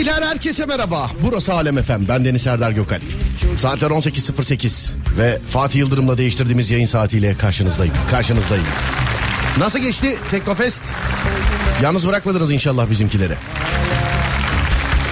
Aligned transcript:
beyler 0.00 0.22
herkese 0.22 0.66
merhaba. 0.66 1.10
Burası 1.22 1.52
Alem 1.52 1.78
Efem. 1.78 2.08
Ben 2.08 2.24
Deniz 2.24 2.42
Serdar 2.42 2.70
Gökalp. 2.70 3.02
Saatler 3.56 3.90
18.08 3.90 4.90
ve 5.18 5.38
Fatih 5.48 5.78
Yıldırım'la 5.78 6.18
değiştirdiğimiz 6.18 6.70
yayın 6.70 6.86
saatiyle 6.86 7.34
karşınızdayım. 7.34 7.94
Karşınızdayım. 8.10 8.64
Nasıl 9.58 9.78
geçti 9.78 10.16
Teknofest? 10.30 10.82
Yalnız 11.82 12.06
bırakmadınız 12.06 12.50
inşallah 12.50 12.90
bizimkileri. 12.90 13.34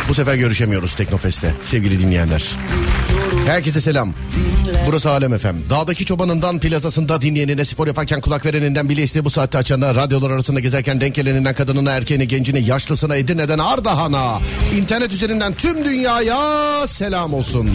Bu 0.08 0.14
sefer 0.14 0.34
görüşemiyoruz 0.34 0.94
Teknofest'te 0.94 1.54
sevgili 1.62 1.98
dinleyenler. 1.98 2.56
Herkese 3.48 3.80
selam. 3.80 4.14
Burası 4.86 5.10
Alem 5.10 5.34
Efem. 5.34 5.56
Dağdaki 5.70 6.04
çobanından 6.04 6.58
plazasında 6.58 7.20
dinleyenine 7.22 7.64
spor 7.64 7.86
yaparken 7.86 8.20
kulak 8.20 8.46
vereninden 8.46 8.88
bile 8.88 9.24
bu 9.24 9.30
saatte 9.30 9.58
açana 9.58 9.94
radyolar 9.94 10.30
arasında 10.30 10.60
gezerken 10.60 11.00
denk 11.00 11.14
geleninden 11.14 11.54
kadınına 11.54 11.90
erkeğine 11.90 12.24
gencine 12.24 12.58
yaşlısına 12.58 13.16
Edirne'den 13.16 13.58
Ardahan'a 13.58 14.40
internet 14.76 15.12
üzerinden 15.12 15.52
tüm 15.52 15.84
dünyaya 15.84 16.86
selam 16.86 17.34
olsun. 17.34 17.70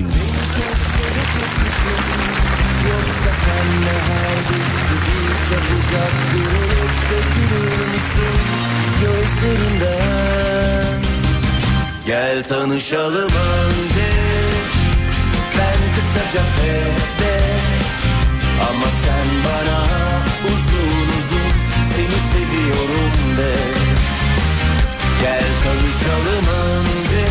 Gel 12.08 12.44
tanışalım 12.44 13.31
önce 13.31 14.23
kısaca 16.14 16.44
fede. 16.44 17.38
Ama 18.69 18.89
sen 18.89 19.28
bana 19.45 19.80
uzun 20.45 21.20
uzun 21.20 21.52
seni 21.83 22.20
seviyorum 22.31 23.38
de. 23.38 23.53
Gel 25.22 25.44
tanışalım 25.64 26.45
önce. 26.66 27.25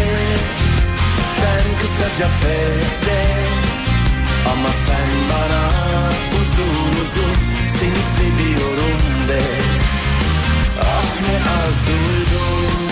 Ben 1.43 1.79
kısaca 1.79 2.29
fede. 2.29 3.23
Ama 4.53 4.73
sen 4.73 5.11
bana 5.31 5.69
uzun 6.43 7.03
uzun 7.03 7.35
seni 7.69 8.03
seviyorum 8.17 9.29
de. 9.29 9.43
Ah 10.81 11.21
ne 11.29 11.37
az 11.53 11.87
duydum. 11.87 12.83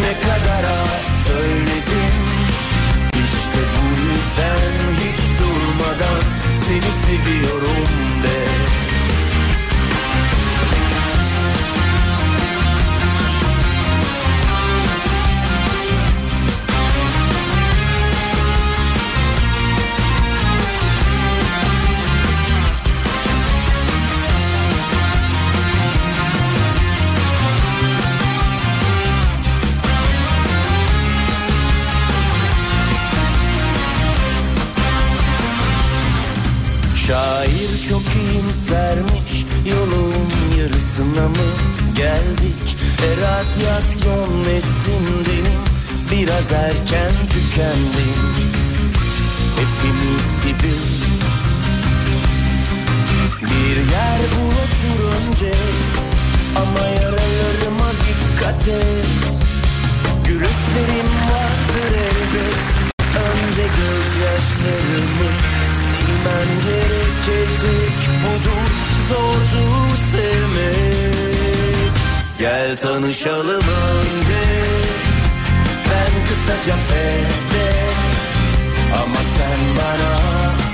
Ne 0.00 0.20
kadar 0.20 0.64
az 0.64 1.26
söyledim 1.26 2.31
yüzden 4.22 4.72
hiç 5.04 5.38
durmadan 5.38 6.22
seni 6.54 6.90
seviyorum 7.04 7.86
de 8.22 8.38
Şair 37.06 37.88
çok 37.88 38.02
iyimsermiş 38.02 39.46
yolun 39.66 40.14
yarısına 40.58 41.28
mı 41.28 41.48
geldik? 41.96 42.76
E 43.02 43.10
radyasyon 43.20 44.44
neslindenim 44.44 45.60
biraz 46.10 46.52
erken 46.52 47.12
tükendim. 47.30 48.22
Hepimiz 49.56 50.40
gibi. 50.46 50.74
Bir 53.42 53.76
yer 53.76 54.18
bul 54.32 54.50
otur 54.50 55.16
önce 55.16 55.52
Ama 56.56 56.88
yaralarıma 56.88 57.90
dikkat 57.92 58.68
et. 58.68 59.40
Gülüşlerim 60.24 61.10
vardır 61.30 61.98
elbet 61.98 62.92
Önce 63.16 63.62
gözyaşlarımı 63.62 65.30
silmen 66.02 66.48
gerekecek 66.66 67.98
Budur 68.24 68.68
zordur 69.08 69.96
sevmek. 70.12 71.92
Gel 72.38 72.76
tanışalım 72.76 73.62
önce 73.62 74.42
Ben 75.90 76.26
kısaca 76.26 76.76
fede 76.76 77.72
Ama 79.02 79.22
sen 79.36 79.60
bana 79.78 80.16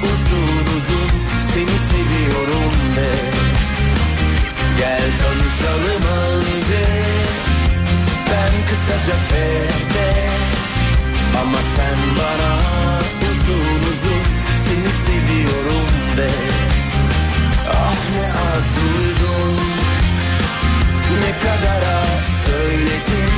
uzun 0.03 0.77
uzun 0.77 1.11
seni 1.55 1.79
seviyorum 1.79 2.73
de. 2.97 3.11
Gel 4.79 5.11
tanışalım 5.21 6.05
önce 6.23 6.85
Ben 8.31 8.67
kısaca 8.69 9.17
fede 9.29 10.28
Ama 11.43 11.59
sen 11.77 11.97
bana 12.19 12.57
uzun 13.31 13.61
uzun 13.93 14.23
seni 14.65 14.93
seviyorum 15.07 15.87
de 16.17 16.29
Ah 17.71 17.95
ne 18.15 18.27
az 18.27 18.67
duydum 18.77 19.57
Ne 21.21 21.39
kadar 21.39 21.83
az 21.83 22.47
söyledim 22.47 23.29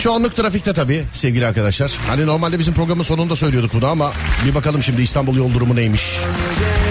Şu 0.00 0.12
anlık 0.12 0.36
trafikte 0.36 0.72
tabii 0.72 1.04
sevgili 1.12 1.46
arkadaşlar. 1.46 1.92
Hani 2.08 2.26
normalde 2.26 2.58
bizim 2.58 2.74
programın 2.74 3.02
sonunda 3.02 3.36
söylüyorduk 3.36 3.74
bunu 3.74 3.86
ama 3.86 4.12
bir 4.46 4.54
bakalım 4.54 4.82
şimdi 4.82 5.02
İstanbul 5.02 5.36
yol 5.36 5.54
durumu 5.54 5.76
neymiş. 5.76 6.16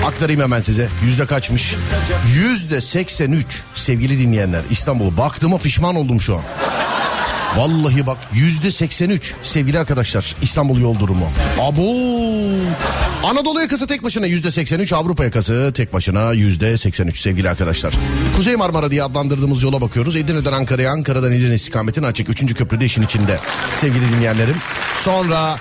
Aktarayım 0.06 0.42
hemen 0.42 0.60
size. 0.60 0.88
Yüzde 1.06 1.26
kaçmış? 1.26 1.76
Yüzde 2.36 2.82
83 2.82 3.64
sevgili 3.76 4.20
dinleyenler 4.20 4.62
İstanbul. 4.70 5.18
Baktığıma 5.18 5.58
pişman 5.58 5.96
oldum 5.96 6.22
şu 6.22 6.36
an. 6.36 6.42
Vallahi 7.58 8.08
bak 8.08 8.18
yüzde 8.34 8.72
83 8.72 9.34
sevgili 9.44 9.80
arkadaşlar 9.80 10.36
İstanbul 10.42 10.80
yol 10.80 11.00
durumu. 11.00 11.30
Abo. 11.60 11.96
Anadolu 13.24 13.62
yakası 13.62 13.88
tek 13.88 14.04
başına 14.04 14.26
yüzde 14.26 14.52
83 14.52 14.94
Avrupa 14.94 15.24
yakası 15.24 15.72
tek 15.76 15.94
başına 15.94 16.34
yüzde 16.34 16.78
83 16.78 17.20
sevgili 17.20 17.50
arkadaşlar. 17.50 17.94
Kuzey 18.36 18.56
Marmara 18.56 18.92
diye 18.92 19.04
adlandırdığımız 19.04 19.64
yola 19.64 19.82
bakıyoruz. 19.82 20.16
Edirne'den 20.16 20.52
Ankara'ya 20.52 20.92
Ankara'dan 20.92 21.32
Edirne 21.32 21.54
istikametine 21.54 22.06
açık. 22.06 22.30
Üçüncü 22.30 22.56
köprüde 22.56 22.86
işin 22.86 23.02
içinde 23.02 23.40
sevgili 23.82 24.12
dinleyenlerim. 24.12 24.56
Sonra 25.04 25.56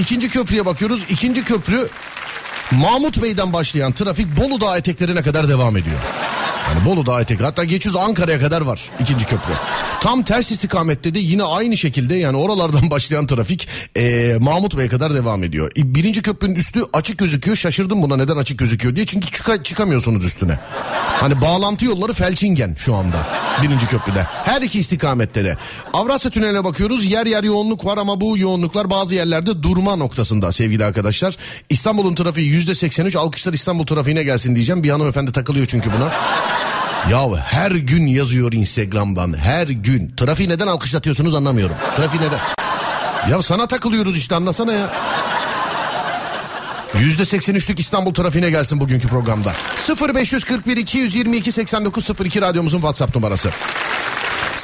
ikinci 0.00 0.28
köprüye 0.28 0.66
bakıyoruz. 0.66 1.04
İkinci 1.10 1.44
köprü 1.44 1.88
Mahmut 2.70 3.22
Bey'den 3.22 3.52
başlayan 3.52 3.92
trafik 3.92 4.26
Bolu 4.40 4.60
Dağı 4.60 4.78
eteklerine 4.78 5.22
kadar 5.22 5.48
devam 5.48 5.76
ediyor. 5.76 5.96
Yani 6.68 6.86
Bolu 6.86 7.06
Dağı 7.06 7.22
etek 7.22 7.40
hatta 7.40 7.64
geçiyoruz 7.64 8.00
Ankara'ya 8.08 8.40
kadar 8.40 8.60
var 8.60 8.90
ikinci 9.00 9.24
köprü. 9.24 9.52
Tam 10.04 10.22
ters 10.22 10.50
istikamette 10.50 11.14
de 11.14 11.18
yine 11.18 11.42
aynı 11.42 11.76
şekilde 11.76 12.14
yani 12.14 12.36
oralardan 12.36 12.80
başlayan 12.90 13.26
trafik 13.26 13.68
eee, 13.96 14.36
Mahmut 14.40 14.76
Bey'e 14.78 14.88
kadar 14.88 15.14
devam 15.14 15.44
ediyor. 15.44 15.70
E, 15.78 15.94
Birinci 15.94 16.22
köprünün 16.22 16.54
üstü 16.54 16.82
açık 16.92 17.18
gözüküyor 17.18 17.56
şaşırdım 17.56 18.02
buna 18.02 18.16
neden 18.16 18.36
açık 18.36 18.58
gözüküyor 18.58 18.96
diye 18.96 19.06
çünkü 19.06 19.26
çıka- 19.26 19.62
çıkamıyorsunuz 19.62 20.24
üstüne. 20.24 20.58
Hani 21.20 21.40
bağlantı 21.40 21.84
yolları 21.84 22.12
Felçingen 22.12 22.74
şu 22.78 22.94
anda 22.94 23.16
birinci 23.62 23.86
köprüde. 23.86 24.26
Her 24.44 24.62
iki 24.62 24.78
istikamette 24.80 25.44
de. 25.44 25.56
Avrasya 25.92 26.30
Tüneli'ne 26.30 26.64
bakıyoruz 26.64 27.04
yer 27.04 27.26
yer 27.26 27.44
yoğunluk 27.44 27.84
var 27.84 27.98
ama 27.98 28.20
bu 28.20 28.38
yoğunluklar 28.38 28.90
bazı 28.90 29.14
yerlerde 29.14 29.62
durma 29.62 29.96
noktasında 29.96 30.52
sevgili 30.52 30.84
arkadaşlar. 30.84 31.36
İstanbul'un 31.70 32.14
trafiği 32.14 32.48
yüzde 32.50 32.74
83 32.74 33.16
alkışlar 33.16 33.52
İstanbul 33.52 33.86
trafiğine 33.86 34.22
gelsin 34.24 34.54
diyeceğim. 34.54 34.82
Bir 34.82 34.90
hanımefendi 34.90 35.32
takılıyor 35.32 35.66
çünkü 35.66 35.90
buna. 35.98 36.12
Ya 37.10 37.36
her 37.36 37.70
gün 37.70 38.06
yazıyor 38.06 38.52
Instagram'dan 38.52 39.38
her 39.38 39.66
gün. 39.66 40.14
Trafiği 40.16 40.48
neden 40.48 40.66
alkışlatıyorsunuz 40.66 41.34
anlamıyorum. 41.34 41.76
Trafiği 41.96 42.22
neden? 42.22 42.38
Ya 43.30 43.42
sana 43.42 43.66
takılıyoruz 43.66 44.18
işte 44.18 44.34
anlasana 44.34 44.72
ya. 44.72 44.90
Yüzde 46.98 47.22
83'lük 47.22 47.80
İstanbul 47.80 48.14
trafiğine 48.14 48.50
gelsin 48.50 48.80
bugünkü 48.80 49.08
programda. 49.08 49.52
0541 50.08 50.76
222 50.76 51.52
8902 51.52 52.40
radyomuzun 52.40 52.78
WhatsApp 52.78 53.16
numarası. 53.16 53.50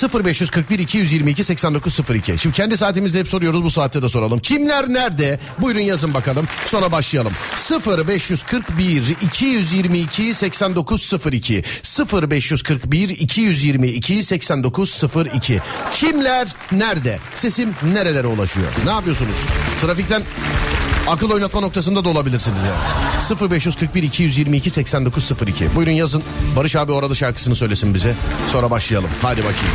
0541 0.08 0.78
222 0.78 1.44
8902. 1.44 2.38
Şimdi 2.38 2.56
kendi 2.56 2.76
saatimizde 2.76 3.18
hep 3.18 3.28
soruyoruz 3.28 3.64
bu 3.64 3.70
saatte 3.70 4.02
de 4.02 4.08
soralım. 4.08 4.38
Kimler 4.38 4.88
nerede? 4.88 5.40
Buyurun 5.58 5.80
yazın 5.80 6.14
bakalım. 6.14 6.46
Sonra 6.66 6.92
başlayalım. 6.92 7.32
0541 8.08 9.16
222 9.22 10.34
8902. 10.34 11.64
0541 12.12 13.08
222 13.08 14.22
8902. 14.22 15.60
Kimler 15.94 16.48
nerede? 16.72 17.18
Sesim 17.34 17.74
nerelere 17.92 18.26
ulaşıyor? 18.26 18.66
Ne 18.84 18.90
yapıyorsunuz? 18.90 19.36
Trafikten 19.80 20.22
Akıl 21.08 21.30
oynatma 21.30 21.60
noktasında 21.60 22.04
da 22.04 22.08
olabilirsiniz 22.08 22.58
yani. 22.62 23.50
0541 23.50 24.02
222 24.02 24.70
8902. 24.70 25.74
Buyurun 25.74 25.92
yazın. 25.92 26.22
Barış 26.56 26.76
abi 26.76 26.92
orada 26.92 27.14
şarkısını 27.14 27.56
söylesin 27.56 27.94
bize. 27.94 28.14
Sonra 28.52 28.70
başlayalım. 28.70 29.10
Hadi 29.22 29.40
bakayım. 29.40 29.74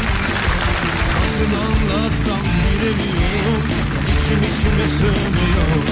Nasıl 1.26 1.52
anlatsam 1.68 2.40
bilemiyorum 2.72 3.64
İçim 4.04 4.40
içime 4.40 4.88
sığmıyor 4.98 5.84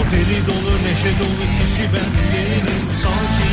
O 0.00 0.12
deli 0.12 0.46
dolu 0.46 0.82
neşe 0.84 1.18
dolu 1.18 1.44
kişi 1.60 1.82
ben 1.82 2.32
değilim 2.32 2.66
sanki 3.02 3.52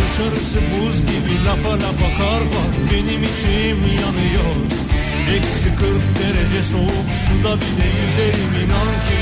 Dışarısı 0.00 0.58
buz 0.72 1.00
gibi 1.00 1.44
lapa 1.46 1.72
lapa 1.74 2.16
kar 2.18 2.40
var 2.40 2.70
Benim 2.92 3.22
içim 3.22 3.78
yanıyor 3.86 4.54
Eksi 5.32 5.68
40 5.76 5.84
derece 6.18 6.62
soğuk 6.62 7.08
suda 7.24 7.56
bile 7.56 7.86
yüzerim 8.06 8.54
inan 8.64 8.92
ki. 9.06 9.20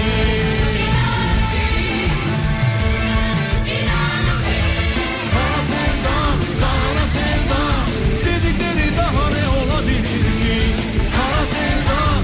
Kara 5.32 5.60
sevdam, 5.70 6.38
kara 6.60 7.06
sevdam. 7.14 7.84
Dedikleri 8.26 8.96
daha 8.96 9.24
ne 9.36 9.44
olabilir 9.58 10.24
ki? 10.42 10.58
Kara 11.14 11.44
sevdam. 11.54 12.22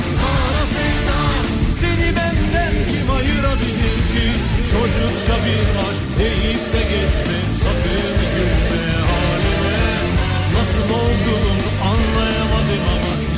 Seni 1.81 2.17
benden 2.17 2.75
kim 2.91 3.11
ayırabilir 3.17 3.97
ki? 4.13 4.27
Çocukça 4.71 5.37
bir 5.45 5.67
aşk 5.87 6.05
deyip 6.19 6.73
de 6.73 6.83
geçme 6.83 7.39
Sakın 7.61 8.28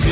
Nasıl 0.01 0.09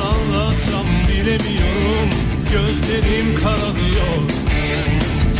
anlatsam 0.00 0.86
bilemiyorum. 1.08 2.10
Gözlerim 2.52 3.34
kararıyor 3.34 4.30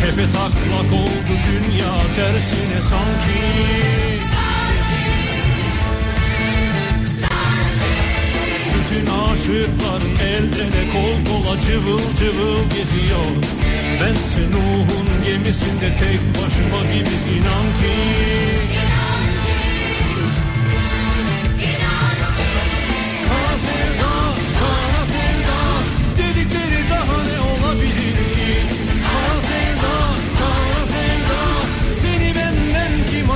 Tepe 0.00 0.26
taklak 0.30 0.92
oldu 0.92 1.32
dünya 1.48 1.94
tersine 2.16 2.80
sanki 2.82 4.37
Bütün 8.90 9.06
aşıklar 9.06 10.02
el 10.22 10.44
ele 10.44 10.88
kol 10.92 11.32
kola 11.32 11.60
cıvıl 11.60 12.00
cıvıl 12.18 12.70
geziyor. 12.70 13.30
Bense 14.00 14.40
Nuh'un 14.52 15.24
gemisinde 15.26 15.96
tek 15.98 16.20
başıma 16.34 16.92
gibi 16.92 17.16
inan 17.36 17.66
ki. 17.80 18.18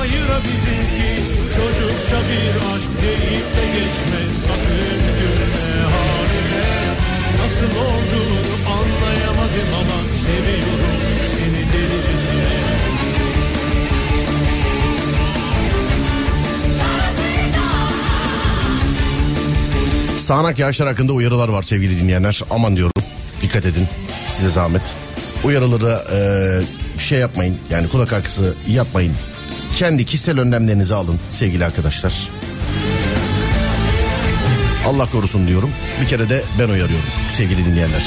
Ayırabilir 0.03 0.83
ki? 0.97 1.23
Çocukça 1.55 2.17
bir 2.17 2.55
aşk 2.75 2.89
deyip 3.01 3.47
de 3.55 3.65
geçme 3.65 4.21
Sakın 4.47 4.92
olduğunu 7.85 8.53
anlayamadım 8.75 9.69
ama 9.79 10.13
Seviyorum 10.25 10.97
seni 11.25 11.73
delicesine 11.73 12.53
Sağanak 20.19 20.59
yağışlar 20.59 20.87
hakkında 20.87 21.13
uyarılar 21.13 21.49
var 21.49 21.63
sevgili 21.63 21.99
dinleyenler. 21.99 22.41
Aman 22.49 22.75
diyorum. 22.75 23.03
Dikkat 23.41 23.65
edin. 23.65 23.87
Size 24.27 24.49
zahmet. 24.49 24.81
Uyarıları 25.43 25.99
e, 26.15 26.19
şey 26.99 27.19
yapmayın. 27.19 27.57
Yani 27.69 27.87
kulak 27.87 28.13
arkası 28.13 28.53
yapmayın. 28.67 29.13
Kendi 29.77 30.05
kişisel 30.05 30.39
önlemlerinizi 30.39 30.95
alın 30.95 31.19
sevgili 31.29 31.65
arkadaşlar. 31.65 32.13
Allah 34.87 35.11
korusun 35.11 35.47
diyorum. 35.47 35.69
Bir 36.01 36.07
kere 36.07 36.29
de 36.29 36.43
ben 36.59 36.69
uyarıyorum 36.69 37.05
sevgili 37.29 37.65
dinleyenler. 37.65 38.03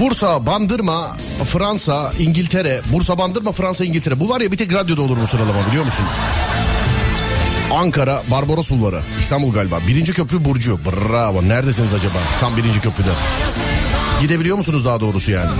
Bursa, 0.00 0.46
Bandırma, 0.46 1.16
Fransa, 1.44 2.12
İngiltere. 2.18 2.80
Bursa, 2.92 3.18
Bandırma, 3.18 3.52
Fransa, 3.52 3.84
İngiltere. 3.84 4.20
Bu 4.20 4.28
var 4.28 4.40
ya 4.40 4.52
bir 4.52 4.56
tek 4.56 4.74
radyoda 4.74 5.02
olur 5.02 5.16
bu 5.22 5.26
sıralama 5.26 5.66
biliyor 5.68 5.84
musun? 5.84 6.04
Ankara, 7.74 8.22
Barbaros 8.30 8.70
Bulvarı, 8.70 9.00
İstanbul 9.20 9.52
galiba. 9.52 9.78
Birinci 9.88 10.12
köprü 10.12 10.44
Burcu. 10.44 10.80
Bravo. 10.84 11.42
Neredesiniz 11.42 11.94
acaba? 11.94 12.18
Tam 12.40 12.56
birinci 12.56 12.80
köprüde. 12.80 13.08
Gidebiliyor 14.20 14.56
musunuz 14.56 14.84
daha 14.84 15.00
doğrusu 15.00 15.30
yani? 15.30 15.50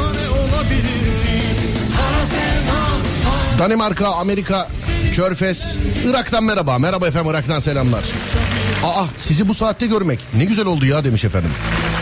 Danimarka, 3.58 4.08
Amerika, 4.08 4.68
Körfez, 5.20 5.76
Irak'tan 6.10 6.44
merhaba. 6.44 6.78
Merhaba 6.78 7.08
efendim 7.08 7.30
Irak'tan 7.30 7.58
selamlar. 7.58 8.04
Aa 8.84 9.04
sizi 9.18 9.48
bu 9.48 9.54
saatte 9.54 9.86
görmek 9.86 10.20
ne 10.34 10.44
güzel 10.44 10.66
oldu 10.66 10.86
ya 10.86 11.04
demiş 11.04 11.24
efendim. 11.24 11.50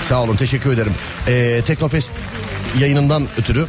Sağ 0.09 0.23
olun 0.23 0.37
teşekkür 0.37 0.73
ederim. 0.73 0.93
Ee, 1.29 1.63
Teknofest 1.67 2.13
yayınından 2.79 3.27
ötürü 3.39 3.67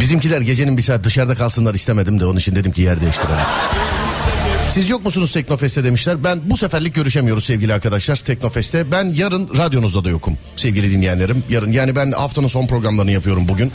bizimkiler 0.00 0.40
gecenin 0.40 0.76
bir 0.76 0.82
saat 0.82 1.04
dışarıda 1.04 1.34
kalsınlar 1.34 1.74
istemedim 1.74 2.20
de 2.20 2.26
onun 2.26 2.38
için 2.38 2.56
dedim 2.56 2.72
ki 2.72 2.82
yer 2.82 3.00
değiştirelim. 3.00 3.46
Siz 4.74 4.90
yok 4.90 5.04
musunuz 5.04 5.32
Teknofest'te 5.32 5.84
demişler. 5.84 6.24
Ben 6.24 6.40
bu 6.44 6.56
seferlik 6.56 6.94
görüşemiyoruz 6.94 7.44
sevgili 7.44 7.74
arkadaşlar 7.74 8.16
Teknofest'te. 8.16 8.90
Ben 8.90 9.04
yarın 9.14 9.48
radyonuzda 9.56 10.04
da 10.04 10.10
yokum 10.10 10.38
sevgili 10.56 10.92
dinleyenlerim. 10.92 11.44
Yarın 11.50 11.72
yani 11.72 11.96
ben 11.96 12.12
haftanın 12.12 12.46
son 12.46 12.66
programlarını 12.66 13.10
yapıyorum 13.10 13.48
bugün. 13.48 13.72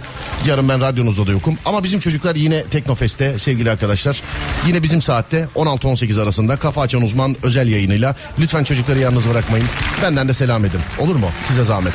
Yarın 0.47 0.69
ben 0.69 0.81
radyonuzda 0.81 1.27
da 1.27 1.31
yokum. 1.31 1.57
Ama 1.65 1.83
bizim 1.83 1.99
çocuklar 1.99 2.35
yine 2.35 2.63
Teknofest'te 2.63 3.37
sevgili 3.37 3.71
arkadaşlar. 3.71 4.21
Yine 4.67 4.83
bizim 4.83 5.01
saatte 5.01 5.47
16-18 5.55 6.21
arasında 6.21 6.57
Kafa 6.57 6.81
Açan 6.81 7.01
Uzman 7.01 7.35
özel 7.43 7.67
yayınıyla. 7.67 8.15
Lütfen 8.39 8.63
çocukları 8.63 8.99
yalnız 8.99 9.29
bırakmayın. 9.29 9.67
Benden 10.01 10.27
de 10.27 10.33
selam 10.33 10.65
edin. 10.65 10.81
Olur 10.99 11.15
mu? 11.15 11.27
Size 11.47 11.63
zahmet. 11.63 11.93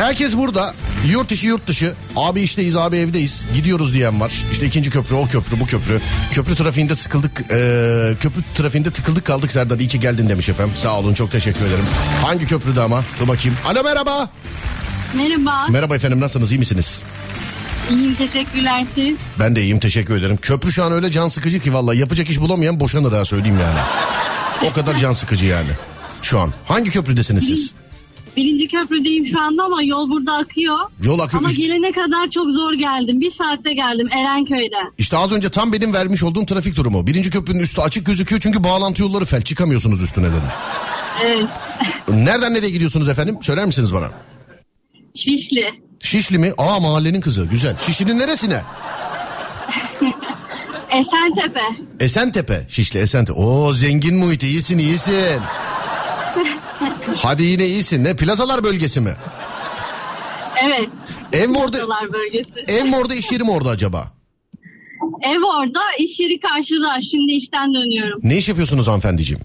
Herkes 0.00 0.36
burada. 0.36 0.74
Yurt 1.10 1.32
içi 1.32 1.46
yurt 1.46 1.66
dışı. 1.66 1.94
Abi 2.16 2.40
işteyiz 2.40 2.76
abi 2.76 2.96
evdeyiz. 2.96 3.46
Gidiyoruz 3.54 3.94
diyen 3.94 4.20
var. 4.20 4.32
İşte 4.52 4.66
ikinci 4.66 4.90
köprü 4.90 5.14
o 5.14 5.26
köprü 5.26 5.60
bu 5.60 5.66
köprü. 5.66 6.00
Köprü 6.32 6.54
trafiğinde 6.54 6.96
sıkıldık. 6.96 7.40
Ee, 7.50 8.14
köprü 8.20 8.42
trafiğinde 8.54 8.90
tıkıldık 8.90 9.24
kaldık 9.24 9.52
Serdar. 9.52 9.78
İyi 9.78 9.88
ki 9.88 10.00
geldin 10.00 10.28
demiş 10.28 10.48
efendim. 10.48 10.74
Sağ 10.76 10.98
olun 10.98 11.14
çok 11.14 11.32
teşekkür 11.32 11.60
ederim. 11.60 11.84
Hangi 12.24 12.46
köprüde 12.46 12.80
ama? 12.80 13.02
Dur 13.20 13.28
bakayım. 13.28 13.56
Alo 13.66 13.82
merhaba. 13.82 14.30
Merhaba. 15.14 15.66
Merhaba 15.68 15.96
efendim 15.96 16.20
nasılsınız 16.20 16.52
iyi 16.52 16.58
misiniz? 16.58 17.02
İyiyim 17.90 18.14
teşekkürler 18.14 18.86
siz. 18.94 19.16
Ben 19.38 19.56
de 19.56 19.62
iyiyim 19.62 19.80
teşekkür 19.80 20.16
ederim. 20.16 20.36
Köprü 20.36 20.72
şu 20.72 20.84
an 20.84 20.92
öyle 20.92 21.10
can 21.10 21.28
sıkıcı 21.28 21.60
ki 21.60 21.74
vallahi 21.74 21.98
yapacak 21.98 22.30
iş 22.30 22.40
bulamayan 22.40 22.80
boşanır 22.80 23.12
ha 23.12 23.24
söyleyeyim 23.24 23.58
yani. 23.60 23.78
O 24.70 24.72
kadar 24.72 24.98
can 24.98 25.12
sıkıcı 25.12 25.46
yani. 25.46 25.70
Şu 26.22 26.40
an. 26.40 26.52
Hangi 26.68 26.90
köprüdesiniz 26.90 27.46
siz? 27.46 27.79
Birinci 28.36 28.68
köprüdeyim 28.68 29.26
şu 29.26 29.40
anda 29.42 29.62
ama 29.64 29.82
yol 29.82 30.10
burada 30.10 30.32
akıyor. 30.32 30.78
Yol 31.02 31.18
akıyor. 31.18 31.42
Ama 31.42 31.50
Üst- 31.50 31.58
gelene 31.58 31.92
kadar 31.92 32.30
çok 32.30 32.46
zor 32.50 32.72
geldim. 32.72 33.20
Bir 33.20 33.32
saatte 33.32 33.72
geldim 33.74 34.08
Erenköy'den. 34.12 34.92
İşte 34.98 35.16
az 35.16 35.32
önce 35.32 35.50
tam 35.50 35.72
benim 35.72 35.92
vermiş 35.94 36.22
olduğum 36.22 36.46
trafik 36.46 36.76
durumu. 36.76 37.06
Birinci 37.06 37.30
köprünün 37.30 37.60
üstü 37.60 37.80
açık 37.80 38.06
gözüküyor 38.06 38.40
çünkü 38.40 38.64
bağlantı 38.64 39.02
yolları 39.02 39.24
fel. 39.24 39.42
Çıkamıyorsunuz 39.42 40.02
üstüne 40.02 40.28
dedim. 40.28 40.42
Evet. 41.24 41.46
Nereden 42.08 42.54
nereye 42.54 42.70
gidiyorsunuz 42.70 43.08
efendim? 43.08 43.38
Söyler 43.42 43.66
misiniz 43.66 43.94
bana? 43.94 44.10
Şişli. 45.14 45.70
Şişli 46.02 46.38
mi? 46.38 46.52
Aa 46.58 46.80
mahallenin 46.80 47.20
kızı. 47.20 47.44
Güzel. 47.44 47.76
Şişli'nin 47.86 48.18
neresine? 48.18 48.62
Esentepe. 50.90 51.62
Esentepe. 52.00 52.66
Şişli 52.68 53.00
Esentepe. 53.00 53.38
Oo 53.40 53.72
zengin 53.72 54.16
muhit. 54.16 54.42
iyisin 54.42 54.78
iyisin. 54.78 55.40
Hadi 57.16 57.42
yine 57.42 57.66
iyisin. 57.66 58.04
Ne 58.04 58.16
plazalar 58.16 58.64
bölgesi 58.64 59.00
mi? 59.00 59.14
Evet. 60.64 60.88
Ev 61.32 61.54
orada? 61.54 61.78
Ev 62.68 62.96
orada 62.96 63.14
iş 63.14 63.32
yeri 63.32 63.44
mi 63.44 63.50
orada 63.50 63.70
acaba? 63.70 64.12
Ev 65.22 65.42
orada, 65.42 65.80
iş 65.98 66.20
yeri 66.20 66.40
karşıda. 66.40 67.00
Şimdi 67.10 67.32
işten 67.32 67.74
dönüyorum. 67.74 68.20
Ne 68.22 68.36
iş 68.36 68.48
yapıyorsunuz 68.48 68.88
hanımefendiciğim? 68.88 69.42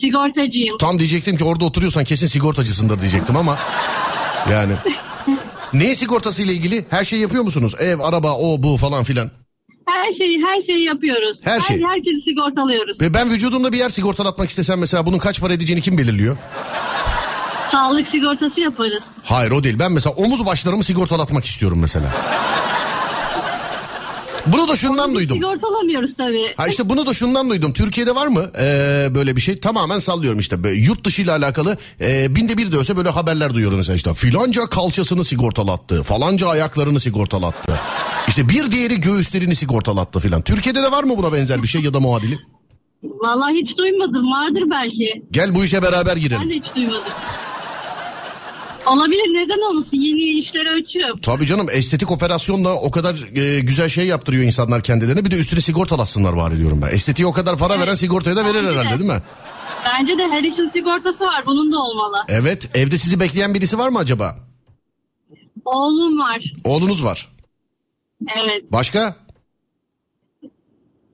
Sigortacıyım. 0.00 0.78
Tam 0.78 0.98
diyecektim 0.98 1.36
ki 1.36 1.44
orada 1.44 1.64
oturuyorsan 1.64 2.04
kesin 2.04 2.26
sigortacısındır 2.26 3.00
diyecektim 3.00 3.36
ama 3.36 3.58
yani. 4.50 4.72
Ne 5.72 5.94
sigortası 5.94 6.42
ile 6.42 6.52
ilgili? 6.52 6.84
Her 6.90 7.04
şey 7.04 7.18
yapıyor 7.18 7.44
musunuz? 7.44 7.74
Ev, 7.78 7.98
araba, 8.00 8.36
o, 8.36 8.62
bu 8.62 8.76
falan 8.76 9.04
filan. 9.04 9.30
Her 9.90 10.10
Her 10.10 10.12
şeyi 10.12 10.42
her 10.42 10.62
şeyi 10.62 10.84
yapıyoruz. 10.84 11.38
Her 11.44 11.60
şey. 11.60 11.82
herkesi 11.82 12.20
sigortalıyoruz. 12.24 13.00
Ve 13.00 13.14
ben 13.14 13.30
vücudumda 13.30 13.72
bir 13.72 13.78
yer 13.78 13.88
sigortalatmak 13.88 14.50
istesem 14.50 14.78
mesela 14.78 15.06
bunun 15.06 15.18
kaç 15.18 15.40
para 15.40 15.52
edeceğini 15.52 15.82
kim 15.82 15.98
belirliyor? 15.98 16.36
Sağlık 17.70 18.08
sigortası 18.08 18.60
yaparız. 18.60 19.02
Hayır 19.24 19.50
o 19.50 19.64
değil. 19.64 19.78
Ben 19.78 19.92
mesela 19.92 20.14
omuz 20.14 20.46
başlarımı 20.46 20.84
sigortalatmak 20.84 21.44
istiyorum 21.44 21.78
mesela. 21.80 22.12
Bunu 24.46 24.68
da 24.68 24.76
şundan 24.76 25.14
duydum. 25.14 25.36
Sigortalamıyoruz 25.36 26.10
tabii. 26.16 26.54
Ha 26.56 26.66
işte 26.68 26.88
bunu 26.88 27.06
da 27.06 27.14
şundan 27.14 27.50
duydum. 27.50 27.72
Türkiye'de 27.72 28.14
var 28.14 28.26
mı 28.26 28.50
ee, 28.60 29.08
böyle 29.14 29.36
bir 29.36 29.40
şey? 29.40 29.56
Tamamen 29.60 29.98
sallıyorum 29.98 30.38
işte. 30.38 30.62
Böyle 30.64 30.80
yurt 30.80 31.04
dışı 31.04 31.22
ile 31.22 31.32
alakalı 31.32 31.76
e, 32.00 32.34
binde 32.36 32.58
bir 32.58 32.72
de 32.72 32.78
olsa 32.78 32.96
böyle 32.96 33.08
haberler 33.08 33.54
duyuyorum 33.54 33.78
mesela 33.78 33.96
işte. 33.96 34.14
Filanca 34.14 34.66
kalçasını 34.66 35.24
sigortalattı. 35.24 36.02
Falanca 36.02 36.48
ayaklarını 36.48 37.00
sigortalattı. 37.00 37.72
İşte 38.28 38.48
bir 38.48 38.72
diğeri 38.72 39.00
göğüslerini 39.00 39.54
sigortalattı 39.56 40.20
filan. 40.20 40.42
Türkiye'de 40.42 40.82
de 40.82 40.90
var 40.92 41.04
mı 41.04 41.16
buna 41.18 41.32
benzer 41.32 41.62
bir 41.62 41.68
şey 41.68 41.82
ya 41.82 41.94
da 41.94 42.00
muadili? 42.00 42.38
Vallahi 43.02 43.54
hiç 43.54 43.78
duymadım. 43.78 44.30
Vardır 44.32 44.62
belki. 44.70 45.22
Gel 45.30 45.54
bu 45.54 45.64
işe 45.64 45.82
beraber 45.82 46.16
Ben 46.16 46.22
girelim. 46.22 46.50
de 46.50 46.54
hiç 46.54 46.64
duymadım. 46.76 47.02
Olabilir 48.90 49.34
neden 49.34 49.70
olmasın 49.70 49.96
yeni 49.96 50.38
işleri 50.38 50.70
açığım. 50.70 51.18
Tabii 51.18 51.46
canım 51.46 51.66
estetik 51.72 52.10
operasyonla 52.10 52.74
o 52.76 52.90
kadar 52.90 53.36
e, 53.36 53.60
güzel 53.60 53.88
şey 53.88 54.06
yaptırıyor 54.06 54.44
insanlar 54.44 54.82
kendilerine. 54.82 55.24
Bir 55.24 55.30
de 55.30 55.36
üstüne 55.36 55.60
sigortalasınlar 55.60 56.32
var 56.32 56.56
diyorum 56.56 56.82
ben. 56.82 56.94
Estetiğe 56.94 57.26
o 57.26 57.32
kadar 57.32 57.58
para 57.58 57.80
veren 57.80 57.94
sigortaya 57.94 58.36
da 58.36 58.44
verir 58.44 58.54
Bence 58.54 58.68
de. 58.68 58.70
herhalde 58.78 58.98
değil 59.00 59.10
mi? 59.10 59.22
Bence 59.86 60.18
de 60.18 60.28
her 60.28 60.42
işin 60.44 60.68
sigortası 60.68 61.24
var 61.24 61.46
bunun 61.46 61.72
da 61.72 61.78
olmalı. 61.78 62.16
Evet 62.28 62.70
evde 62.74 62.98
sizi 62.98 63.20
bekleyen 63.20 63.54
birisi 63.54 63.78
var 63.78 63.88
mı 63.88 63.98
acaba? 63.98 64.36
Oğlum 65.64 66.18
var. 66.18 66.52
Oğlunuz 66.64 67.04
var. 67.04 67.28
Evet. 68.36 68.72
Başka? 68.72 69.16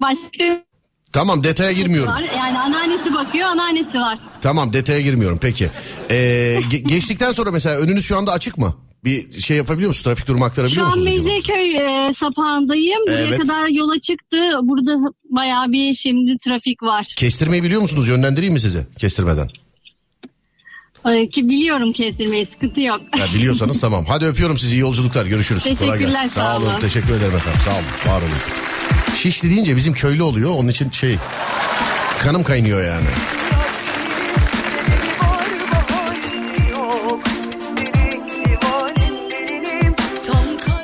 Başka 0.00 0.64
Tamam 1.12 1.44
detaya 1.44 1.72
girmiyorum. 1.72 2.12
var. 2.12 2.24
Yani 2.36 2.58
anneannesi 2.58 3.14
bakıyor 3.14 3.48
anneannesi 3.48 3.98
var. 4.00 4.18
Tamam 4.40 4.72
detaya 4.72 5.00
girmiyorum 5.00 5.38
peki. 5.42 5.70
Ee, 6.10 6.14
ge- 6.70 6.88
geçtikten 6.88 7.32
sonra 7.32 7.50
mesela 7.50 7.76
önünüz 7.80 8.04
şu 8.04 8.16
anda 8.16 8.32
açık 8.32 8.58
mı? 8.58 8.76
Bir 9.04 9.40
şey 9.40 9.56
yapabiliyor 9.56 9.88
musunuz? 9.88 10.04
Trafik 10.04 10.26
durumu 10.28 10.40
Şu 10.40 10.46
aktarabiliyor 10.46 10.86
an 10.86 10.98
musunuz? 10.98 11.06
acaba? 11.18 11.28
Mecidiyeköy 11.32 11.76
e, 11.76 12.14
sapağındayım. 12.20 13.00
Buraya 13.06 13.20
Evet. 13.26 13.38
kadar 13.38 13.66
yola 13.68 14.00
çıktı. 14.00 14.36
Burada 14.62 15.12
bayağı 15.30 15.72
bir 15.72 15.94
şimdi 15.94 16.38
trafik 16.38 16.82
var. 16.82 17.06
Kestirmeyi 17.16 17.62
biliyor 17.62 17.80
musunuz? 17.80 18.08
Yönlendireyim 18.08 18.54
mi 18.54 18.60
sizi 18.60 18.86
kestirmeden? 18.98 19.48
Ee, 21.10 21.28
Ki 21.30 21.48
biliyorum 21.48 21.92
kestirmeyi 21.92 22.46
sıkıntı 22.46 22.80
yok. 22.80 23.00
Ya 23.18 23.26
biliyorsanız 23.34 23.80
tamam. 23.80 24.04
Hadi 24.08 24.26
öpüyorum 24.26 24.58
sizi. 24.58 24.76
iyi 24.76 24.80
yolculuklar. 24.80 25.26
Görüşürüz. 25.26 25.62
Kolay 25.62 25.76
Teşekkürler, 25.76 26.20
gelsin. 26.22 26.28
sağ 26.40 26.56
olun. 26.58 26.70
Teşekkür 26.80 27.14
ederim 27.14 27.36
efendim. 27.36 27.60
Sağ 27.64 27.70
olun. 27.70 28.14
Var 28.14 28.20
olun. 28.22 28.30
Şişli 29.16 29.50
deyince 29.50 29.76
bizim 29.76 29.94
köylü 29.94 30.22
oluyor. 30.22 30.50
Onun 30.50 30.68
için 30.68 30.90
şey 30.90 31.18
kanım 32.22 32.44
kaynıyor 32.44 32.84
yani. 32.84 33.06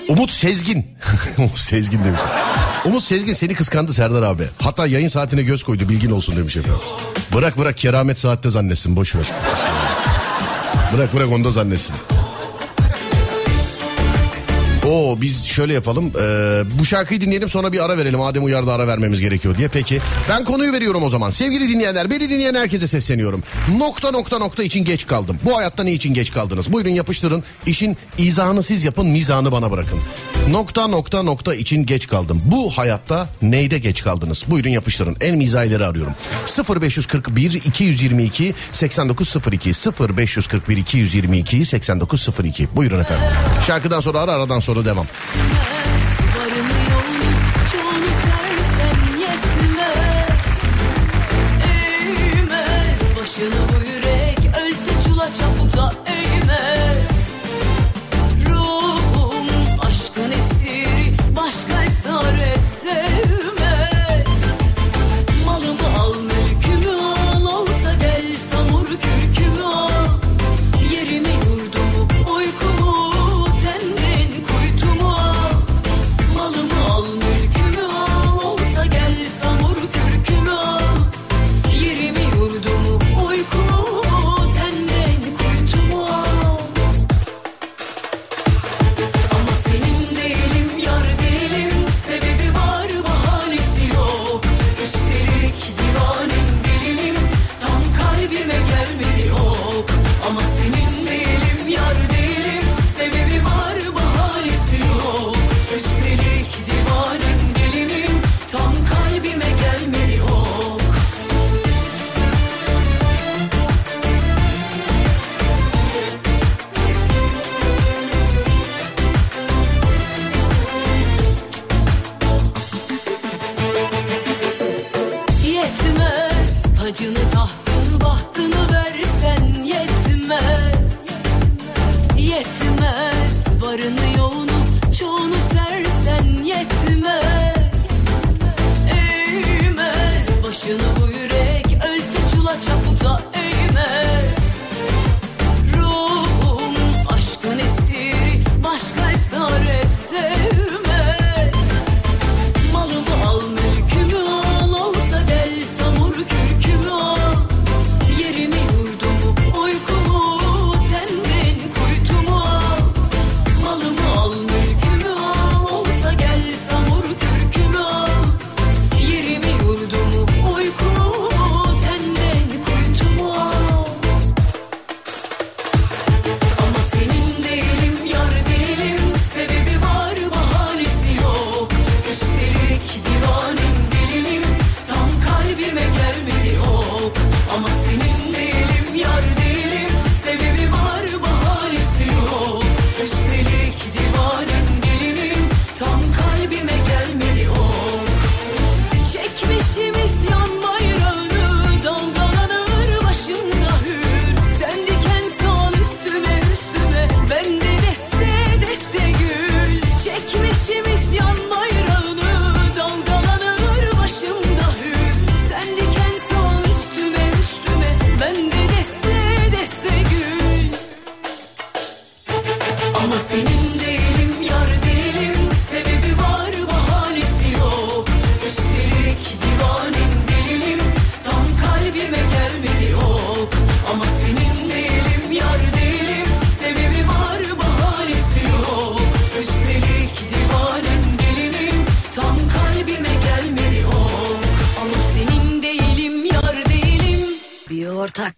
Umut 0.09 0.31
Sezgin. 0.31 0.87
Umut 1.39 1.59
Sezgin 1.59 2.05
demiş. 2.05 2.21
Umut 2.85 3.03
Sezgin 3.03 3.33
seni 3.33 3.55
kıskandı 3.55 3.93
Serdar 3.93 4.23
abi. 4.23 4.45
Hatta 4.59 4.87
yayın 4.87 5.09
saatine 5.09 5.43
göz 5.43 5.63
koydu 5.63 5.89
bilgin 5.89 6.11
olsun 6.11 6.37
demiş 6.37 6.57
efendim. 6.57 6.81
Bırak 7.35 7.59
bırak 7.59 7.77
keramet 7.77 8.19
saatte 8.19 8.51
zannetsin 8.51 8.97
boş 8.97 9.15
ver. 9.15 9.25
Bırak 10.95 11.15
bırak 11.15 11.29
onda 11.29 11.51
zannetsin. 11.51 11.97
Oo 14.93 15.21
biz 15.21 15.47
şöyle 15.47 15.73
yapalım. 15.73 16.13
Ee, 16.21 16.79
bu 16.79 16.85
şarkıyı 16.85 17.21
dinleyelim 17.21 17.49
sonra 17.49 17.73
bir 17.73 17.85
ara 17.85 17.99
verelim. 17.99 18.21
Adem 18.21 18.45
uyardı 18.45 18.73
ara 18.73 18.87
vermemiz 18.87 19.21
gerekiyor 19.21 19.59
diye. 19.59 19.69
Peki 19.69 20.01
ben 20.29 20.45
konuyu 20.45 20.73
veriyorum 20.73 21.03
o 21.03 21.09
zaman. 21.09 21.31
Sevgili 21.31 21.69
dinleyenler 21.69 22.11
beni 22.11 22.31
dinleyen 22.31 22.55
herkese 22.55 22.87
sesleniyorum. 22.87 23.43
Nokta 23.79 24.11
nokta 24.11 24.39
nokta 24.39 24.63
için 24.63 24.85
geç 24.85 25.07
kaldım. 25.07 25.39
Bu 25.45 25.57
hayatta 25.57 25.85
ne 25.85 25.93
için 25.93 26.15
geç 26.15 26.33
kaldınız? 26.33 26.73
Buyurun 26.73 26.91
yapıştırın. 26.91 27.45
İşin 27.67 27.97
izahını 28.19 28.63
siz 28.63 28.85
yapın 28.85 29.07
mizahını 29.07 29.53
bana 29.53 29.71
bırakın. 29.71 29.99
Nokta 30.51 30.87
nokta 30.87 31.23
nokta 31.23 31.55
için 31.55 31.87
geç 31.87 32.09
kaldım. 32.09 32.43
Bu 32.45 32.71
hayatta 32.71 33.29
neyde 33.43 33.79
geç 33.79 34.03
kaldınız? 34.03 34.45
Buyurun 34.49 34.71
yapıştırın. 34.71 35.17
En 35.21 35.39
mizahları 35.39 35.87
arıyorum. 35.87 36.15
0541 36.81 37.53
222 37.55 38.55
8902 38.73 39.71
0541 40.17 40.77
222 40.77 41.65
8902 41.65 42.69
Buyurun 42.77 43.01
efendim. 43.01 43.27
Şarkıdan 43.67 44.01
sonra 44.01 44.21
ara 44.21 44.33
aradan 44.33 44.61
sonra 44.61 44.82
devam. 44.85 45.07
Yetmez 49.21 50.63
Eğmez 51.65 53.01
başını 53.21 53.61
bu 53.69 53.91
yürek 53.91 54.39
ölse 54.61 54.91
çula 55.07 55.29
çaputa 55.35 56.12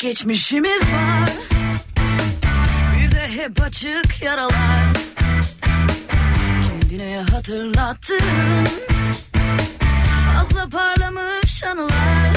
geçmişimiz 0.04 0.82
var. 0.82 1.30
Bir 2.96 3.12
de 3.12 3.28
hep 3.28 3.62
açık 3.62 4.22
yaralar. 4.22 4.94
Kendine 6.68 7.24
hatırlattın. 7.30 8.20
Fazla 10.34 10.68
parlamış 10.68 11.64
anılar. 11.64 12.36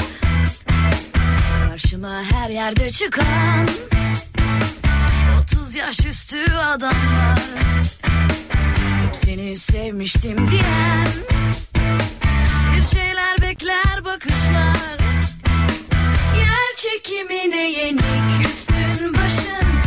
Karşıma 1.68 2.22
her 2.22 2.50
yerde 2.50 2.90
çıkan 2.90 3.68
30 5.42 5.74
yaş 5.74 6.06
üstü 6.06 6.52
adamlar. 6.52 7.38
Hep 9.06 9.16
seni 9.16 9.56
sevmiştim 9.56 10.50
diyen 10.50 11.08
Bir 12.76 12.84
şeyler 12.84 13.42
bekler 13.42 14.04
bakışlar 14.04 14.98
çekimine 16.78 17.70
yenik. 17.70 18.02
Üstün 18.44 19.14
başın 19.14 19.77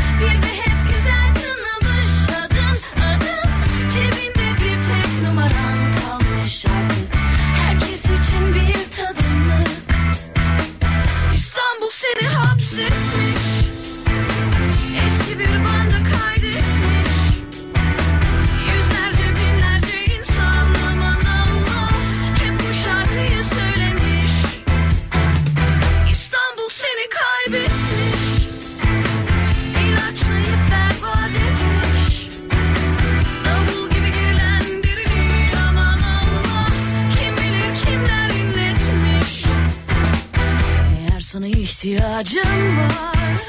ihtiyacım 41.82 42.78
var. 42.78 43.40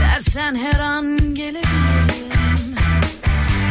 Dersen 0.00 0.54
her 0.56 0.80
an 0.80 1.34
gelebilirim. 1.34 2.76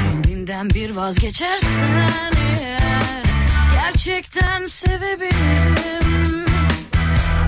Kendinden 0.03 0.69
bir 0.69 0.89
vazgeçersen 0.89 2.31
eğer 2.59 3.23
Gerçekten 3.73 4.65
sevebilirim. 4.65 6.45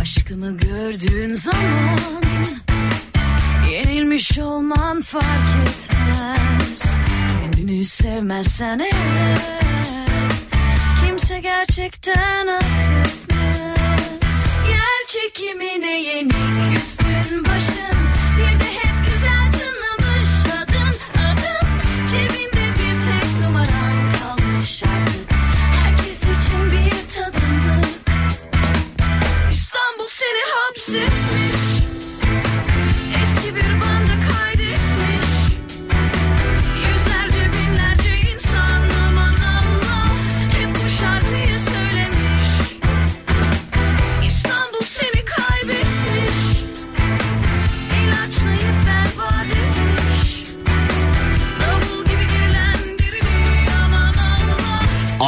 Aşkımı 0.02 0.58
gördüğün 0.58 1.34
zaman 1.34 2.24
Yenilmiş 3.72 4.40
olman 4.40 5.02
fark 5.02 5.48
etmez. 5.62 6.84
Kendini 7.34 7.86
sevmezsen 7.86 8.80
eğer 8.80 9.40
Kimse 11.06 11.40
gerçekten 11.40 12.48
affetmez 12.48 13.23
çekimine 15.14 16.02
yenik. 16.02 16.34
Üstün 16.76 17.46
başın 17.46 17.93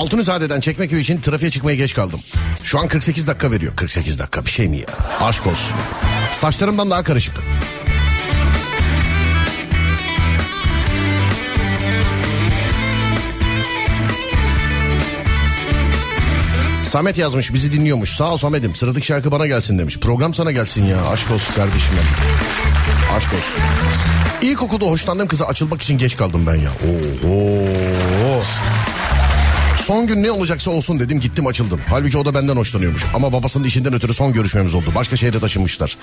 Altunizade'den 0.06 0.62
Çekmeköy 0.62 1.02
için 1.02 1.22
trafiğe 1.22 1.52
çıkmaya 1.52 1.76
geç 1.76 1.94
kaldım. 1.94 2.20
Şu 2.64 2.80
an 2.80 2.88
48 2.88 3.28
dakika 3.28 3.52
veriyor. 3.52 3.76
48 3.76 4.20
dakika 4.20 4.46
bir 4.46 4.52
şey 4.52 4.68
mi 4.68 4.78
ya? 4.78 4.86
Aşk 5.22 5.48
olsun. 5.48 5.76
Saçlarımdan 6.34 6.90
daha 6.90 7.04
karışık. 7.04 7.34
Samet 16.84 17.18
yazmış 17.18 17.54
bizi 17.54 17.72
dinliyormuş. 17.72 18.10
Sağ 18.10 18.34
ol 18.34 18.38
Samet'im 18.38 18.76
sıradaki 18.76 19.06
şarkı 19.06 19.32
bana 19.32 19.48
gelsin 19.48 19.78
demiş. 19.78 20.00
Program 20.00 20.34
sana 20.34 20.52
gelsin 20.52 20.86
ya 20.86 21.08
aşk 21.08 21.32
olsun 21.32 21.54
kardeşim. 21.54 21.94
Aşk 23.18 23.28
olsun. 23.28 23.62
İlkokulda 24.42 24.86
hoşlandığım 24.86 25.28
kıza 25.28 25.46
açılmak 25.46 25.82
için 25.82 25.98
geç 25.98 26.18
kaldım 26.18 26.48
ben 26.48 26.56
ya. 26.56 26.70
Oho. 26.70 28.25
Son 29.86 30.08
gün 30.08 30.24
ne 30.24 30.32
olacaksa 30.32 30.72
olsun 30.72 31.00
dedim 31.00 31.20
gittim 31.20 31.48
açıldım. 31.48 31.82
Halbuki 31.90 32.18
o 32.18 32.26
da 32.26 32.34
benden 32.34 32.56
hoşlanıyormuş. 32.56 33.06
Ama 33.14 33.34
babasının 33.34 33.64
işinden 33.64 33.94
ötürü 33.94 34.14
son 34.14 34.34
görüşmemiz 34.34 34.76
oldu. 34.76 34.92
Başka 34.96 35.16
şehre 35.16 35.40
taşınmışlar. 35.40 35.98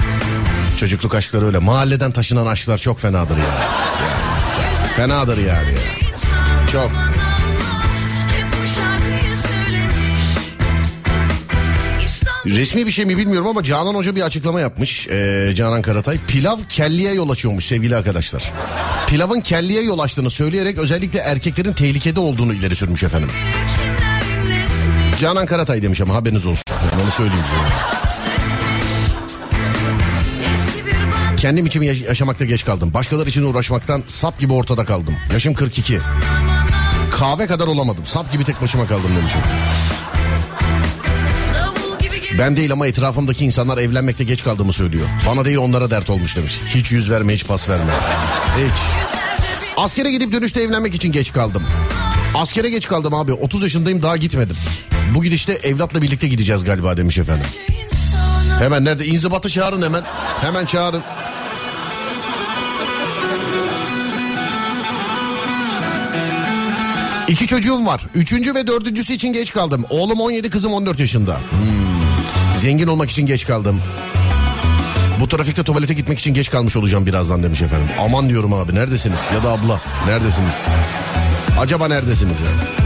Çocukluk 0.77 1.14
aşkları 1.14 1.47
öyle. 1.47 1.59
Mahalleden 1.59 2.12
taşınan 2.12 2.47
aşklar 2.47 2.79
çok 2.79 2.99
fenadır 2.99 3.37
ya. 3.37 3.45
Yani, 3.45 4.57
çok 4.57 4.97
fenadır 4.97 5.38
yani 5.38 5.71
ya. 5.71 6.68
Çok. 6.73 6.90
Resmi 12.47 12.87
bir 12.87 12.91
şey 12.91 13.05
mi 13.05 13.17
bilmiyorum 13.17 13.49
ama 13.49 13.63
Canan 13.63 13.95
Hoca 13.95 14.17
bir 14.17 14.23
açıklama 14.23 14.61
yapmış. 14.61 15.09
Ee, 15.09 15.53
Canan 15.55 15.83
Karatay. 15.83 16.19
Pilav 16.29 16.59
kelliye 16.69 17.15
yol 17.15 17.31
açıyormuş 17.31 17.65
sevgili 17.65 17.97
arkadaşlar. 17.97 18.53
Pilavın 19.07 19.41
kelliye 19.41 19.83
yol 19.83 19.99
açtığını 19.99 20.31
söyleyerek 20.31 20.79
özellikle 20.79 21.19
erkeklerin 21.19 21.73
tehlikede 21.73 22.21
olduğunu 22.21 22.55
ileri 22.55 22.77
sürmüş 22.77 23.03
efendim. 23.03 23.31
Canan 25.21 25.47
Karatay 25.47 25.83
demiş 25.83 26.01
ama 26.01 26.15
haberiniz 26.15 26.47
olsun. 26.47 26.63
Yani 26.93 27.03
onu 27.03 27.11
söyleyeyim 27.11 27.45
Kendim 31.37 31.67
için 31.67 31.83
yaş- 31.83 32.01
yaşamakta 32.01 32.45
geç 32.45 32.65
kaldım. 32.65 32.95
Başkaları 32.95 33.29
için 33.29 33.43
uğraşmaktan 33.43 34.03
sap 34.07 34.41
gibi 34.41 34.53
ortada 34.53 34.85
kaldım. 34.85 35.17
Yaşım 35.33 35.55
42. 35.55 35.99
Kahve 37.19 37.47
kadar 37.47 37.67
olamadım. 37.67 38.07
Sap 38.07 38.33
gibi 38.33 38.45
tek 38.45 38.63
başıma 38.63 38.87
kaldım 38.87 39.11
demişim. 39.19 39.41
Ben 42.38 42.57
değil 42.57 42.73
ama 42.73 42.87
etrafımdaki 42.87 43.45
insanlar 43.45 43.79
evlenmekte 43.79 44.25
geç 44.25 44.42
kaldığımı 44.45 44.73
söylüyor. 44.73 45.07
Bana 45.27 45.45
değil 45.45 45.57
onlara 45.57 45.90
dert 45.90 46.11
olmuş 46.11 46.37
demiş. 46.37 46.61
Hiç 46.66 46.92
yüz 46.92 47.11
verme 47.11 47.35
hiç 47.35 47.47
pas 47.47 47.68
verme. 47.68 47.92
Hiç. 48.57 48.75
Askere 49.77 50.11
gidip 50.11 50.33
dönüşte 50.33 50.62
evlenmek 50.62 50.95
için 50.95 51.12
geç 51.12 51.33
kaldım. 51.33 51.62
Askere 52.35 52.71
geç 52.71 52.88
kaldım 52.88 53.14
abi. 53.14 53.33
30 53.33 53.62
yaşındayım 53.62 54.03
daha 54.03 54.16
gitmedim. 54.16 54.57
Bu 55.14 55.23
gidişte 55.23 55.53
evlatla 55.53 56.03
birlikte 56.03 56.29
gideceğiz 56.29 56.64
galiba 56.64 56.97
demiş 56.97 57.18
efendim. 57.18 57.47
Hemen 58.59 58.85
nerede? 58.85 59.07
İnzibatı 59.07 59.49
çağırın 59.49 59.83
hemen. 59.83 60.03
Hemen 60.40 60.66
çağırın. 60.66 61.03
İki 67.29 67.47
çocuğum 67.47 67.87
var. 67.87 68.07
Üçüncü 68.14 68.55
ve 68.55 68.66
dördüncüsü 68.66 69.12
için 69.12 69.33
geç 69.33 69.53
kaldım. 69.53 69.85
Oğlum 69.90 70.21
17, 70.21 70.51
kızım 70.51 70.73
14 70.73 71.01
yaşında. 71.01 71.37
Hmm. 71.37 71.92
Zengin 72.62 72.87
olmak 72.87 73.11
için 73.11 73.27
geç 73.27 73.46
kaldım. 73.46 73.81
Bu 75.20 75.29
trafikte 75.29 75.62
tuvalete 75.62 75.94
gitmek 75.94 76.18
için 76.18 76.35
geç 76.35 76.51
kalmış 76.51 76.77
olacağım 76.77 77.07
birazdan 77.07 77.42
demiş 77.42 77.62
efendim. 77.62 77.88
Aman 78.01 78.29
diyorum 78.29 78.53
abi 78.53 78.75
neredesiniz? 78.75 79.20
Ya 79.35 79.42
da 79.42 79.51
abla 79.53 79.81
neredesiniz? 80.07 80.66
Acaba 81.61 81.88
neredesiniz 81.88 82.40
ya? 82.40 82.82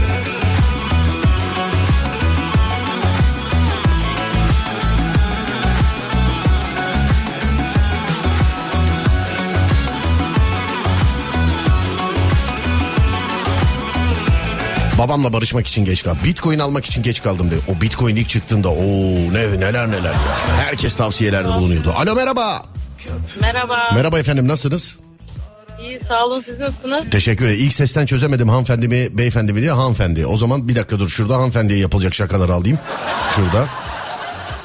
Babamla 14.97 15.33
barışmak 15.33 15.67
için 15.67 15.85
geç 15.85 16.03
kaldım. 16.03 16.19
Bitcoin 16.23 16.59
almak 16.59 16.85
için 16.85 17.03
geç 17.03 17.23
kaldım 17.23 17.51
diyor. 17.51 17.61
O 17.67 17.81
Bitcoin 17.81 18.15
ilk 18.15 18.29
çıktığında 18.29 18.69
o 18.69 18.83
ne 19.33 19.59
neler 19.59 19.87
neler 19.87 20.11
ya. 20.11 20.19
Herkes 20.57 20.95
tavsiyelerde 20.95 21.47
bulunuyordu. 21.47 21.93
Alo 21.97 22.15
merhaba. 22.15 22.63
Merhaba. 23.41 23.89
Merhaba 23.93 24.19
efendim 24.19 24.47
nasılsınız? 24.47 24.99
İyi 25.81 25.99
sağ 25.99 26.25
olun 26.25 26.41
siz 26.41 26.59
nasılsınız? 26.59 27.09
Teşekkür 27.09 27.45
ederim. 27.45 27.59
İlk 27.65 27.73
sesten 27.73 28.05
çözemedim 28.05 28.49
hanımefendi 28.49 28.87
mi 28.87 29.17
beyefendi 29.17 29.53
mi 29.53 29.61
diye 29.61 29.71
hanımefendi. 29.71 30.25
O 30.25 30.37
zaman 30.37 30.67
bir 30.67 30.75
dakika 30.75 30.99
dur 30.99 31.09
şurada 31.09 31.35
hanımefendiye 31.35 31.79
yapılacak 31.79 32.13
şakaları 32.13 32.53
alayım. 32.53 32.79
Şurada. 33.35 33.65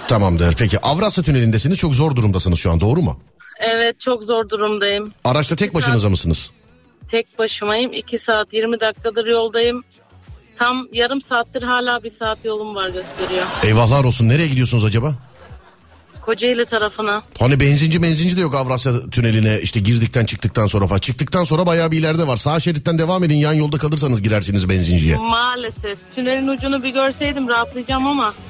Tamamdır. 0.08 0.54
Peki 0.58 0.78
Avrasya 0.80 1.24
Tüneli'ndesiniz. 1.24 1.78
Çok 1.78 1.94
zor 1.94 2.16
durumdasınız 2.16 2.58
şu 2.58 2.70
an 2.70 2.80
doğru 2.80 3.02
mu? 3.02 3.20
Evet 3.60 4.00
çok 4.00 4.22
zor 4.24 4.48
durumdayım. 4.48 5.12
Araçta 5.24 5.56
tek 5.56 5.74
başınıza 5.74 6.08
mısınız? 6.08 6.50
Tek 7.08 7.38
başımayım. 7.38 7.92
2 7.92 8.18
saat 8.18 8.52
20 8.52 8.80
dakikadır 8.80 9.26
yoldayım. 9.26 9.84
Tam 10.56 10.88
yarım 10.92 11.20
saattir 11.20 11.62
hala 11.62 12.02
bir 12.04 12.10
saat 12.10 12.38
yolum 12.44 12.74
var 12.74 12.88
gösteriyor. 12.88 13.46
Eyvahlar 13.64 14.04
olsun. 14.04 14.28
Nereye 14.28 14.48
gidiyorsunuz 14.48 14.84
acaba? 14.84 15.14
Kocaeli 16.22 16.66
tarafına. 16.66 17.22
Hani 17.38 17.60
benzinci 17.60 18.02
benzinci 18.02 18.36
de 18.36 18.40
yok 18.40 18.54
Avrasya 18.54 19.10
Tüneli'ne 19.10 19.60
işte 19.62 19.80
girdikten 19.80 20.26
çıktıktan 20.26 20.66
sonra 20.66 20.86
falan. 20.86 21.00
Çıktıktan 21.00 21.44
sonra 21.44 21.66
bayağı 21.66 21.90
bir 21.90 21.98
ileride 21.98 22.26
var. 22.26 22.36
Sağ 22.36 22.60
şeritten 22.60 22.98
devam 22.98 23.24
edin 23.24 23.36
yan 23.36 23.52
yolda 23.52 23.78
kalırsanız 23.78 24.22
girersiniz 24.22 24.68
benzinciye. 24.68 25.16
Maalesef. 25.16 25.98
Tünelin 26.14 26.48
ucunu 26.48 26.82
bir 26.82 26.90
görseydim 26.90 27.48
rahatlayacağım 27.48 28.06
ama 28.06 28.34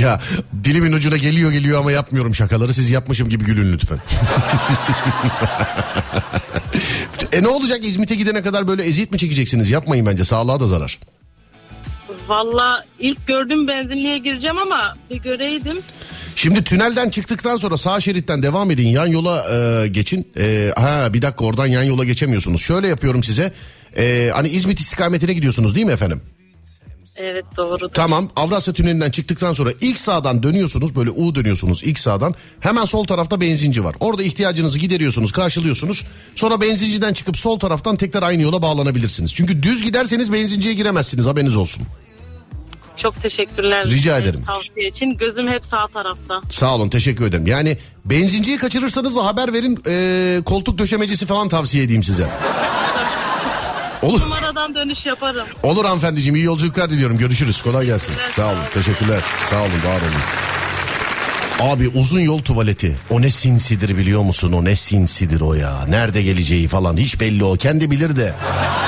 Ya 0.00 0.20
dilimin 0.64 0.92
ucuna 0.92 1.16
geliyor 1.16 1.52
geliyor 1.52 1.80
ama 1.80 1.92
yapmıyorum 1.92 2.34
şakaları. 2.34 2.74
Siz 2.74 2.90
yapmışım 2.90 3.28
gibi 3.28 3.44
gülün 3.44 3.72
lütfen. 3.72 3.98
e 7.32 7.42
ne 7.42 7.48
olacak 7.48 7.86
İzmit'e 7.86 8.14
gidene 8.14 8.42
kadar 8.42 8.68
böyle 8.68 8.82
eziyet 8.84 9.12
mi 9.12 9.18
çekeceksiniz? 9.18 9.70
Yapmayın 9.70 10.06
bence 10.06 10.24
sağlığa 10.24 10.60
da 10.60 10.66
zarar. 10.66 10.98
valla 12.28 12.84
ilk 12.98 13.26
gördüğüm 13.26 13.68
benzinliğe 13.68 14.18
gireceğim 14.18 14.58
ama 14.58 14.94
bir 15.10 15.16
göreydim. 15.16 15.76
Şimdi 16.36 16.64
tünelden 16.64 17.08
çıktıktan 17.08 17.56
sonra 17.56 17.76
sağ 17.76 18.00
şeritten 18.00 18.42
devam 18.42 18.70
edin 18.70 18.88
yan 18.88 19.06
yola 19.06 19.46
e, 19.54 19.88
geçin. 19.88 20.28
E, 20.38 20.72
ha 20.76 21.14
bir 21.14 21.22
dakika 21.22 21.44
oradan 21.44 21.66
yan 21.66 21.82
yola 21.82 22.04
geçemiyorsunuz. 22.04 22.60
Şöyle 22.60 22.86
yapıyorum 22.88 23.24
size. 23.24 23.52
E, 23.96 24.30
hani 24.34 24.48
İzmit 24.48 24.80
istikametine 24.80 25.32
gidiyorsunuz 25.32 25.74
değil 25.74 25.86
mi 25.86 25.92
efendim? 25.92 26.22
Evet 27.22 27.44
doğru. 27.56 27.88
Tamam 27.88 28.28
Avrasya 28.36 28.74
Tüneli'nden 28.74 29.10
çıktıktan 29.10 29.52
sonra 29.52 29.70
ilk 29.80 29.98
sağdan 29.98 30.42
dönüyorsunuz 30.42 30.96
böyle 30.96 31.10
U 31.10 31.34
dönüyorsunuz 31.34 31.82
ilk 31.84 31.98
sağdan. 31.98 32.34
Hemen 32.60 32.84
sol 32.84 33.04
tarafta 33.04 33.40
benzinci 33.40 33.84
var. 33.84 33.96
Orada 34.00 34.22
ihtiyacınızı 34.22 34.78
gideriyorsunuz 34.78 35.32
karşılıyorsunuz. 35.32 36.06
Sonra 36.34 36.60
benzinciden 36.60 37.12
çıkıp 37.12 37.36
sol 37.36 37.58
taraftan 37.58 37.96
tekrar 37.96 38.22
aynı 38.22 38.42
yola 38.42 38.62
bağlanabilirsiniz. 38.62 39.34
Çünkü 39.34 39.62
düz 39.62 39.82
giderseniz 39.82 40.32
benzinciye 40.32 40.74
giremezsiniz 40.74 41.26
haberiniz 41.26 41.56
olsun. 41.56 41.82
Çok 42.96 43.22
teşekkürler. 43.22 43.86
Rica 43.86 44.18
ederim. 44.18 44.44
Tavsiye 44.46 44.88
için. 44.88 45.16
Gözüm 45.16 45.48
hep 45.48 45.66
sağ 45.66 45.86
tarafta. 45.86 46.40
Sağ 46.50 46.74
olun 46.74 46.88
teşekkür 46.88 47.26
ederim. 47.26 47.46
Yani 47.46 47.78
benzinciyi 48.04 48.56
kaçırırsanız 48.56 49.16
da 49.16 49.26
haber 49.26 49.52
verin 49.52 49.78
e, 49.88 50.42
koltuk 50.44 50.78
döşemecisi 50.78 51.26
falan 51.26 51.48
tavsiye 51.48 51.84
edeyim 51.84 52.02
size. 52.02 52.26
Olur. 54.02 54.20
Numaradan 54.20 54.74
dönüş 54.74 55.06
yaparım. 55.06 55.46
Olur 55.62 55.84
hanımefendiciğim 55.84 56.36
iyi 56.36 56.44
yolculuklar 56.44 56.90
diliyorum. 56.90 57.18
Görüşürüz. 57.18 57.62
Kolay 57.62 57.86
gelsin. 57.86 58.14
Sağ 58.30 58.46
olun. 58.46 58.58
Teşekkürler. 58.74 59.20
Sağ 59.50 59.56
olun. 59.60 59.70
Var 59.70 60.00
olun. 60.00 61.72
Abi 61.72 61.88
uzun 61.88 62.20
yol 62.20 62.38
tuvaleti. 62.42 62.96
O 63.10 63.22
ne 63.22 63.30
sinsidir 63.30 63.98
biliyor 63.98 64.22
musun? 64.22 64.52
O 64.52 64.64
ne 64.64 64.76
sinsidir 64.76 65.40
o 65.40 65.54
ya. 65.54 65.84
Nerede 65.88 66.22
geleceği 66.22 66.68
falan 66.68 66.96
hiç 66.96 67.20
belli 67.20 67.44
o. 67.44 67.56
Kendi 67.56 67.90
bilir 67.90 68.16
de 68.16 68.34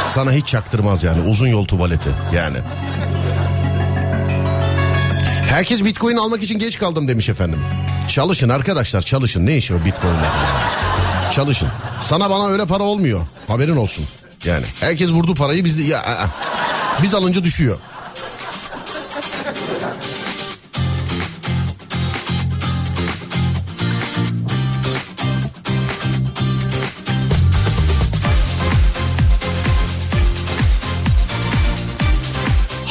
sana 0.08 0.32
hiç 0.32 0.46
çaktırmaz 0.46 1.04
yani. 1.04 1.28
Uzun 1.28 1.46
yol 1.48 1.64
tuvaleti 1.64 2.10
yani. 2.34 2.56
Herkes 5.48 5.84
bitcoin 5.84 6.16
almak 6.16 6.42
için 6.42 6.58
geç 6.58 6.78
kaldım 6.78 7.08
demiş 7.08 7.28
efendim. 7.28 7.60
Çalışın 8.08 8.48
arkadaşlar 8.48 9.02
çalışın. 9.02 9.46
Ne 9.46 9.56
işi 9.56 9.74
var 9.74 9.84
bitcoin'le? 9.84 10.28
Çalışın. 11.32 11.68
Sana 12.00 12.30
bana 12.30 12.48
öyle 12.48 12.66
para 12.66 12.82
olmuyor. 12.82 13.26
Haberin 13.48 13.76
olsun. 13.76 14.04
Yani 14.44 14.64
herkes 14.80 15.10
vurdu 15.10 15.34
parayı 15.34 15.64
biz 15.64 15.78
de 15.78 15.82
ya 15.82 16.28
biz 17.02 17.14
alınca 17.14 17.44
düşüyor. 17.44 17.78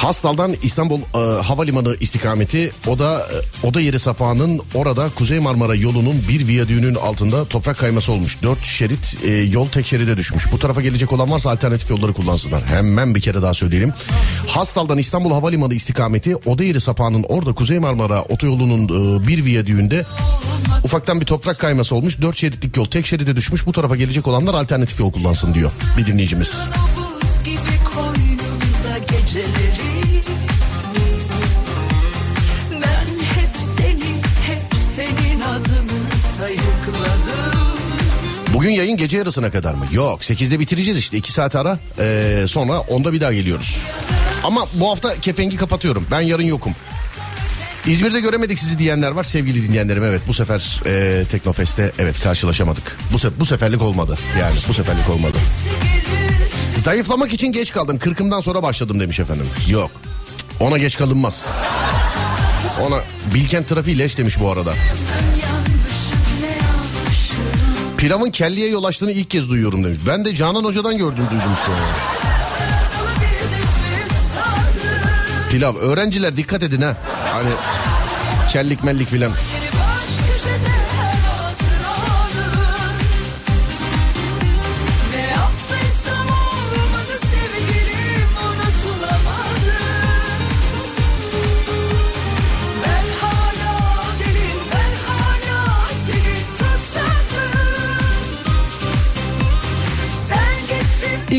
Hastal'dan 0.02 0.56
İstanbul 0.64 1.00
e, 1.00 1.42
Havalimanı 1.42 1.96
istikameti 2.00 2.72
o 2.88 3.00
da 3.00 3.28
e, 3.64 3.68
oda 3.68 3.82
yeri 3.82 4.00
sapağının 4.00 4.62
orada 4.76 5.10
Kuzey 5.16 5.40
Marmara 5.40 5.76
yolunun 5.76 6.24
bir 6.30 6.48
viyadüğünün 6.48 6.96
altında 6.96 7.46
toprak 7.46 7.78
kayması 7.78 8.12
olmuş. 8.12 8.44
Dört 8.44 8.64
şerit 8.64 9.18
e, 9.26 9.32
yol 9.32 9.68
tek 9.68 9.88
şeride 9.88 10.18
düşmüş. 10.18 10.52
Bu 10.52 10.60
tarafa 10.60 10.82
gelecek 10.82 11.14
olan 11.14 11.32
varsa 11.32 11.50
alternatif 11.52 11.90
yolları 11.90 12.14
kullansınlar. 12.14 12.64
Hemen 12.66 13.16
bir 13.16 13.22
kere 13.22 13.42
daha 13.42 13.54
söyleyelim. 13.54 13.94
Hastal'dan 14.48 14.98
İstanbul 14.98 15.32
Havalimanı 15.32 15.74
istikameti 15.74 16.36
oda 16.36 16.64
yeri 16.64 16.82
sapağının 16.82 17.26
orada 17.30 17.54
Kuzey 17.54 17.80
Marmara 17.80 18.22
otoyolunun 18.24 18.86
e, 18.86 19.28
bir 19.28 19.46
viyadüğünde 19.46 20.06
ufaktan 20.84 21.22
bir 21.22 21.26
toprak 21.26 21.60
kayması 21.60 21.96
olmuş. 21.96 22.22
Dört 22.22 22.38
şeritlik 22.38 22.78
yol 22.78 22.86
tek 22.86 23.06
şeride 23.06 23.36
düşmüş. 23.36 23.66
Bu 23.66 23.72
tarafa 23.72 23.96
gelecek 23.96 24.28
olanlar 24.28 24.54
alternatif 24.54 25.00
yol 25.00 25.12
kullansın 25.12 25.54
diyor 25.54 25.72
bir 25.98 26.06
dinleyicimiz. 26.06 26.54
Geceleri 29.12 30.22
Ben 32.72 33.08
hep 33.36 33.50
seni, 33.78 34.12
hep 34.48 34.62
senin 34.96 35.42
adını 35.42 36.02
sayıkladım 36.38 37.62
Bugün 38.54 38.70
yayın 38.72 38.98
gece 38.98 39.18
yarısına 39.18 39.52
kadar 39.52 39.74
mı? 39.74 39.86
Yok 39.92 40.22
8'de 40.22 40.60
bitireceğiz 40.60 41.00
işte 41.00 41.18
2 41.18 41.32
saat 41.32 41.56
ara 41.56 41.80
Ee, 42.00 42.44
sonra 42.48 42.80
onda 42.80 43.14
bir 43.14 43.22
daha 43.22 43.34
geliyoruz. 43.34 43.78
Ama 44.44 44.68
bu 44.74 44.92
hafta 44.92 45.20
kepengi 45.22 45.58
kapatıyorum 45.58 46.08
ben 46.12 46.22
yarın 46.22 46.44
yokum. 46.44 46.74
İzmir'de 47.88 48.20
göremedik 48.20 48.60
sizi 48.60 48.80
diyenler 48.80 49.12
var 49.12 49.24
sevgili 49.24 49.64
dinleyenlerim 49.68 50.04
evet 50.04 50.22
bu 50.28 50.34
sefer 50.34 50.82
e, 50.86 51.24
Teknofest'te 51.32 51.92
evet 52.00 52.20
karşılaşamadık. 52.24 52.98
Bu, 53.14 53.18
se- 53.18 53.32
bu 53.40 53.46
seferlik 53.46 53.82
olmadı 53.82 54.18
yani 54.40 54.56
bu 54.68 54.74
seferlik 54.74 55.10
olmadı. 55.10 55.38
Zayıflamak 56.82 57.34
için 57.34 57.52
geç 57.52 57.72
kaldım 57.74 58.00
kırkımdan 58.00 58.42
sonra 58.42 58.64
başladım 58.64 59.00
demiş 59.00 59.20
efendim. 59.20 59.46
Yok 59.70 59.92
ona 60.60 60.78
geç 60.78 60.98
kalınmaz. 60.98 61.46
Ona 62.82 63.00
Bilkent 63.34 63.70
trafiği 63.70 64.00
leş 64.00 64.18
demiş 64.18 64.40
bu 64.40 64.52
arada. 64.52 64.74
Pilavın 67.98 68.32
kelliye 68.32 68.70
yol 68.70 68.84
açtığını 68.84 69.12
ilk 69.12 69.30
kez 69.30 69.50
duyuyorum 69.50 69.84
demiş. 69.84 69.98
Ben 70.08 70.26
de 70.26 70.36
Canan 70.36 70.64
Hoca'dan 70.64 70.98
gördüm 70.98 71.26
duydum 71.32 71.52
şu 71.66 71.72
an. 71.72 71.78
Pilav. 75.52 75.76
Öğrenciler 75.76 76.38
dikkat 76.38 76.64
edin 76.64 76.82
ha. 76.82 76.98
Hani 77.32 77.50
kellik 78.52 78.84
mellik 78.84 79.08
filan. 79.08 79.32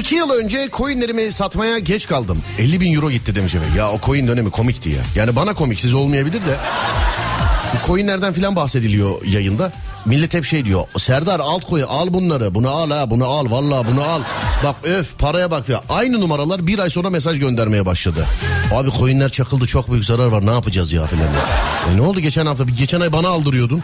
İki 0.03 0.15
yıl 0.15 0.31
önce 0.31 0.69
coinlerimi 0.73 1.33
satmaya 1.33 1.79
geç 1.79 2.07
kaldım. 2.07 2.43
50 2.59 2.81
bin 2.81 2.95
euro 2.95 3.11
gitti 3.11 3.35
demiş 3.35 3.55
efendim. 3.55 3.77
Ya 3.79 3.91
o 3.91 4.01
coin 4.07 4.29
dönemi 4.29 4.51
komikti 4.51 4.89
ya. 4.89 5.03
Yani 5.15 5.37
bana 5.37 5.55
komik 5.55 5.81
siz 5.81 5.95
olmayabilir 5.95 6.41
de. 6.41 6.57
Bu 7.75 7.87
coinlerden 7.87 8.33
filan 8.33 8.57
bahsediliyor 8.57 9.25
yayında. 9.25 9.73
Millet 10.05 10.35
hep 10.35 10.45
şey 10.45 10.65
diyor. 10.65 10.85
Serdar 10.99 11.41
alt 11.41 11.65
koy 11.65 11.85
al 11.89 12.13
bunları. 12.15 12.55
Bunu 12.55 12.71
al 12.71 12.91
ha 12.91 13.11
bunu 13.11 13.27
al 13.27 13.51
valla 13.51 13.87
bunu 13.87 14.03
al. 14.03 14.23
Bak 14.65 14.77
öf 14.85 15.19
paraya 15.19 15.51
bak 15.51 15.69
ya. 15.69 15.83
Aynı 15.89 16.21
numaralar 16.21 16.67
bir 16.67 16.79
ay 16.79 16.91
sonra 16.91 17.11
mesaj 17.11 17.39
göndermeye 17.39 17.87
başladı. 17.87 18.27
Abi 18.75 18.91
coinler 18.99 19.29
çakıldı 19.29 19.67
çok 19.67 19.91
büyük 19.91 20.05
zarar 20.05 20.27
var 20.27 20.47
ne 20.47 20.51
yapacağız 20.51 20.93
ya 20.93 21.07
filan. 21.07 21.27
E 21.93 21.97
ne 21.97 22.03
oldu 22.03 22.21
geçen 22.21 22.47
hafta? 22.47 22.65
Geçen 22.65 23.01
ay 23.01 23.13
bana 23.13 23.29
aldırıyordun. 23.29 23.83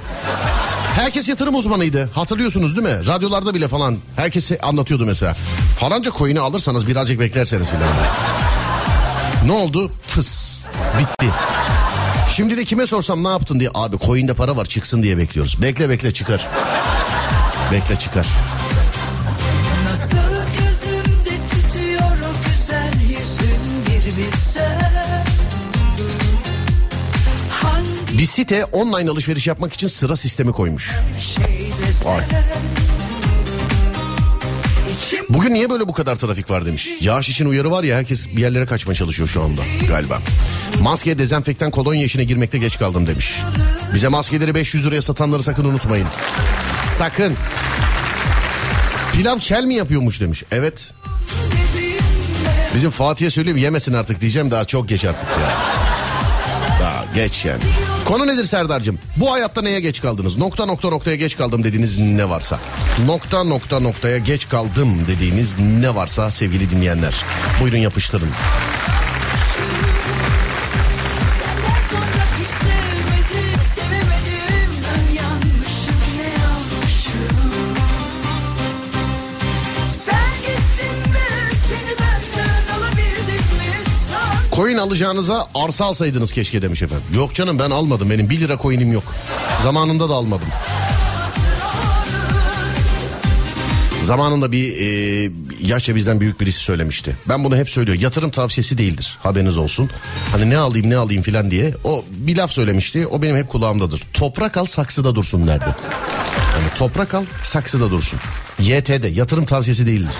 Herkes 0.98 1.28
yatırım 1.28 1.54
uzmanıydı. 1.54 2.10
Hatırlıyorsunuz 2.14 2.76
değil 2.76 2.88
mi? 2.88 3.06
Radyolarda 3.06 3.54
bile 3.54 3.68
falan. 3.68 3.96
Herkes 4.16 4.52
anlatıyordu 4.62 5.06
mesela. 5.06 5.34
Falanca 5.80 6.10
coin'i 6.10 6.40
alırsanız 6.40 6.86
birazcık 6.86 7.20
beklerseniz 7.20 7.70
filan. 7.70 7.88
Ne 9.44 9.52
oldu? 9.52 9.92
Fıs. 10.02 10.62
Bitti. 10.98 11.26
Şimdi 12.30 12.56
de 12.56 12.64
kime 12.64 12.86
sorsam 12.86 13.24
ne 13.24 13.28
yaptın 13.28 13.60
diye. 13.60 13.70
Abi 13.74 13.98
coin'de 13.98 14.34
para 14.34 14.56
var 14.56 14.64
çıksın 14.64 15.02
diye 15.02 15.18
bekliyoruz. 15.18 15.62
Bekle 15.62 15.88
bekle 15.88 16.12
çıkar. 16.12 16.48
Bekle 17.72 17.96
çıkar. 17.96 18.26
Bir 28.18 28.26
site 28.26 28.64
online 28.64 29.10
alışveriş 29.10 29.46
yapmak 29.46 29.72
için 29.72 29.86
sıra 29.86 30.16
sistemi 30.16 30.52
koymuş. 30.52 30.92
Vay. 32.04 32.24
Bugün 35.28 35.54
niye 35.54 35.70
böyle 35.70 35.88
bu 35.88 35.92
kadar 35.92 36.16
trafik 36.16 36.50
var 36.50 36.66
demiş. 36.66 36.88
Yağış 37.00 37.28
için 37.28 37.46
uyarı 37.46 37.70
var 37.70 37.84
ya 37.84 37.96
herkes 37.96 38.36
bir 38.36 38.40
yerlere 38.40 38.66
kaçmaya 38.66 38.94
çalışıyor 38.94 39.28
şu 39.28 39.42
anda 39.42 39.62
galiba. 39.88 40.18
Maskeye 40.82 41.18
dezenfektan 41.18 41.70
kolonya 41.70 42.04
işine 42.04 42.24
girmekte 42.24 42.58
geç 42.58 42.78
kaldım 42.78 43.06
demiş. 43.06 43.38
Bize 43.94 44.08
maskeleri 44.08 44.54
500 44.54 44.86
liraya 44.86 45.02
satanları 45.02 45.42
sakın 45.42 45.64
unutmayın. 45.64 46.06
Sakın. 46.96 47.34
Pilav 49.12 49.38
kel 49.38 49.64
mi 49.64 49.74
yapıyormuş 49.74 50.20
demiş. 50.20 50.44
Evet. 50.50 50.92
Bizim 52.74 52.90
Fatih'e 52.90 53.30
söyleyeyim 53.30 53.58
yemesin 53.58 53.92
artık 53.92 54.20
diyeceğim 54.20 54.50
daha 54.50 54.64
çok 54.64 54.88
geç 54.88 55.04
artık 55.04 55.28
ya. 55.28 55.50
Daha 56.80 57.04
geç 57.14 57.44
yani. 57.44 57.62
Konu 58.08 58.26
nedir 58.26 58.44
Serdar'cığım? 58.44 58.98
Bu 59.16 59.32
hayatta 59.32 59.62
neye 59.62 59.80
geç 59.80 60.02
kaldınız? 60.02 60.38
Nokta 60.38 60.66
nokta 60.66 60.88
noktaya 60.90 61.16
geç 61.16 61.36
kaldım 61.36 61.64
dediğiniz 61.64 61.98
ne 61.98 62.28
varsa. 62.28 62.58
Nokta 63.06 63.44
nokta 63.44 63.80
noktaya 63.80 64.18
geç 64.18 64.48
kaldım 64.48 65.06
dediğiniz 65.08 65.58
ne 65.80 65.94
varsa 65.94 66.30
sevgili 66.30 66.70
dinleyenler. 66.70 67.24
Buyurun 67.60 67.76
yapıştırın. 67.78 68.28
Alacağınıza 84.80 85.46
arsa 85.54 85.84
alsaydınız 85.84 86.32
keşke 86.32 86.62
demiş 86.62 86.82
efendim. 86.82 87.06
Yok 87.14 87.34
canım 87.34 87.58
ben 87.58 87.70
almadım 87.70 88.10
benim 88.10 88.30
1 88.30 88.40
lira 88.40 88.58
coin'im 88.62 88.92
yok. 88.92 89.04
Zamanında 89.62 90.08
da 90.08 90.14
almadım. 90.14 90.48
Zamanında 94.02 94.52
bir 94.52 94.80
e, 94.80 95.30
yaşça 95.62 95.96
bizden 95.96 96.20
büyük 96.20 96.40
birisi 96.40 96.58
söylemişti. 96.58 97.16
Ben 97.28 97.44
bunu 97.44 97.56
hep 97.56 97.70
söylüyorum. 97.70 98.02
Yatırım 98.02 98.30
tavsiyesi 98.30 98.78
değildir. 98.78 99.18
Haberiniz 99.22 99.56
olsun. 99.56 99.90
Hani 100.32 100.50
ne 100.50 100.56
alayım 100.58 100.90
ne 100.90 100.96
alayım 100.96 101.22
filan 101.22 101.50
diye. 101.50 101.74
O 101.84 102.04
bir 102.10 102.36
laf 102.36 102.52
söylemişti. 102.52 103.06
O 103.06 103.22
benim 103.22 103.36
hep 103.36 103.48
kulağımdadır. 103.48 104.02
Toprak 104.12 104.56
al 104.56 104.66
saksıda 104.66 105.14
dursun 105.14 105.46
derdi. 105.46 105.64
Yani 106.54 106.74
toprak 106.78 107.14
al 107.14 107.24
saksıda 107.42 107.90
dursun. 107.90 108.18
YT'de 108.58 109.08
yatırım 109.08 109.44
tavsiyesi 109.44 109.86
değildir. 109.86 110.14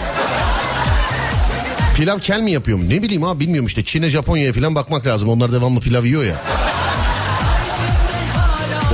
Pilav 1.99 2.19
kel 2.19 2.41
mi 2.41 2.51
yapıyor 2.51 2.79
mu? 2.79 2.89
Ne 2.89 3.03
bileyim 3.03 3.25
abi 3.25 3.41
bilmiyorum 3.41 3.67
işte. 3.67 3.85
Çin'e 3.85 4.09
Japonya'ya 4.09 4.53
falan 4.53 4.75
bakmak 4.75 5.07
lazım. 5.07 5.29
Onlar 5.29 5.53
devamlı 5.53 5.81
pilav 5.81 6.05
yiyor 6.05 6.25
ya. 6.25 6.35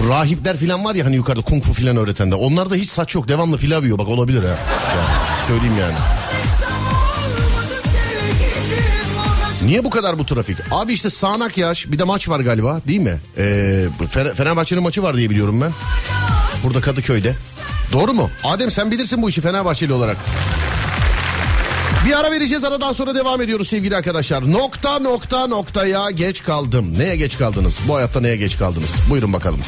Bu 0.02 0.08
rahipler 0.08 0.56
falan 0.56 0.84
var 0.84 0.94
ya 0.94 1.06
hani 1.06 1.16
yukarıda 1.16 1.42
kung 1.42 1.62
fu 1.62 1.72
falan 1.72 1.96
öğretende. 1.96 2.34
Onlarda 2.34 2.74
hiç 2.74 2.88
saç 2.88 3.14
yok. 3.14 3.28
Devamlı 3.28 3.58
pilav 3.58 3.82
yiyor. 3.82 3.98
Bak 3.98 4.08
olabilir 4.08 4.42
ha. 4.42 4.48
Yani 4.48 5.42
söyleyeyim 5.46 5.74
yani. 5.80 5.94
Niye 9.64 9.84
bu 9.84 9.90
kadar 9.90 10.18
bu 10.18 10.26
trafik? 10.26 10.56
Abi 10.70 10.92
işte 10.92 11.10
sağanak 11.10 11.58
yağış 11.58 11.92
bir 11.92 11.98
de 11.98 12.04
maç 12.04 12.28
var 12.28 12.40
galiba 12.40 12.80
değil 12.88 13.00
mi? 13.00 13.18
Ee, 13.38 13.84
Fenerbahçe'nin 14.36 14.82
maçı 14.82 15.02
var 15.02 15.16
diye 15.16 15.30
biliyorum 15.30 15.60
ben. 15.60 15.72
Burada 16.64 16.80
Kadıköy'de. 16.80 17.34
Doğru 17.92 18.12
mu? 18.12 18.30
Adem 18.44 18.70
sen 18.70 18.90
bilirsin 18.90 19.22
bu 19.22 19.28
işi 19.28 19.40
Fenerbahçeli 19.40 19.92
olarak. 19.92 20.16
Bir 22.06 22.20
ara 22.20 22.30
vereceğiz 22.30 22.64
aradan 22.64 22.92
sonra 22.92 23.14
devam 23.14 23.40
ediyoruz 23.40 23.68
sevgili 23.68 23.96
arkadaşlar. 23.96 24.52
Nokta 24.52 24.98
nokta 24.98 25.46
noktaya 25.46 26.10
geç 26.10 26.42
kaldım. 26.42 26.98
Neye 26.98 27.16
geç 27.16 27.38
kaldınız? 27.38 27.78
Bu 27.88 27.94
hayatta 27.94 28.20
neye 28.20 28.36
geç 28.36 28.58
kaldınız? 28.58 28.96
Buyurun 29.10 29.32
bakalım. 29.32 29.60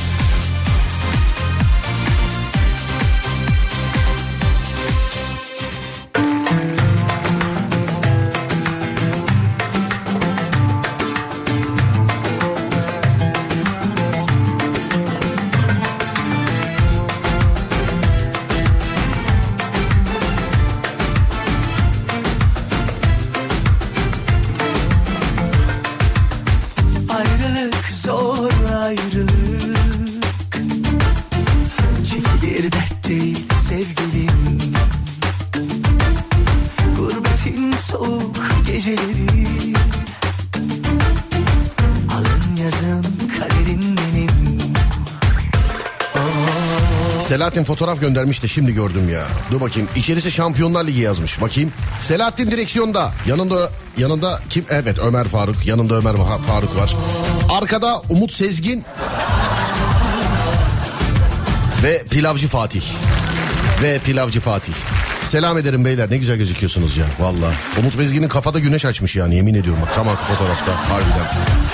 Selahattin 47.57 47.75
fotoğraf 47.75 48.01
göndermiş 48.01 48.43
de 48.43 48.49
şimdi 48.49 48.75
gördüm 48.75 49.09
ya. 49.09 49.23
Dur 49.51 49.61
bakayım. 49.61 49.89
İçerisi 49.97 50.31
Şampiyonlar 50.31 50.85
Ligi 50.87 51.01
yazmış. 51.01 51.41
Bakayım. 51.41 51.73
Selahattin 52.01 52.51
direksiyonda. 52.51 53.13
Yanında 53.27 53.71
yanında 53.99 54.41
kim? 54.51 54.65
Evet 54.71 54.99
Ömer 54.99 55.25
Faruk. 55.25 55.67
Yanında 55.67 55.95
Ömer 55.95 56.17
Faruk 56.47 56.77
var. 56.77 56.97
Arkada 57.51 58.01
Umut 58.09 58.33
Sezgin. 58.33 58.85
Ve 61.83 62.05
Pilavcı 62.11 62.49
Fatih. 62.49 62.83
Ve 63.83 63.99
Pilavcı 63.99 64.41
Fatih. 64.41 64.75
Selam 65.25 65.59
ederim 65.59 65.85
beyler. 65.85 66.11
Ne 66.11 66.17
güzel 66.17 66.37
gözüküyorsunuz 66.37 66.97
ya. 66.97 67.07
Valla. 67.21 67.53
Umut 67.79 67.95
Sezgin'in 67.95 68.29
kafada 68.29 68.59
güneş 68.59 68.85
açmış 68.85 69.17
yani 69.17 69.37
yemin 69.37 69.55
ediyorum. 69.55 69.83
Bak 69.87 69.95
tam 69.95 70.17
fotoğrafta. 70.17 70.91
Harbiden. 70.91 71.27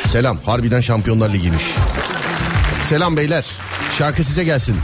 Selam. 0.07 0.39
Harbiden 0.47 0.81
Şampiyonlar 0.81 1.29
Ligi'ymiş. 1.29 1.65
Selam 2.89 3.17
beyler. 3.17 3.47
Şarkı 3.99 4.25
size 4.25 4.45
gelsin. 4.45 4.77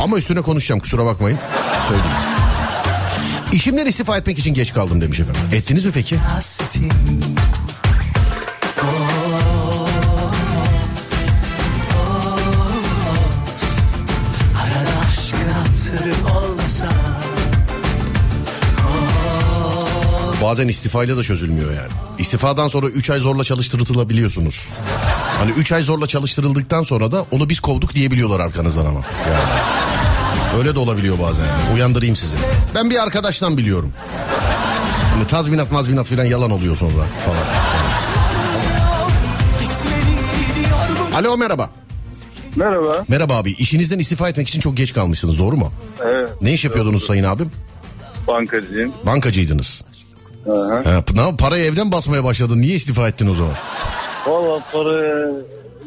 Ama 0.00 0.16
üstüne 0.16 0.42
konuşacağım 0.42 0.80
kusura 0.80 1.04
bakmayın. 1.04 1.38
Söyleyeyim. 1.88 2.10
İşimden 3.52 3.86
istifa 3.86 4.16
etmek 4.16 4.38
için 4.38 4.54
geç 4.54 4.72
kaldım 4.74 5.00
demiş 5.00 5.20
efendim. 5.20 5.40
Ettiniz 5.52 5.84
mi 5.84 5.92
peki? 5.94 6.16
Bazen 20.42 20.68
istifayla 20.68 21.16
da 21.16 21.22
çözülmüyor 21.22 21.72
yani. 21.72 21.92
İstifadan 22.18 22.68
sonra 22.68 22.86
3 22.86 23.10
ay 23.10 23.20
zorla 23.20 23.44
çalıştırılabiliyorsunuz. 23.44 24.68
Hani 25.38 25.50
3 25.50 25.72
ay 25.72 25.82
zorla 25.82 26.06
çalıştırıldıktan 26.06 26.82
sonra 26.82 27.12
da 27.12 27.24
onu 27.30 27.48
biz 27.48 27.60
kovduk 27.60 27.94
diyebiliyorlar 27.94 28.40
arkanızdan 28.40 28.86
ama. 28.86 29.00
Yani. 29.30 29.42
Öyle 30.58 30.74
de 30.74 30.78
olabiliyor 30.78 31.18
bazen. 31.18 31.44
yani. 31.44 31.74
Uyandırayım 31.74 32.16
sizi. 32.16 32.36
Ben 32.74 32.90
bir 32.90 33.02
arkadaştan 33.02 33.58
biliyorum. 33.58 33.92
Hani 35.14 35.26
tazminat 35.26 35.72
mazminat 35.72 36.06
falan 36.06 36.24
yalan 36.24 36.50
oluyor 36.50 36.76
sonra 36.76 37.04
falan. 37.26 37.44
Alo 41.20 41.38
merhaba. 41.38 41.70
Merhaba. 42.56 43.04
Merhaba 43.08 43.36
abi. 43.36 43.50
İşinizden 43.52 43.98
istifa 43.98 44.28
etmek 44.28 44.48
için 44.48 44.60
çok 44.60 44.76
geç 44.76 44.94
kalmışsınız 44.94 45.38
doğru 45.38 45.56
mu? 45.56 45.72
Evet. 46.04 46.30
Ne 46.42 46.52
iş 46.52 46.64
yapıyordunuz 46.64 47.06
sayın 47.06 47.24
abim? 47.24 47.50
Bankacıyım. 48.28 48.92
Bankacıydınız. 49.06 49.82
Aha. 50.50 50.82
Ha, 50.84 51.04
ne, 51.14 51.36
parayı 51.36 51.64
evden 51.64 51.92
basmaya 51.92 52.24
başladın. 52.24 52.60
Niye 52.60 52.74
istifa 52.74 53.08
ettin 53.08 53.28
o 53.30 53.34
zaman? 53.34 53.54
Valla 54.28 54.62
para 54.72 55.30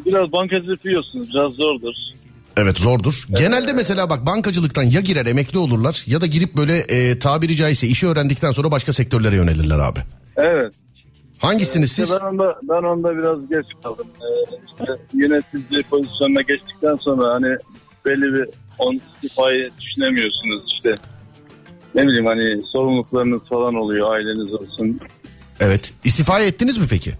biraz 0.06 0.32
bankacılık 0.32 0.86
biliyorsunuz 0.86 1.30
biraz 1.34 1.52
zordur. 1.52 1.94
Evet 2.58 2.80
zordur. 2.80 3.26
Genelde 3.38 3.74
mesela 3.74 4.10
bak 4.10 4.26
bankacılıktan 4.26 4.84
ya 4.84 5.02
girer 5.02 5.26
emekli 5.26 5.58
olurlar 5.58 6.04
ya 6.08 6.22
da 6.22 6.26
girip 6.26 6.58
böyle 6.58 6.78
e, 6.78 7.20
tabiri 7.20 7.56
caizse 7.56 7.88
işi 7.88 8.08
öğrendikten 8.08 8.52
sonra 8.52 8.72
başka 8.72 8.94
sektörlere 8.94 9.36
yönelirler 9.36 9.80
abi. 9.80 10.00
Evet. 10.38 10.74
Hangisiniz 11.40 11.92
siz? 11.92 12.12
ben 12.12 12.26
onda 12.26 12.60
ben 12.64 12.84
onda 12.84 13.18
biraz 13.18 13.40
geç 13.50 13.66
kaldım. 13.84 14.08
Ee, 14.22 14.56
işte 14.68 14.98
yönetici 15.14 15.84
pozisyonuna 15.84 16.42
geçtikten 16.42 16.96
sonra 16.96 17.34
hani 17.34 17.58
belli 18.06 18.34
bir 18.34 18.50
on 18.80 19.02
istifayı 19.24 19.72
düşünemiyorsunuz 19.82 20.64
işte. 20.74 20.96
Ne 21.96 22.08
bileyim 22.08 22.26
hani 22.26 22.62
sorumluluklarınız 22.72 23.42
falan 23.50 23.76
oluyor 23.76 24.14
aileniz 24.14 24.54
olsun. 24.54 25.00
Evet. 25.60 25.94
İstifaya 26.04 26.46
ettiniz 26.46 26.78
mi 26.78 26.86
peki? 26.90 27.14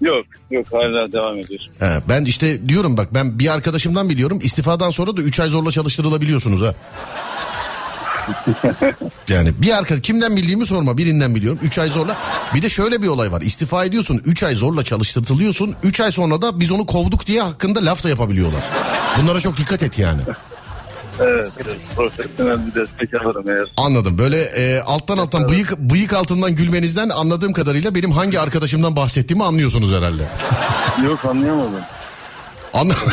Yok 0.00 0.26
yok 0.50 0.66
hala 0.72 1.12
devam 1.12 1.38
ediyor. 1.38 1.60
He, 1.78 2.00
ben 2.08 2.24
işte 2.24 2.68
diyorum 2.68 2.96
bak 2.96 3.14
ben 3.14 3.38
bir 3.38 3.52
arkadaşımdan 3.54 4.08
biliyorum 4.08 4.38
istifadan 4.42 4.90
sonra 4.90 5.16
da 5.16 5.22
3 5.22 5.40
ay 5.40 5.48
zorla 5.48 5.70
çalıştırılabiliyorsunuz 5.70 6.60
ha. 6.62 6.74
yani 9.28 9.52
bir 9.62 9.78
arka 9.78 10.00
kimden 10.00 10.36
bildiğimi 10.36 10.66
sorma 10.66 10.98
birinden 10.98 11.34
biliyorum 11.34 11.58
3 11.62 11.78
ay 11.78 11.88
zorla. 11.88 12.16
Bir 12.54 12.62
de 12.62 12.68
şöyle 12.68 13.02
bir 13.02 13.08
olay 13.08 13.32
var 13.32 13.40
istifa 13.40 13.84
ediyorsun 13.84 14.20
3 14.24 14.42
ay 14.42 14.54
zorla 14.54 14.84
çalıştırılıyorsun 14.84 15.76
3 15.82 16.00
ay 16.00 16.12
sonra 16.12 16.42
da 16.42 16.60
biz 16.60 16.72
onu 16.72 16.86
kovduk 16.86 17.26
diye 17.26 17.42
hakkında 17.42 17.84
laf 17.84 18.04
da 18.04 18.08
yapabiliyorlar. 18.08 18.62
Bunlara 19.22 19.40
çok 19.40 19.56
dikkat 19.56 19.82
et 19.82 19.98
yani. 19.98 20.20
Evet, 21.20 21.52
evet, 21.66 21.78
profesyonel 21.96 22.66
bir 22.66 22.74
destek 22.74 23.14
alırım 23.14 23.44
eğer. 23.48 23.66
Anladım. 23.76 24.18
Böyle 24.18 24.42
e, 24.42 24.80
alttan 24.80 25.18
alttan 25.18 25.48
bıyık 25.48 25.78
bıyık 25.78 26.12
altından 26.12 26.54
gülmenizden 26.54 27.08
anladığım 27.08 27.52
kadarıyla 27.52 27.94
benim 27.94 28.10
hangi 28.10 28.40
arkadaşımdan 28.40 28.96
bahsettiğimi 28.96 29.44
anlıyorsunuz 29.44 29.92
herhalde. 29.92 30.22
Yok 31.04 31.24
anlayamadım. 31.24 31.80
Anla 32.74 32.94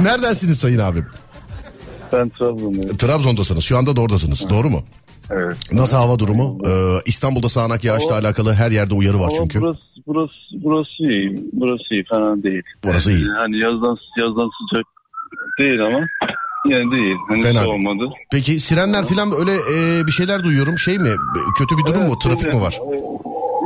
Neredensiniz 0.00 0.58
sayın 0.58 0.78
abim? 0.78 1.06
Ben 2.12 2.28
Trabzon'dayım. 2.28 2.96
Trabzon'dasınız. 2.96 3.64
Şu 3.64 3.78
anda 3.78 3.96
da 3.96 4.00
oradasınız. 4.00 4.48
Doğru 4.50 4.70
mu? 4.70 4.84
Evet. 5.30 5.56
Nasıl 5.72 5.96
hava 5.96 6.18
durumu? 6.18 6.58
Ee, 6.66 6.96
İstanbul'da 7.06 7.48
sağanak 7.48 7.84
yağışla 7.84 8.10
Hava- 8.10 8.20
alakalı 8.20 8.54
her 8.54 8.70
yerde 8.70 8.94
uyarı 8.94 9.20
var 9.20 9.32
çünkü. 9.36 9.60
burası, 9.60 9.80
burası, 10.06 10.32
burası 10.52 11.02
iyi. 11.02 11.44
Burası 11.52 11.84
iyi. 11.94 12.04
Fena 12.04 12.42
değil. 12.42 12.62
Burası 12.84 13.12
iyi. 13.12 13.24
Hani 13.38 13.56
yazdan, 13.56 13.96
yazdan 14.20 14.50
sıcak 14.60 14.86
değil 15.60 15.80
ama 15.82 16.00
yine 16.66 16.94
değil. 16.94 17.16
Hani 17.28 17.42
Fena 17.42 17.60
değil. 17.60 17.64
soğumadı. 17.72 18.04
Peki 18.32 18.60
sirenler 18.60 19.04
falan 19.04 19.32
öyle 19.40 19.52
e, 19.54 20.06
bir 20.06 20.12
şeyler 20.12 20.42
duyuyorum. 20.44 20.78
Şey 20.78 20.98
mi? 20.98 21.10
Kötü 21.58 21.78
bir 21.78 21.84
durum 21.86 22.02
mu? 22.02 22.08
Evet, 22.08 22.20
Trafik 22.22 22.42
evet. 22.44 22.54
mi 22.54 22.60
var? 22.60 22.78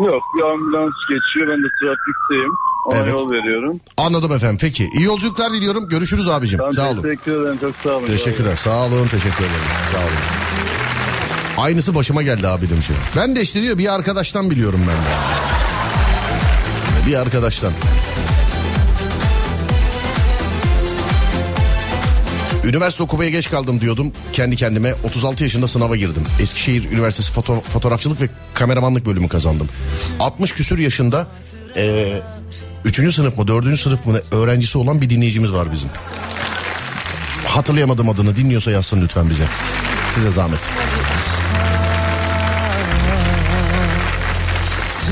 Yok 0.07 0.23
bir 0.37 0.43
ambulans 0.43 0.93
geçiyor. 1.09 1.53
Ben 1.53 1.59
de 1.65 1.69
trafikteyim. 1.81 2.53
Ona 2.87 2.97
Evet. 2.99 3.13
yol 3.13 3.31
veriyorum. 3.31 3.81
Anladım 3.97 4.33
efendim. 4.33 4.59
Peki. 4.61 4.89
İyi 4.95 5.05
yolculuklar 5.05 5.53
diliyorum. 5.53 5.89
Görüşürüz 5.89 6.29
abicim. 6.29 6.61
Ben 6.65 6.71
Sağ 6.71 6.91
olun. 6.91 7.03
teşekkür 7.03 7.43
ederim. 7.43 7.59
Çok 7.61 7.75
sağ 7.77 7.97
olun. 7.97 8.07
Teşekkürler. 8.07 8.57
Sağ 8.57 8.85
olun. 8.87 9.05
Teşekkür 9.09 9.45
ederim. 9.45 9.67
Sağ 9.93 9.99
olun. 9.99 11.65
Aynısı 11.67 11.95
başıma 11.95 12.23
geldi 12.23 12.49
abi 12.49 12.71
demiş. 12.71 12.87
Ben 13.17 13.37
de 13.37 13.41
işte 13.43 13.63
diyor 13.63 13.79
bir 13.79 13.95
arkadaştan 13.95 14.51
biliyorum 14.51 14.81
ben 14.89 14.97
de. 14.97 15.11
Bir 17.11 17.21
arkadaştan. 17.21 17.73
Üniversite 22.65 23.03
okumaya 23.03 23.31
geç 23.31 23.51
kaldım 23.51 23.81
diyordum 23.81 24.13
kendi 24.33 24.57
kendime. 24.57 24.95
36 25.05 25.43
yaşında 25.43 25.69
sınava 25.69 25.97
girdim. 25.97 26.23
Eskişehir 26.41 26.91
Üniversitesi 26.91 27.33
foto- 27.41 27.61
fotoğrafçılık 27.63 28.21
ve 28.21 28.29
kameramanlık 28.55 29.07
bölümü 29.07 29.29
kazandım. 29.29 29.69
60 30.21 30.53
küsür 30.53 30.79
yaşında 30.79 31.27
eee 31.77 32.23
3. 32.85 33.13
sınıf 33.15 33.39
mı 33.39 33.49
4. 33.49 33.81
sınıf 33.81 34.07
mı 34.07 34.21
öğrencisi 34.31 34.79
olan 34.79 35.01
bir 35.01 35.11
dinleyicimiz 35.11 35.53
var 35.53 35.73
bizim. 35.73 35.89
Hatırlayamadım 37.47 38.09
adını 38.09 38.37
dinliyorsa 38.37 38.71
yazsın 38.71 39.03
lütfen 39.03 39.31
bize. 39.31 39.45
Size 40.15 40.31
zahmet. 40.31 40.59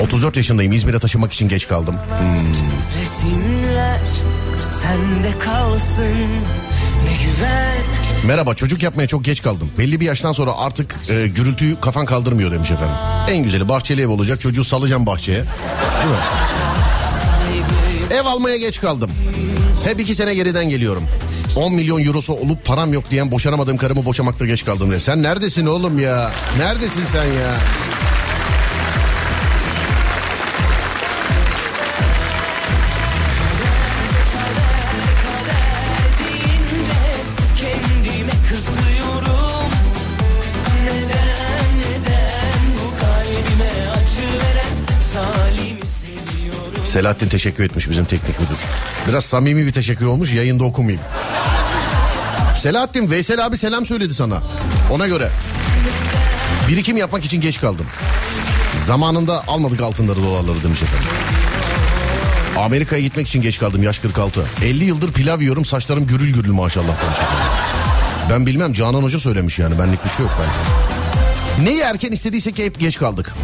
34 0.00 0.36
yaşındayım 0.36 0.72
İzmir'e 0.72 0.98
taşınmak 0.98 1.32
için 1.32 1.48
geç 1.48 1.68
kaldım. 1.68 1.94
Resimler 3.00 4.00
sende 4.60 5.38
kalsın 5.38 6.28
Merhaba 8.26 8.54
çocuk 8.54 8.82
yapmaya 8.82 9.06
çok 9.08 9.24
geç 9.24 9.42
kaldım. 9.42 9.70
Belli 9.78 10.00
bir 10.00 10.06
yaştan 10.06 10.32
sonra 10.32 10.52
artık 10.56 10.96
e, 11.08 11.26
gürültüyü 11.26 11.80
kafan 11.80 12.06
kaldırmıyor 12.06 12.52
demiş 12.52 12.70
efendim. 12.70 12.94
En 13.30 13.42
güzeli 13.42 13.68
bahçeli 13.68 14.02
ev 14.02 14.08
olacak 14.08 14.40
çocuğu 14.40 14.64
salacağım 14.64 15.06
bahçeye. 15.06 15.38
Değil 15.38 16.12
mi? 16.12 16.18
Ev 18.14 18.24
almaya 18.26 18.56
geç 18.56 18.80
kaldım. 18.80 19.10
Hep 19.84 20.00
iki 20.00 20.14
sene 20.14 20.34
geriden 20.34 20.68
geliyorum. 20.68 21.02
10 21.56 21.74
milyon 21.74 22.04
eurosu 22.04 22.32
olup 22.34 22.64
param 22.64 22.92
yok 22.92 23.04
diyen 23.10 23.30
boşanamadığım 23.30 23.76
karımı 23.76 24.04
boşamakta 24.04 24.46
geç 24.46 24.64
kaldım 24.64 24.88
diye. 24.88 25.00
Sen 25.00 25.22
neredesin 25.22 25.66
oğlum 25.66 25.98
ya? 25.98 26.30
Neredesin 26.58 27.04
sen 27.04 27.24
ya? 27.24 27.52
Selahattin 46.92 47.28
teşekkür 47.28 47.64
etmiş 47.64 47.90
bizim 47.90 48.04
teknik 48.04 48.40
müdür. 48.40 48.58
Biraz 49.08 49.24
samimi 49.24 49.66
bir 49.66 49.72
teşekkür 49.72 50.06
olmuş 50.06 50.32
yayında 50.32 50.64
okumayayım. 50.64 51.02
Selahattin 52.56 53.10
Veysel 53.10 53.46
abi 53.46 53.56
selam 53.56 53.86
söyledi 53.86 54.14
sana. 54.14 54.42
Ona 54.90 55.08
göre. 55.08 55.30
Birikim 56.68 56.96
yapmak 56.96 57.24
için 57.24 57.40
geç 57.40 57.60
kaldım. 57.60 57.86
Zamanında 58.86 59.44
almadık 59.46 59.80
altınları 59.80 60.22
dolarları 60.22 60.62
demiş 60.62 60.82
efendim. 60.82 61.08
Amerika'ya 62.58 63.02
gitmek 63.02 63.28
için 63.28 63.42
geç 63.42 63.58
kaldım 63.58 63.82
yaş 63.82 63.98
46. 63.98 64.44
50 64.64 64.84
yıldır 64.84 65.12
pilav 65.12 65.40
yiyorum 65.40 65.64
saçlarım 65.64 66.06
gürül 66.06 66.34
gürül 66.34 66.52
maşallah 66.52 66.86
demiş 66.86 67.18
efendim. 67.18 67.46
Ben 68.30 68.46
bilmem 68.46 68.72
Canan 68.72 69.02
Hoca 69.02 69.18
söylemiş 69.18 69.58
yani 69.58 69.78
benlik 69.78 70.04
bir 70.04 70.10
şey 70.10 70.26
yok 70.26 70.34
ben. 70.40 71.64
Neyi 71.64 71.80
erken 71.80 72.12
istediysek 72.12 72.58
hep 72.58 72.80
geç 72.80 72.98
kaldık. 72.98 73.34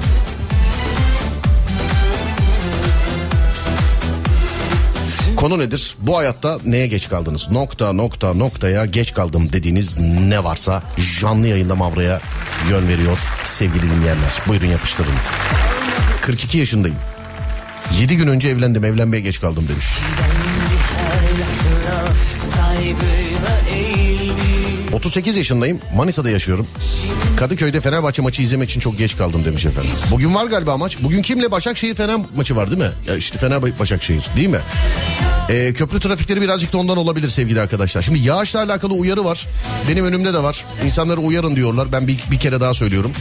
Konu 5.39 5.59
nedir? 5.59 5.97
Bu 5.99 6.19
hayatta 6.19 6.59
neye 6.65 6.87
geç 6.87 7.09
kaldınız? 7.09 7.51
Nokta 7.51 7.93
nokta 7.93 8.35
noktaya 8.35 8.87
geç 8.87 9.15
kaldım 9.15 9.53
dediğiniz 9.53 9.99
ne 10.29 10.45
varsa 10.45 10.83
canlı 11.21 11.47
yayında 11.47 11.75
Mavra'ya 11.75 12.21
yön 12.71 12.89
veriyor 12.89 13.19
sevgili 13.45 13.83
dinleyenler. 13.83 14.31
Buyurun 14.49 14.67
yapıştırın. 14.67 15.11
42 16.23 16.59
yaşındayım. 16.59 16.97
7 18.01 18.17
gün 18.17 18.29
önce 18.29 18.49
evlendim 18.49 18.85
evlenmeye 18.85 19.21
geç 19.21 19.41
kaldım 19.41 19.65
demiş. 19.69 19.87
Saygıyla 22.57 23.61
eğildim 23.75 23.98
38 25.09 25.37
yaşındayım 25.37 25.81
Manisa'da 25.97 26.31
yaşıyorum. 26.31 26.67
Kadıköy'de 27.37 27.81
Fenerbahçe 27.81 28.23
maçı 28.23 28.43
izlemek 28.43 28.71
için 28.71 28.81
çok 28.81 28.99
geç 28.99 29.17
kaldım 29.17 29.45
demiş 29.45 29.65
efendim. 29.65 29.91
Bugün 30.11 30.35
var 30.35 30.47
galiba 30.47 30.77
maç. 30.77 30.97
Bugün 31.01 31.23
kimle 31.23 31.51
Başakşehir 31.51 31.95
Fener 31.95 32.21
maçı 32.37 32.57
var 32.57 32.71
değil 32.71 32.83
mi? 32.83 32.91
Ya 33.09 33.17
işte 33.17 33.39
Fener 33.39 33.79
Başakşehir 33.79 34.27
değil 34.37 34.49
mi? 34.49 34.59
Ee, 35.49 35.73
köprü 35.73 36.01
trafikleri 36.01 36.41
birazcık 36.43 36.73
da 36.73 36.79
ondan 36.79 36.97
olabilir 36.97 37.29
sevgili 37.29 37.61
arkadaşlar. 37.61 38.03
Şimdi 38.03 38.19
yağışla 38.19 38.63
alakalı 38.63 38.95
uyarı 38.95 39.25
var. 39.25 39.47
Benim 39.89 40.05
önümde 40.05 40.35
de 40.35 40.43
var. 40.43 40.65
İnsanları 40.85 41.21
uyarın 41.21 41.57
diyorlar. 41.57 41.93
Ben 41.93 42.07
bir, 42.07 42.19
bir 42.31 42.39
kere 42.39 42.61
daha 42.61 42.75
söylüyorum. 42.75 43.13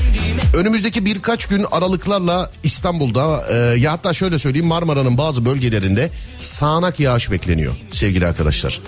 Önümüzdeki 0.55 1.05
birkaç 1.05 1.45
gün 1.45 1.65
aralıklarla 1.71 2.51
İstanbul'da 2.63 3.45
e, 3.51 3.55
ya 3.79 3.91
hatta 3.91 4.13
şöyle 4.13 4.37
söyleyeyim 4.37 4.67
Marmara'nın 4.67 5.17
bazı 5.17 5.45
bölgelerinde 5.45 6.09
sağanak 6.39 6.99
yağış 6.99 7.31
bekleniyor 7.31 7.75
sevgili 7.91 8.27
arkadaşlar. 8.27 8.81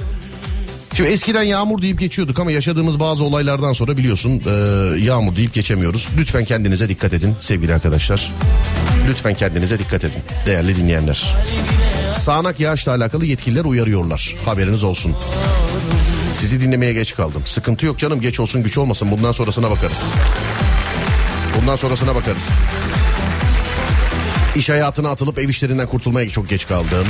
Şimdi 1.00 1.12
eskiden 1.12 1.44
yağmur 1.44 1.82
deyip 1.82 2.00
geçiyorduk 2.00 2.40
ama 2.40 2.52
yaşadığımız 2.52 3.00
bazı 3.00 3.24
olaylardan 3.24 3.74
sonra 3.74 3.98
biliyorsun 3.98 4.42
e, 4.46 4.52
yağmur 5.00 5.36
deyip 5.36 5.54
geçemiyoruz. 5.54 6.10
Lütfen 6.18 6.46
kendinize 6.46 6.90
dikkat 6.90 7.14
edin 7.14 7.36
sevgili 7.40 7.74
arkadaşlar. 7.74 8.32
Lütfen 9.08 9.34
kendinize 9.34 9.80
dikkat 9.80 10.04
edin 10.04 10.22
değerli 10.46 10.76
dinleyenler. 10.76 11.36
Sağanak 12.16 12.60
yağışla 12.60 12.96
alakalı 12.96 13.26
yetkililer 13.26 13.66
uyarıyorlar. 13.66 14.36
Haberiniz 14.46 14.84
olsun. 14.84 15.16
Sizi 16.36 16.62
dinlemeye 16.62 16.94
geç 16.94 17.16
kaldım. 17.16 17.42
Sıkıntı 17.46 17.86
yok 17.86 17.98
canım 17.98 18.22
geç 18.22 18.40
olsun 18.40 18.64
güç 18.64 18.78
olmasın 18.78 19.12
bundan 19.12 19.32
sonrasına 19.32 19.72
bakarız. 19.72 20.04
Bundan 21.62 21.76
sonrasına 21.76 22.16
bakarız. 22.16 22.50
İş 24.56 24.70
hayatına 24.70 25.10
atılıp 25.10 25.40
ev 25.40 25.50
işlerinden 25.50 25.88
kurtulmaya 25.88 26.30
çok 26.30 26.50
geç 26.50 26.68
kaldım. 26.68 27.08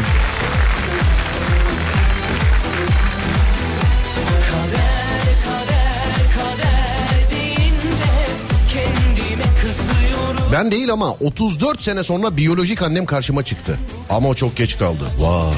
Ben 10.51 10.71
değil 10.71 10.91
ama 10.91 11.11
34 11.11 11.81
sene 11.81 12.03
sonra 12.03 12.37
biyolojik 12.37 12.81
annem 12.81 13.05
karşıma 13.05 13.43
çıktı. 13.43 13.77
Ama 14.09 14.29
o 14.29 14.33
çok 14.33 14.55
geç 14.55 14.77
kaldı. 14.77 15.03
Vay. 15.19 15.53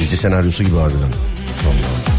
Dizi 0.00 0.16
senaryosu 0.16 0.64
gibi 0.64 0.76
harbiden. 0.76 1.00
Vallahi. 1.64 2.14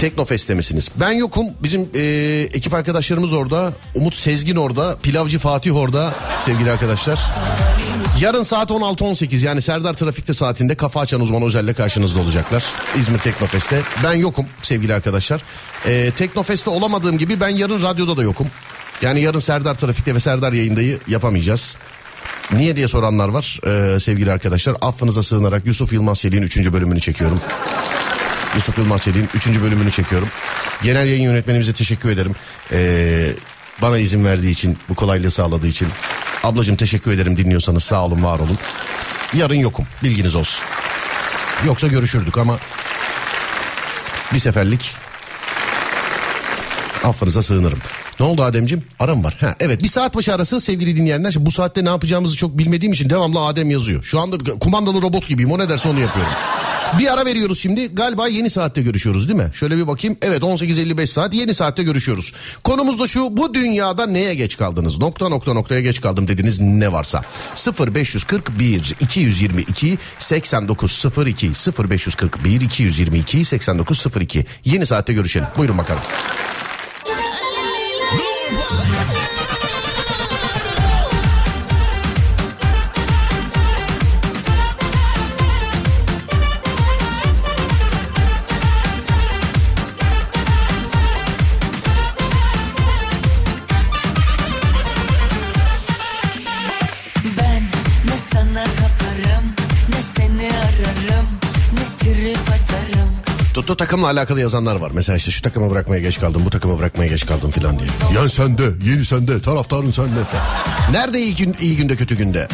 Teknofest'te 0.00 0.54
misiniz? 0.54 0.90
Ben 1.00 1.10
yokum. 1.12 1.46
Bizim 1.62 1.88
e, 1.94 2.00
ekip 2.52 2.74
arkadaşlarımız 2.74 3.32
orada. 3.32 3.72
Umut 3.94 4.14
Sezgin 4.14 4.56
orada. 4.56 4.96
Pilavcı 5.02 5.38
Fatih 5.38 5.76
orada 5.76 6.14
sevgili 6.38 6.70
arkadaşlar. 6.70 7.20
Yarın 8.20 8.42
saat 8.42 8.70
16-18 8.70 9.46
yani 9.46 9.62
Serdar 9.62 9.94
Trafik'te 9.94 10.34
saatinde 10.34 10.74
kafa 10.74 11.00
açan 11.00 11.20
uzman 11.20 11.42
özelle 11.42 11.74
karşınızda 11.74 12.20
olacaklar. 12.20 12.64
İzmir 12.98 13.18
Teknofest'te. 13.18 13.80
Ben 14.04 14.12
yokum 14.12 14.46
sevgili 14.62 14.94
arkadaşlar. 14.94 15.42
E, 15.86 16.10
Teknofest'te 16.10 16.70
olamadığım 16.70 17.18
gibi 17.18 17.40
ben 17.40 17.48
yarın 17.48 17.82
radyoda 17.82 18.16
da 18.16 18.22
yokum. 18.22 18.46
Yani 19.02 19.20
yarın 19.20 19.38
Serdar 19.38 19.74
Trafik'te 19.74 20.14
ve 20.14 20.20
Serdar 20.20 20.52
yayındayı 20.52 20.98
yapamayacağız. 21.08 21.76
Niye 22.52 22.76
diye 22.76 22.88
soranlar 22.88 23.28
var 23.28 23.60
e, 23.94 24.00
sevgili 24.00 24.32
arkadaşlar. 24.32 24.76
Affınıza 24.80 25.22
sığınarak 25.22 25.66
Yusuf 25.66 25.92
Yılmaz 25.92 26.18
Çelik'in 26.18 26.42
3. 26.42 26.72
bölümünü 26.72 27.00
çekiyorum. 27.00 27.40
Yusuf 28.54 28.78
Yılmaz 28.78 29.02
Çelik'in 29.02 29.28
3. 29.34 29.46
bölümünü 29.62 29.90
çekiyorum. 29.90 30.28
Genel 30.82 31.06
yayın 31.06 31.22
yönetmenimize 31.22 31.72
teşekkür 31.72 32.10
ederim. 32.10 32.34
Ee, 32.72 33.30
bana 33.82 33.98
izin 33.98 34.24
verdiği 34.24 34.50
için, 34.50 34.78
bu 34.88 34.94
kolaylığı 34.94 35.30
sağladığı 35.30 35.66
için. 35.66 35.88
Ablacığım 36.44 36.76
teşekkür 36.76 37.12
ederim 37.12 37.36
dinliyorsanız 37.36 37.84
sağ 37.84 38.04
olun, 38.04 38.24
var 38.24 38.40
olun. 38.40 38.58
Yarın 39.34 39.54
yokum 39.54 39.86
bilginiz 40.02 40.34
olsun. 40.34 40.64
Yoksa 41.66 41.86
görüşürdük 41.86 42.38
ama 42.38 42.58
bir 44.32 44.38
seferlik 44.38 44.94
affınıza 47.04 47.42
sığınırım. 47.42 47.78
Ne 48.20 48.26
oldu 48.26 48.42
Ademciğim? 48.42 48.84
Aram 48.98 49.24
var. 49.24 49.36
Ha, 49.40 49.54
evet 49.60 49.82
bir 49.82 49.88
saat 49.88 50.16
başı 50.16 50.34
arası 50.34 50.60
sevgili 50.60 50.96
dinleyenler. 50.96 51.34
Bu 51.38 51.50
saatte 51.50 51.84
ne 51.84 51.88
yapacağımızı 51.88 52.36
çok 52.36 52.58
bilmediğim 52.58 52.92
için 52.92 53.10
devamlı 53.10 53.40
Adem 53.40 53.70
yazıyor. 53.70 54.04
Şu 54.04 54.20
anda 54.20 54.58
kumandalı 54.58 55.02
robot 55.02 55.28
gibiyim 55.28 55.52
o 55.52 55.58
ne 55.58 55.68
derse 55.68 55.88
onu 55.88 56.00
yapıyorum. 56.00 56.32
Bir 56.98 57.12
ara 57.12 57.26
veriyoruz 57.26 57.60
şimdi. 57.60 57.94
Galiba 57.94 58.28
yeni 58.28 58.50
saatte 58.50 58.82
görüşüyoruz 58.82 59.28
değil 59.28 59.38
mi? 59.38 59.50
Şöyle 59.54 59.76
bir 59.76 59.86
bakayım. 59.86 60.16
Evet 60.22 60.42
18.55 60.42 61.06
saat 61.06 61.34
yeni 61.34 61.54
saatte 61.54 61.82
görüşüyoruz. 61.82 62.32
Konumuz 62.64 63.00
da 63.00 63.06
şu. 63.06 63.36
Bu 63.36 63.54
dünyada 63.54 64.06
neye 64.06 64.34
geç 64.34 64.56
kaldınız? 64.56 64.98
Nokta 64.98 65.28
nokta 65.28 65.52
noktaya 65.52 65.80
geç 65.80 66.00
kaldım 66.00 66.28
dediniz 66.28 66.60
ne 66.60 66.92
varsa. 66.92 67.22
0541 67.94 68.94
222 69.00 69.98
8902 70.18 71.50
0541 71.90 72.60
222 72.60 73.44
8902 73.44 74.46
Yeni 74.64 74.86
saatte 74.86 75.12
görüşelim. 75.12 75.46
Buyurun 75.56 75.78
bakalım. 75.78 76.02
Takımla 103.80 104.06
alakalı 104.06 104.40
yazanlar 104.40 104.76
var. 104.76 104.90
Mesela 104.94 105.16
işte 105.16 105.30
şu 105.30 105.42
takıma 105.42 105.70
bırakmaya 105.70 106.00
geç 106.02 106.20
kaldım, 106.20 106.42
bu 106.44 106.50
takıma 106.50 106.78
bırakmaya 106.78 107.08
geç 107.08 107.26
kaldım 107.26 107.50
filan 107.50 107.78
diye. 107.78 107.88
Yan 108.14 108.26
sende, 108.26 108.62
yeni 108.84 109.04
sende, 109.04 109.42
taraftarın 109.42 109.90
sende 109.90 110.24
falan. 110.24 110.44
Nerede 110.92 111.20
iyi, 111.20 111.34
gün, 111.34 111.56
iyi 111.60 111.76
günde 111.76 111.96
kötü 111.96 112.16
günde? 112.16 112.48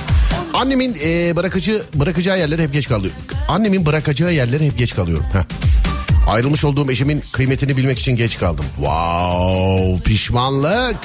Annemin 0.55 0.97
e, 1.05 1.37
bırakıcı 1.37 1.83
bırakacağı 1.95 2.39
yerlere 2.39 2.62
hep 2.62 2.72
geç 2.72 2.89
kalıyor. 2.89 3.12
Annemin 3.49 3.87
bırakacağı 3.87 4.33
yerlere 4.33 4.66
hep 4.66 4.79
geç 4.79 4.95
kalıyorum. 4.95 5.24
Heh. 5.33 5.45
Ayrılmış 6.29 6.64
olduğum 6.64 6.91
eşimin 6.91 7.22
kıymetini 7.33 7.77
bilmek 7.77 7.99
için 7.99 8.16
geç 8.16 8.39
kaldım. 8.39 8.64
Wow, 8.74 10.03
pişmanlık. 10.05 10.97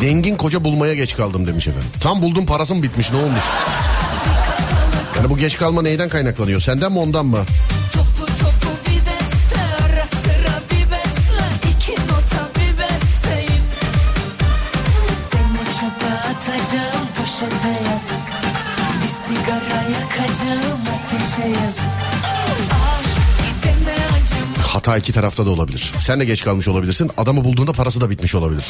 Zengin 0.00 0.36
koca 0.36 0.64
bulmaya 0.64 0.94
geç 0.94 1.16
kaldım 1.16 1.46
demiş 1.46 1.68
efendim. 1.68 1.90
Tam 2.00 2.22
buldum 2.22 2.46
parası 2.46 2.74
mı 2.74 2.82
bitmiş 2.82 3.10
ne 3.10 3.16
olmuş? 3.16 3.44
Yani 5.22 5.30
bu 5.30 5.38
geç 5.38 5.56
kalma 5.56 5.82
neyden 5.82 6.08
kaynaklanıyor? 6.08 6.60
Senden 6.60 6.92
mi 6.92 6.98
ondan 6.98 7.26
mı? 7.26 7.38
Topu 7.92 8.26
topu 8.26 8.72
bir 8.86 8.92
deste 8.96 9.60
ara 9.84 10.06
sıra 10.06 10.60
bir 10.70 10.90
besle 10.90 11.70
iki 11.70 11.92
nota 11.92 12.48
bir 12.56 12.78
besteyim 12.78 13.62
Seni 15.30 15.64
çöpe 15.80 16.12
atacağım 16.14 17.06
poşete 17.18 17.90
yazık 17.90 18.26
Bir 19.02 19.08
sigara 19.08 19.82
yakacağım 19.82 20.80
ateşe 20.80 21.48
yazık 21.48 21.84
Aşk 22.70 23.18
gidene 23.62 23.96
acım 23.96 24.62
Hata 24.62 24.96
iki 24.96 25.12
tarafta 25.12 25.46
da 25.46 25.50
olabilir. 25.50 25.92
Sen 25.98 26.20
de 26.20 26.24
geç 26.24 26.44
kalmış 26.44 26.68
olabilirsin. 26.68 27.10
Adamı 27.16 27.44
bulduğunda 27.44 27.72
parası 27.72 28.00
da 28.00 28.10
bitmiş 28.10 28.34
olabilir. 28.34 28.64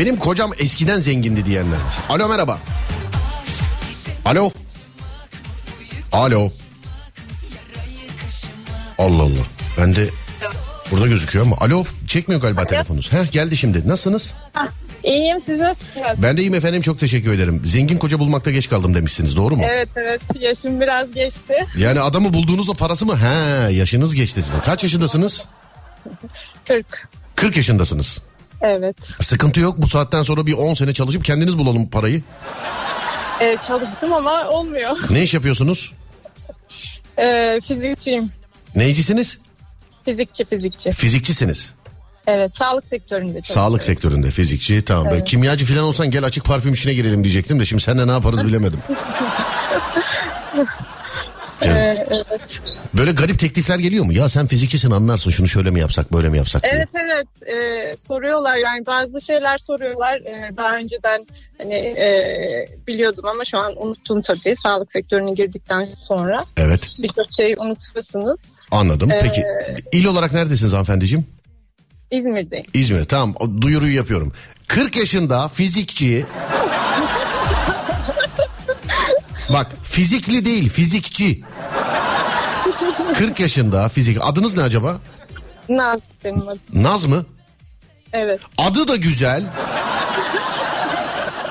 Benim 0.00 0.16
kocam 0.16 0.50
eskiden 0.58 1.00
zengindi 1.00 1.46
diyenler. 1.46 1.78
Alo 2.08 2.28
merhaba. 2.28 2.58
Alo. 4.24 4.50
Alo. 6.12 6.50
Allah 8.98 9.22
Allah. 9.22 9.44
Ben 9.78 9.94
de 9.94 10.08
burada 10.90 11.06
gözüküyor 11.06 11.46
ama. 11.46 11.56
Alo 11.60 11.84
çekmiyor 12.06 12.40
galiba 12.40 12.64
telefonunuz. 12.64 13.12
Heh 13.12 13.32
geldi 13.32 13.56
şimdi. 13.56 13.88
Nasılsınız? 13.88 14.34
İyiyim 15.04 15.38
siz 15.46 15.60
nasılsınız? 15.60 16.06
Ben 16.18 16.36
de 16.36 16.42
iyiyim 16.42 16.54
efendim 16.54 16.82
çok 16.82 17.00
teşekkür 17.00 17.32
ederim. 17.32 17.62
Zengin 17.64 17.98
koca 17.98 18.18
bulmakta 18.18 18.50
geç 18.50 18.68
kaldım 18.68 18.94
demişsiniz 18.94 19.36
doğru 19.36 19.56
mu? 19.56 19.62
Evet 19.66 19.88
evet 19.96 20.20
yaşım 20.40 20.80
biraz 20.80 21.12
geçti. 21.12 21.66
Yani 21.76 22.00
adamı 22.00 22.34
bulduğunuzda 22.34 22.72
parası 22.72 23.06
mı? 23.06 23.18
He 23.18 23.72
yaşınız 23.72 24.14
geçti 24.14 24.42
sizin. 24.42 24.60
Kaç 24.60 24.82
yaşındasınız? 24.82 25.44
40. 26.68 27.08
40 27.36 27.56
yaşındasınız. 27.56 28.29
Evet. 28.60 28.96
Sıkıntı 29.22 29.60
yok 29.60 29.74
bu 29.78 29.86
saatten 29.86 30.22
sonra 30.22 30.46
bir 30.46 30.54
10 30.54 30.74
sene 30.74 30.94
çalışıp 30.94 31.24
kendiniz 31.24 31.58
bulalım 31.58 31.88
parayı. 31.88 32.22
Ee, 33.40 33.56
çalıştım 33.66 34.12
ama 34.12 34.48
olmuyor. 34.48 34.96
Ne 35.10 35.22
iş 35.22 35.34
yapıyorsunuz? 35.34 35.92
Ee, 37.18 37.60
fizikçiyim. 37.64 38.30
Neycisiniz? 38.74 39.38
Fizikçi 40.04 40.44
fizikçi. 40.44 40.92
Fizikçisiniz. 40.92 41.74
Evet 42.26 42.56
sağlık 42.56 42.84
sektöründe. 42.84 43.40
Sağlık 43.42 43.82
sektöründe 43.82 44.30
fizikçi 44.30 44.84
tamam. 44.84 45.08
Ben 45.12 45.24
kimyacı 45.24 45.66
falan 45.66 45.82
olsan 45.82 46.10
gel 46.10 46.24
açık 46.24 46.44
parfüm 46.44 46.72
işine 46.72 46.94
girelim 46.94 47.24
diyecektim 47.24 47.60
de 47.60 47.64
şimdi 47.64 47.82
seninle 47.82 48.06
ne 48.06 48.12
yaparız 48.12 48.46
bilemedim. 48.46 48.80
Ee, 51.62 52.06
evet. 52.10 52.60
Böyle 52.96 53.12
garip 53.12 53.38
teklifler 53.38 53.78
geliyor 53.78 54.04
mu? 54.04 54.12
Ya 54.12 54.28
sen 54.28 54.46
fizikçisin 54.46 54.90
anlarsın 54.90 55.30
şunu 55.30 55.48
şöyle 55.48 55.70
mi 55.70 55.80
yapsak 55.80 56.12
böyle 56.12 56.28
mi 56.28 56.36
yapsak 56.38 56.62
diye. 56.62 56.72
Evet 56.72 56.88
evet 56.94 57.26
Ee, 57.48 57.96
soruyorlar 57.96 58.56
yani 58.56 58.86
bazı 58.86 59.20
şeyler 59.20 59.58
soruyorlar 59.58 60.20
Ee, 60.20 60.50
daha 60.56 60.76
önceden 60.76 61.24
hani 61.58 61.74
e, 61.74 62.68
biliyordum 62.86 63.24
ama 63.26 63.44
şu 63.44 63.58
an 63.58 63.82
unuttum 63.86 64.22
tabii 64.22 64.56
sağlık 64.56 64.92
sektörüne 64.92 65.32
girdikten 65.34 65.88
sonra 65.96 66.40
Evet 66.56 66.88
birçok 67.02 67.26
şeyi 67.36 67.56
unutuyorsunuz 67.56 68.40
anladım. 68.70 69.10
Peki 69.22 69.40
Ee, 69.40 69.76
il 69.92 70.04
olarak 70.06 70.32
neredesiniz 70.32 70.72
hanımefendiciğim? 70.72 71.26
İzmir'deyim 72.10 72.66
İzmir 72.74 73.04
tamam 73.04 73.34
duyuruyu 73.62 73.94
yapıyorum. 73.96 74.32
40 74.68 74.96
yaşında 74.96 75.48
fizikçi 75.48 76.26
Bak 79.52 79.66
fizikli 79.82 80.44
değil 80.44 80.68
fizikçi 80.68 81.42
40 83.14 83.40
yaşında 83.40 83.88
fizik 83.88 84.18
adınız 84.20 84.56
ne 84.56 84.62
acaba? 84.62 84.96
Naz 85.68 86.00
benim 86.24 86.48
adım 86.48 86.58
Naz 86.72 87.04
mı? 87.04 87.26
evet 88.12 88.40
Adı 88.58 88.88
da 88.88 88.96
güzel. 88.96 89.44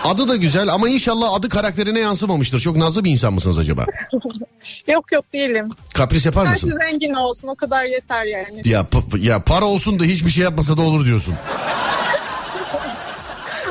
Adı 0.03 0.27
da 0.27 0.35
güzel 0.35 0.69
ama 0.73 0.89
inşallah 0.89 1.33
adı 1.33 1.49
karakterine 1.49 1.99
yansımamıştır. 1.99 2.59
Çok 2.59 2.75
nazlı 2.77 3.03
bir 3.03 3.11
insan 3.11 3.33
mısınız 3.33 3.59
acaba? 3.59 3.85
yok 4.87 5.11
yok 5.11 5.33
değilim 5.33 5.69
Kapris 5.93 6.25
yapar 6.25 6.45
Her 6.47 6.53
mısın? 6.53 6.77
zengin 6.83 7.13
olsun 7.13 7.47
o 7.47 7.55
kadar 7.55 7.83
yeter 7.83 8.23
yani 8.25 8.61
Ya, 8.65 8.85
ya 9.17 9.43
para 9.43 9.65
olsun 9.65 9.99
da 9.99 10.03
hiçbir 10.03 10.29
şey 10.31 10.43
yapmasa 10.43 10.77
da 10.77 10.81
olur 10.81 11.05
diyorsun. 11.05 11.35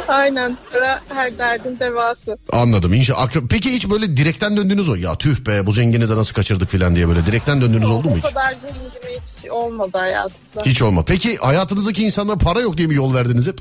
Aynen. 0.13 0.57
Para 0.73 1.01
her 1.09 1.39
derdin 1.39 1.79
devası. 1.81 2.39
Anladım. 2.53 2.95
İnşallah. 2.95 3.29
Peki 3.51 3.73
hiç 3.73 3.91
böyle 3.91 4.17
direkten 4.17 4.57
döndünüz 4.57 4.89
o. 4.89 4.95
Ya 4.95 5.19
tüh 5.19 5.47
be 5.47 5.67
bu 5.67 5.73
zengini 5.73 6.09
de 6.11 6.17
nasıl 6.17 6.35
kaçırdık 6.35 6.69
falan 6.69 6.95
diye 6.95 7.09
böyle 7.09 7.27
direkten 7.27 7.61
döndüğünüz 7.61 7.91
oldu 7.91 8.09
mu 8.09 8.15
O 8.15 8.17
hiç? 8.17 8.25
kadar 8.25 8.53
zengin 8.55 9.21
hiç 9.45 9.51
olmadı 9.51 9.99
hayatımda. 9.99 10.63
Hiç 10.65 10.83
olma. 10.83 11.05
Peki 11.05 11.37
hayatınızdaki 11.37 12.05
insanlara 12.05 12.39
para 12.39 12.61
yok 12.61 12.77
diye 12.79 12.89
mi 12.89 12.95
yol 12.95 13.15
verdiniz 13.15 13.47
hep? 13.47 13.61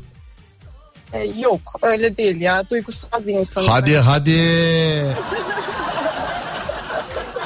Ee, 1.14 1.24
yok 1.39 1.60
öyle 1.82 2.18
değil 2.18 2.41
ya. 2.41 2.70
Duygusal 2.70 3.28
bir 3.28 3.34
insanım. 3.34 3.68
Hadi 3.70 3.98
hadi. 3.98 4.41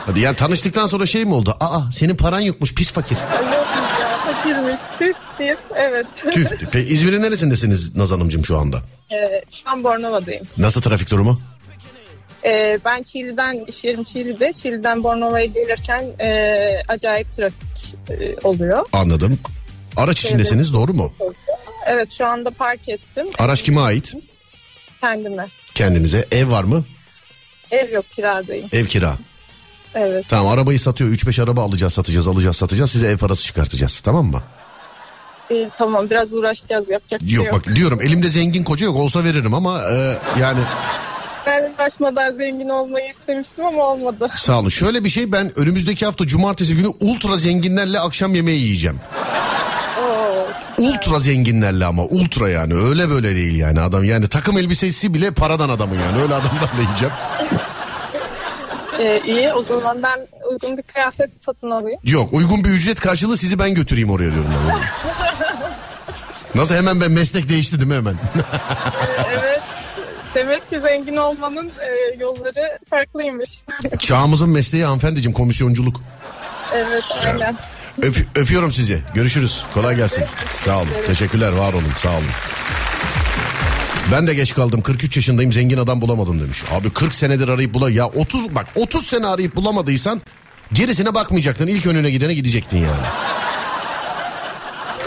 Hadi 0.06 0.20
yani 0.20 0.36
tanıştıktan 0.36 0.88
sonra 0.88 1.06
şey 1.06 1.26
mi 1.26 1.34
oldu? 1.34 1.56
Aa 1.60 1.80
senin 1.91 2.16
paran 2.16 2.39
yokmuş 2.39 2.74
pis 2.76 2.91
fakir. 2.91 3.18
ben. 3.32 3.58
Yok 3.58 3.66
Türk 4.99 5.15
değil. 5.39 5.55
Evet. 5.75 6.05
Tüh. 6.33 6.45
Peki 6.71 6.93
İzmir'in 6.93 7.21
neresindesiniz 7.21 7.95
Naz 7.95 8.11
Hanımcığım 8.11 8.45
şu 8.45 8.57
anda? 8.57 8.81
Ee, 9.11 9.41
şu 9.51 9.69
an 9.69 9.83
Bornova'dayım. 9.83 10.47
Nasıl 10.57 10.81
trafik 10.81 11.11
durumu? 11.11 11.41
Ee, 12.45 12.79
ben 12.85 13.03
Çiğli'den, 13.03 13.65
iş 13.67 13.83
yerim 13.83 14.03
Çiğli'de. 14.03 14.53
Çiğli'den 14.53 15.03
Bornova'ya 15.03 15.45
gelirken 15.45 16.05
e, 16.19 16.29
acayip 16.87 17.33
trafik 17.33 17.95
e, 18.09 18.35
oluyor. 18.43 18.85
Anladım. 18.93 19.39
Araç 19.97 20.25
içindesiniz 20.25 20.73
doğru 20.73 20.93
mu? 20.93 21.13
Evet 21.85 22.11
şu 22.11 22.25
anda 22.25 22.51
park 22.51 22.89
ettim. 22.89 23.25
Araç 23.39 23.61
kime 23.61 23.81
ait? 23.81 24.13
Kendime. 25.01 25.47
Kendinize. 25.75 26.25
Ev 26.31 26.49
var 26.49 26.63
mı? 26.63 26.85
Ev 27.71 27.91
yok 27.93 28.05
kiradayım. 28.09 28.69
Ev 28.73 28.85
kira. 28.85 29.17
Evet. 29.95 30.25
Tamam 30.29 30.47
arabayı 30.53 30.79
satıyor. 30.79 31.09
3-5 31.09 31.43
araba 31.43 31.63
alacağız 31.63 31.93
satacağız 31.93 32.27
alacağız 32.27 32.55
satacağız. 32.57 32.91
Size 32.91 33.07
ev 33.07 33.17
parası 33.17 33.43
çıkartacağız 33.43 33.99
tamam 33.99 34.25
mı? 34.25 34.41
İyi, 35.49 35.69
tamam 35.77 36.09
biraz 36.09 36.33
uğraşacağız 36.33 36.89
yapacak 36.89 37.21
bir 37.21 37.27
şey 37.27 37.35
Yok 37.35 37.45
yok. 37.45 37.55
bak 37.55 37.75
diyorum 37.75 38.01
elimde 38.01 38.27
zengin 38.29 38.63
koca 38.63 38.85
yok 38.85 38.95
olsa 38.95 39.23
veririm 39.23 39.53
ama 39.53 39.81
e, 39.91 40.17
yani 40.39 40.59
Ben 41.45 41.71
uğraşmadan 41.73 42.31
zengin 42.37 42.69
olmayı 42.69 43.09
istemiştim 43.09 43.65
ama 43.65 43.83
olmadı. 43.83 44.29
sağ 44.35 44.59
olun. 44.59 44.69
Şöyle 44.69 45.03
bir 45.03 45.09
şey 45.09 45.31
ben 45.31 45.59
önümüzdeki 45.59 46.05
hafta 46.05 46.27
cumartesi 46.27 46.75
günü 46.75 46.87
ultra 46.87 47.37
zenginlerle 47.37 47.99
akşam 47.99 48.35
yemeği 48.35 48.61
yiyeceğim. 48.61 48.99
Oo, 50.01 50.47
ultra 50.77 51.19
zenginlerle 51.19 51.85
ama 51.85 52.03
ultra 52.03 52.49
yani 52.49 52.73
öyle 52.75 53.09
böyle 53.09 53.35
değil 53.35 53.55
yani 53.55 53.79
adam 53.81 54.03
yani 54.03 54.27
takım 54.27 54.57
elbisesi 54.57 55.13
bile 55.13 55.31
paradan 55.31 55.69
adamın 55.69 55.95
yani 55.95 56.21
öyle 56.21 56.33
adamlarla 56.35 56.81
yiyeceğim. 56.87 57.13
Ee, 59.02 59.22
iyi 59.26 59.54
o 59.54 59.64
zaman 59.64 60.04
ben 60.04 60.28
uygun 60.52 60.78
bir 60.78 60.84
kıyafet 60.84 61.30
satın 61.45 61.72
alayım. 61.72 61.99
Yok 62.04 62.34
uygun 62.34 62.64
bir 62.64 62.70
ücret 62.70 62.99
karşılığı 62.99 63.38
sizi 63.38 63.60
ben 63.60 63.74
götüreyim 63.76 64.10
oraya 64.12 64.32
diyorum 64.34 64.52
ben. 64.70 64.80
Nasıl 66.62 66.76
hemen 66.76 67.02
ben 67.02 67.12
meslek 67.12 67.49
değişti 67.49 67.76
değil 67.78 67.88
mi 67.88 67.95
hemen? 67.95 68.16
Evet. 69.32 69.62
Demek 70.36 70.70
ki 70.70 70.80
zengin 70.80 71.18
olmanın 71.18 71.68
e, 71.82 72.16
yolları 72.20 72.80
farklıymış. 72.89 73.62
Çağımızın 73.99 74.49
mesleği 74.49 74.84
hanımefendiciğim 74.84 75.34
komisyonculuk. 75.34 76.02
evet 76.74 77.04
aynen. 77.26 77.56
Öp- 78.02 78.26
öpüyorum 78.39 78.72
sizi. 78.72 79.02
Görüşürüz. 79.14 79.64
Kolay 79.74 79.95
gelsin. 79.95 80.24
Sağ 80.66 80.78
olun. 80.78 80.88
Teşekkürler. 81.08 81.52
Var 81.52 81.74
olun. 81.74 81.91
Sağ 81.97 82.10
olun. 82.10 82.24
Ben 84.12 84.28
de 84.28 84.34
geç 84.34 84.54
kaldım. 84.54 84.82
43 84.82 85.16
yaşındayım. 85.16 85.52
Zengin 85.52 85.78
adam 85.78 86.02
bulamadım 86.02 86.39
demiş. 86.39 86.64
Abi 86.72 86.89
40 86.89 87.14
senedir 87.14 87.47
arayıp 87.47 87.74
bula 87.74 87.89
ya 87.91 88.08
30 88.08 88.56
bak 88.56 88.68
30 88.76 89.06
sene 89.06 89.28
arayıp 89.28 89.56
bulamadıysan 89.56 90.22
gerisine 90.74 91.14
bakmayacaktın. 91.14 91.68
İlk 91.68 91.86
önüne 91.88 92.12
gidene 92.12 92.34
gidecektin 92.34 92.78
yani. 92.78 93.06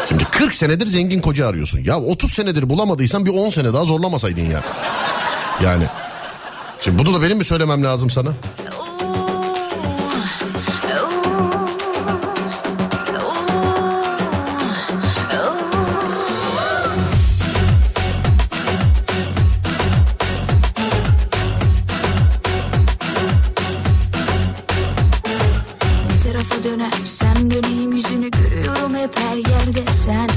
Şimdi 0.09 0.25
40 0.25 0.55
senedir 0.55 0.87
zengin 0.87 1.21
koca 1.21 1.49
arıyorsun. 1.49 1.85
Ya 1.85 2.01
30 2.01 2.33
senedir 2.33 2.69
bulamadıysan 2.71 3.27
bir 3.27 3.31
10 3.31 3.51
sene 3.51 3.73
daha 3.73 3.85
zorlamasaydın 3.85 4.51
ya. 4.51 4.63
Yani. 5.65 5.85
Şimdi 6.81 6.99
bunu 6.99 7.15
da 7.15 7.23
benim 7.23 7.39
mi 7.39 7.45
söylemem 7.45 7.85
lazım 7.85 8.11
sana? 8.11 8.31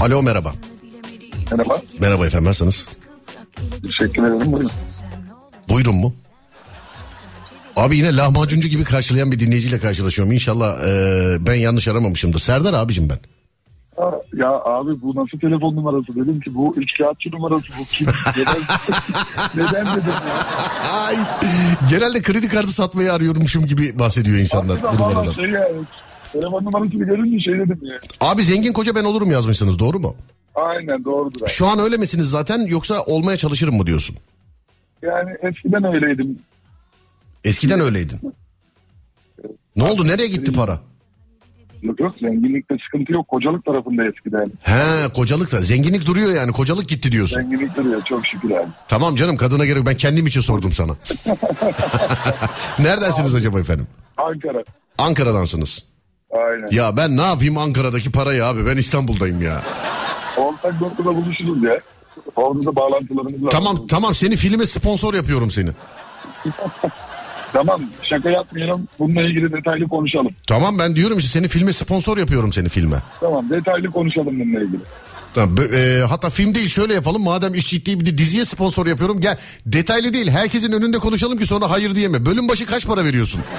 Alo 0.07 0.23
merhaba. 0.23 0.53
Merhaba. 1.51 1.77
Merhaba 1.99 2.27
efendim 2.27 2.47
nasılsınız? 2.47 2.97
Teşekkür 3.83 4.23
ederim. 4.23 4.51
Buyurun. 4.51 4.71
Buyurun 5.69 5.95
mu? 5.95 6.13
Abi 7.75 7.97
yine 7.97 8.15
lahmacuncu 8.15 8.67
gibi 8.67 8.83
karşılayan 8.83 9.31
bir 9.31 9.39
dinleyiciyle 9.39 9.79
karşılaşıyorum. 9.79 10.33
İnşallah 10.33 10.87
e, 10.87 11.45
ben 11.47 11.53
yanlış 11.55 11.87
aramamışımdır. 11.87 12.39
Serdar 12.39 12.73
abicim 12.73 13.09
ben. 13.09 13.19
Ya 14.33 14.49
abi 14.49 15.01
bu 15.01 15.15
nasıl 15.15 15.39
telefon 15.39 15.75
numarası 15.75 16.15
dedim 16.15 16.39
ki 16.39 16.55
bu 16.55 16.75
inşaatçı 16.81 17.31
numarası 17.31 17.65
bu 17.79 17.85
kim? 17.85 18.07
Neden, 18.37 18.55
neden 19.55 19.85
dedim 19.95 20.13
ya. 20.27 20.47
Ay, 20.93 21.15
genelde 21.89 22.21
kredi 22.21 22.47
kartı 22.47 22.71
satmayı 22.71 23.13
arıyormuşum 23.13 23.65
gibi 23.65 23.99
bahsediyor 23.99 24.37
insanlar 24.37 24.83
bu 24.83 24.87
Aslında 24.87 25.07
numaradan. 25.09 25.33
şey 25.33 25.45
yani 25.45 25.75
telefon 26.31 26.65
numarasını 26.65 27.03
görünce 27.05 27.39
şey 27.39 27.53
dedim 27.53 27.79
ya. 27.81 27.97
Abi 28.21 28.43
zengin 28.43 28.73
koca 28.73 28.95
ben 28.95 29.03
olurum 29.03 29.31
yazmışsınız 29.31 29.79
doğru 29.79 29.99
mu? 29.99 30.15
Aynen 30.55 31.03
doğrudur 31.05 31.41
abi. 31.41 31.49
Şu 31.49 31.67
an 31.67 31.79
öyle 31.79 31.97
misiniz 31.97 32.29
zaten 32.29 32.59
yoksa 32.59 33.01
olmaya 33.01 33.37
çalışırım 33.37 33.75
mı 33.77 33.85
diyorsun? 33.87 34.15
Yani 35.01 35.29
eskiden 35.41 35.83
öyleydim. 35.83 36.39
Eskiden 37.43 37.79
öyleydin. 37.79 38.19
Ne 39.75 39.83
oldu 39.83 40.07
nereye 40.07 40.27
gitti 40.27 40.51
para? 40.51 40.79
Yok 41.81 41.99
yok 41.99 42.15
zenginlikte 42.19 42.75
sıkıntı 42.85 43.13
yok. 43.13 43.27
Kocalık 43.27 43.65
tarafında 43.65 44.05
eskiden. 44.05 44.51
He 44.61 45.13
kocalık 45.13 45.51
da 45.51 45.61
zenginlik 45.61 46.05
duruyor 46.05 46.33
yani 46.33 46.51
kocalık 46.51 46.89
gitti 46.89 47.11
diyorsun. 47.11 47.41
Zenginlik 47.41 47.75
duruyor 47.75 48.01
çok 48.01 48.25
şükür 48.27 48.51
abi. 48.51 48.67
Tamam 48.87 49.15
canım 49.15 49.37
kadına 49.37 49.65
gerek 49.65 49.85
ben 49.85 49.95
kendim 49.97 50.27
için 50.27 50.41
sordum 50.41 50.71
sana. 50.71 50.91
Neredensiniz 52.79 53.35
acaba 53.35 53.59
efendim? 53.59 53.87
Ankara. 54.17 54.63
Ankara'dansınız. 54.97 55.83
Aynen. 56.31 56.67
Ya 56.71 56.97
ben 56.97 57.17
ne 57.17 57.21
yapayım 57.21 57.57
Ankara'daki 57.57 58.11
parayı 58.11 58.45
abi 58.45 58.65
ben 58.65 58.77
İstanbul'dayım 58.77 59.41
ya. 59.41 59.61
Ortak 60.37 60.81
noktada 60.81 61.15
buluşuruz 61.15 61.63
ya. 61.63 61.81
Orada 62.35 62.63
da 62.63 62.75
bağlantılarımız 62.75 63.43
var. 63.43 63.49
Tamam 63.49 63.87
tamam 63.87 64.13
seni 64.13 64.35
filme 64.35 64.65
sponsor 64.65 65.13
yapıyorum 65.13 65.51
seni. 65.51 65.69
Tamam 67.53 67.81
şaka 68.01 68.29
yapmayalım. 68.29 68.87
Bununla 68.99 69.21
ilgili 69.21 69.51
detaylı 69.53 69.87
konuşalım. 69.87 70.31
Tamam 70.47 70.79
ben 70.79 70.95
diyorum 70.95 71.17
işte 71.17 71.29
seni 71.29 71.47
filme 71.47 71.73
sponsor 71.73 72.17
yapıyorum 72.17 72.53
seni 72.53 72.69
filme. 72.69 72.97
Tamam 73.19 73.49
detaylı 73.49 73.91
konuşalım 73.91 74.39
bununla 74.39 74.63
ilgili. 74.63 74.79
Tamam, 75.33 75.55
e, 75.73 75.99
hatta 76.09 76.29
film 76.29 76.55
değil 76.55 76.67
şöyle 76.67 76.93
yapalım 76.93 77.23
madem 77.23 77.53
iş 77.53 77.67
ciddi 77.67 77.99
bir 77.99 78.17
diziye 78.17 78.45
sponsor 78.45 78.87
yapıyorum 78.87 79.21
gel 79.21 79.37
detaylı 79.65 80.13
değil 80.13 80.29
herkesin 80.29 80.71
önünde 80.71 80.97
konuşalım 80.97 81.37
ki 81.37 81.45
sonra 81.45 81.69
hayır 81.71 81.95
diyeme. 81.95 82.25
Bölüm 82.25 82.49
başı 82.49 82.65
kaç 82.65 82.87
para 82.87 83.05
veriyorsun? 83.05 83.41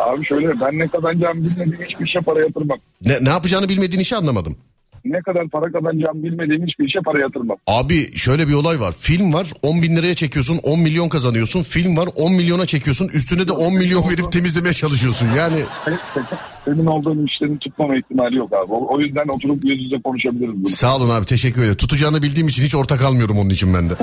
Abi 0.00 0.26
şöyle 0.26 0.60
ben 0.60 0.78
ne 0.78 0.86
kazanacağımı 0.86 1.44
bilmediğim 1.44 1.84
hiçbir 1.88 2.06
işe 2.06 2.20
para 2.20 2.40
yatırmam. 2.40 2.78
Ne, 3.04 3.18
ne 3.24 3.28
yapacağını 3.28 3.68
bilmediğin 3.68 4.00
işi 4.02 4.16
anlamadım. 4.16 4.56
Ne 5.04 5.20
kadar 5.22 5.48
para 5.48 5.72
kazanacağımı 5.72 6.22
bilmediğim 6.22 6.66
hiçbir 6.66 6.84
işe 6.88 6.98
para 7.04 7.20
yatırmam. 7.20 7.56
Abi 7.66 8.16
şöyle 8.16 8.48
bir 8.48 8.54
olay 8.54 8.80
var. 8.80 8.94
Film 9.00 9.32
var 9.32 9.52
10 9.62 9.82
bin 9.82 9.96
liraya 9.96 10.14
çekiyorsun 10.14 10.60
10 10.62 10.80
milyon 10.80 11.08
kazanıyorsun. 11.08 11.62
Film 11.62 11.96
var 11.96 12.08
10 12.16 12.32
milyona 12.32 12.66
çekiyorsun 12.66 13.08
üstüne 13.08 13.48
de 13.48 13.52
10 13.52 13.74
milyon 13.74 14.08
verip 14.10 14.32
temizlemeye 14.32 14.74
çalışıyorsun. 14.74 15.28
Yani 15.36 15.62
Senin 16.64 16.86
olduğun 16.86 17.26
işlerin 17.26 17.56
tutmama 17.56 17.96
ihtimali 17.96 18.36
yok 18.36 18.52
abi. 18.52 18.72
O, 18.72 18.94
o 18.94 19.00
yüzden 19.00 19.28
oturup 19.28 19.64
yüz 19.64 19.84
yüze 19.84 20.02
konuşabiliriz 20.02 20.54
bunu. 20.54 20.66
sağ 20.68 20.96
olun 20.96 21.10
abi 21.10 21.26
teşekkür 21.26 21.60
ederim. 21.62 21.76
Tutacağını 21.76 22.22
bildiğim 22.22 22.48
için 22.48 22.64
hiç 22.64 22.74
ortak 22.74 23.02
almıyorum 23.02 23.38
onun 23.38 23.50
için 23.50 23.74
ben 23.74 23.90
de. 23.90 23.94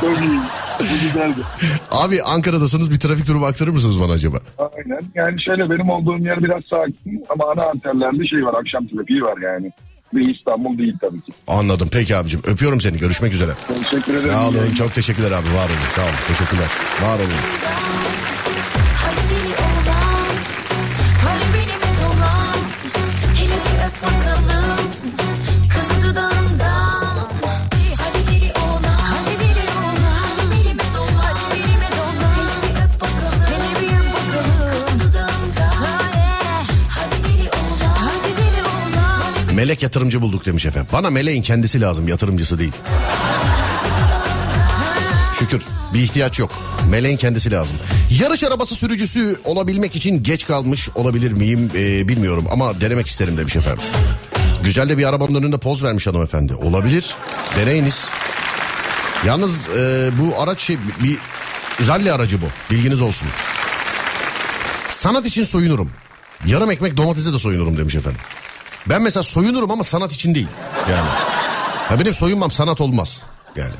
Çok 0.00 0.18
iyi. 0.20 0.38
Bu 0.80 0.84
güzeldi. 1.02 1.40
abi 1.90 2.22
Ankara'dasınız 2.22 2.90
bir 2.90 3.00
trafik 3.00 3.28
durumu 3.28 3.46
aktarır 3.46 3.70
mısınız 3.70 4.00
bana 4.00 4.12
acaba? 4.12 4.36
Aynen. 4.58 5.00
Yani 5.14 5.44
şöyle 5.44 5.70
benim 5.70 5.90
olduğum 5.90 6.18
yer 6.18 6.42
biraz 6.42 6.62
sakin 6.70 7.24
ama 7.28 7.44
ana 7.52 7.66
antenlerde 7.66 8.26
şey 8.26 8.44
var 8.46 8.54
akşam 8.60 8.86
trafiği 8.86 9.22
var 9.22 9.38
yani. 9.42 9.72
Bir 10.14 10.34
İstanbul 10.34 10.78
değil 10.78 10.94
tabii 11.00 11.20
ki. 11.20 11.32
Anladım 11.48 11.88
peki 11.92 12.16
abicim 12.16 12.40
öpüyorum 12.46 12.80
seni 12.80 12.98
görüşmek 12.98 13.32
üzere. 13.32 13.52
Teşekkür 13.68 14.14
ederim. 14.14 14.30
Sağ 14.30 14.48
olun 14.48 14.74
çok 14.78 14.94
teşekkürler 14.94 15.30
abi 15.30 15.48
var 15.48 15.64
olun 15.66 15.88
sağ 15.96 16.02
olun 16.02 16.12
teşekkürler 16.28 16.68
var 17.02 17.16
olun. 17.18 17.42
Hadi 19.02 19.16
deli 19.30 19.54
oğlan, 19.54 20.34
kalbimi 21.22 21.66
dolan. 22.02 22.56
Hele 23.34 23.56
bir 23.64 23.86
öp 23.86 24.02
bakalım, 24.02 24.90
Melek 39.62 39.82
yatırımcı 39.82 40.22
bulduk 40.22 40.46
demiş 40.46 40.66
efendim. 40.66 40.88
Bana 40.92 41.10
meleğin 41.10 41.42
kendisi 41.42 41.80
lazım 41.80 42.08
yatırımcısı 42.08 42.58
değil. 42.58 42.72
Şükür 45.38 45.62
bir 45.94 46.00
ihtiyaç 46.00 46.38
yok. 46.38 46.50
Meleğin 46.90 47.16
kendisi 47.16 47.50
lazım. 47.50 47.76
Yarış 48.20 48.44
arabası 48.44 48.74
sürücüsü 48.74 49.40
olabilmek 49.44 49.96
için 49.96 50.22
geç 50.22 50.46
kalmış 50.46 50.88
olabilir 50.94 51.32
miyim 51.32 51.70
Ee, 51.74 52.08
bilmiyorum 52.08 52.46
ama 52.50 52.80
denemek 52.80 53.06
isterim 53.06 53.36
demiş 53.36 53.56
efendim. 53.56 53.82
Güzel 54.64 54.88
de 54.88 54.98
bir 54.98 55.08
arabanın 55.08 55.34
önünde 55.34 55.58
poz 55.58 55.84
vermiş 55.84 56.06
hanımefendi. 56.06 56.54
Olabilir. 56.54 57.14
Deneyiniz. 57.56 58.06
Yalnız 59.26 59.68
e, 59.68 60.10
bu 60.20 60.42
araç 60.42 60.60
şey 60.60 60.76
bir 61.02 61.18
ralli 61.88 62.12
aracı 62.12 62.42
bu. 62.42 62.46
Bilginiz 62.70 63.00
olsun. 63.00 63.28
Sanat 64.90 65.26
için 65.26 65.44
soyunurum. 65.44 65.90
Yarım 66.46 66.70
ekmek 66.70 66.96
domatese 66.96 67.32
de 67.32 67.38
soyunurum 67.38 67.76
demiş 67.76 67.94
efendim. 67.94 68.20
Ben 68.88 69.02
mesela 69.02 69.22
soyunurum 69.22 69.70
ama 69.70 69.84
sanat 69.84 70.12
için 70.12 70.34
değil. 70.34 70.46
Yani. 70.90 71.08
Ya 71.90 72.00
benim 72.00 72.14
soyunmam 72.14 72.50
sanat 72.50 72.80
olmaz. 72.80 73.22
Yani. 73.56 73.72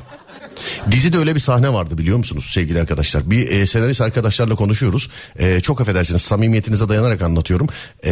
Dizide 0.91 1.17
öyle 1.17 1.35
bir 1.35 1.39
sahne 1.39 1.73
vardı 1.73 1.97
biliyor 1.97 2.17
musunuz 2.17 2.49
sevgili 2.53 2.79
arkadaşlar? 2.81 3.31
Bir 3.31 3.49
e, 3.51 3.65
senarist 3.65 4.01
arkadaşlarla 4.01 4.55
konuşuyoruz. 4.55 5.09
E, 5.39 5.59
çok 5.59 5.81
affedersiniz 5.81 6.21
samimiyetinize 6.21 6.89
dayanarak 6.89 7.21
anlatıyorum. 7.21 7.67
E, 8.05 8.11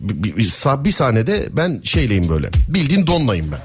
bir, 0.00 0.22
bir, 0.22 0.36
bir 0.36 0.44
sah- 0.44 0.84
bir 0.84 0.90
sahnede 0.90 1.48
ben 1.50 1.80
şeyleyim 1.84 2.28
böyle. 2.28 2.50
Bildiğin 2.68 3.06
donlayım 3.06 3.52
ben. 3.52 3.60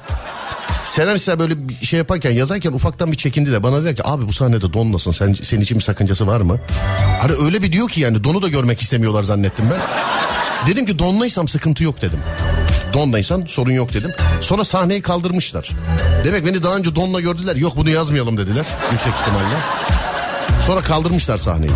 Senaristler 0.86 1.40
böyle 1.40 1.70
bir 1.70 1.86
şey 1.86 1.98
yaparken 1.98 2.32
yazarken 2.32 2.72
ufaktan 2.72 3.12
bir 3.12 3.18
çekindi 3.18 3.52
de 3.52 3.64
bana 3.64 3.86
dedi 3.86 3.96
ki 3.96 4.02
abi 4.06 4.28
bu 4.28 4.34
sahnede 4.34 4.74
donlasın 4.74 5.12
sen, 5.12 5.34
senin 5.34 5.62
için 5.62 5.78
bir 5.78 5.84
sakıncası 5.84 6.28
var 6.28 6.42
mı? 6.42 6.60
Hani 7.22 7.32
öyle 7.46 7.62
bir 7.62 7.72
diyor 7.72 7.90
ki 7.90 8.02
yani 8.02 8.24
donu 8.24 8.42
da 8.42 8.48
görmek 8.48 8.82
istemiyorlar 8.82 9.24
zannettim 9.24 9.66
ben. 9.72 9.80
Dedim 10.68 10.86
ki 10.86 11.00
donlaysam 11.00 11.48
sıkıntı 11.48 11.84
yok 11.84 12.02
dedim. 12.02 12.20
Donlaysan 12.94 13.44
sorun 13.48 13.72
yok 13.72 13.94
dedim. 13.94 14.12
Sonra 14.42 14.64
sahneyi 14.64 15.02
kaldırmışlar. 15.02 15.72
Demek 16.24 16.46
beni 16.46 16.64
daha 16.64 16.76
önce 16.76 16.96
donla 16.96 17.22
gördüler. 17.22 17.56
Yok 17.56 17.74
bunu 17.76 17.90
yazmayalım 17.90 18.38
dediler 18.38 18.66
yüksek 18.92 19.14
ihtimalle. 19.22 19.56
Sonra 20.66 20.82
kaldırmışlar 20.82 21.38
sahneyi. 21.38 21.72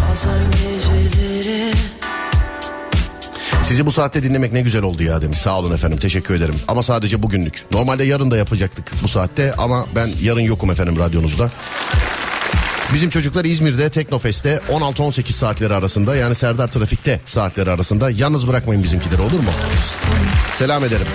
Sizi 3.63 3.85
bu 3.85 3.91
saatte 3.91 4.23
dinlemek 4.23 4.53
ne 4.53 4.61
güzel 4.61 4.83
oldu 4.83 5.03
ya 5.03 5.21
demiş. 5.21 5.37
Sağ 5.37 5.59
olun 5.59 5.73
efendim 5.73 5.99
teşekkür 5.99 6.33
ederim. 6.33 6.55
Ama 6.67 6.83
sadece 6.83 7.23
bugünlük. 7.23 7.65
Normalde 7.73 8.03
yarın 8.03 8.31
da 8.31 8.37
yapacaktık 8.37 8.91
bu 9.03 9.07
saatte 9.07 9.53
ama 9.57 9.85
ben 9.95 10.09
yarın 10.21 10.41
yokum 10.41 10.71
efendim 10.71 10.99
radyonuzda. 10.99 11.49
Bizim 12.93 13.09
çocuklar 13.09 13.45
İzmir'de 13.45 13.89
Teknofest'te 13.89 14.61
16-18 14.69 15.31
saatleri 15.31 15.73
arasında 15.73 16.15
yani 16.15 16.35
Serdar 16.35 16.67
Trafik'te 16.67 17.19
saatleri 17.25 17.71
arasında. 17.71 18.09
Yalnız 18.09 18.47
bırakmayın 18.47 18.83
bizimkileri 18.83 19.21
olur 19.21 19.39
mu? 19.39 19.51
Selam 20.53 20.85
ederim. 20.85 21.07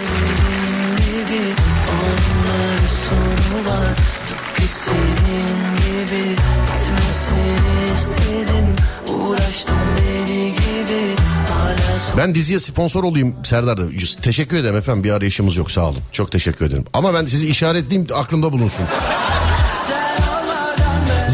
Ben 12.16 12.34
diziye 12.34 12.58
sponsor 12.58 13.04
olayım 13.04 13.34
Serdar. 13.44 13.78
Teşekkür 14.22 14.56
ederim 14.56 14.76
efendim 14.76 15.04
bir 15.04 15.10
arayışımız 15.10 15.56
yok 15.56 15.70
sağ 15.70 15.88
olun. 15.88 16.00
Çok 16.12 16.32
teşekkür 16.32 16.66
ederim. 16.66 16.84
Ama 16.92 17.14
ben 17.14 17.26
sizi 17.26 17.48
işaretleyeyim 17.48 18.08
aklımda 18.14 18.52
bulunsun. 18.52 18.84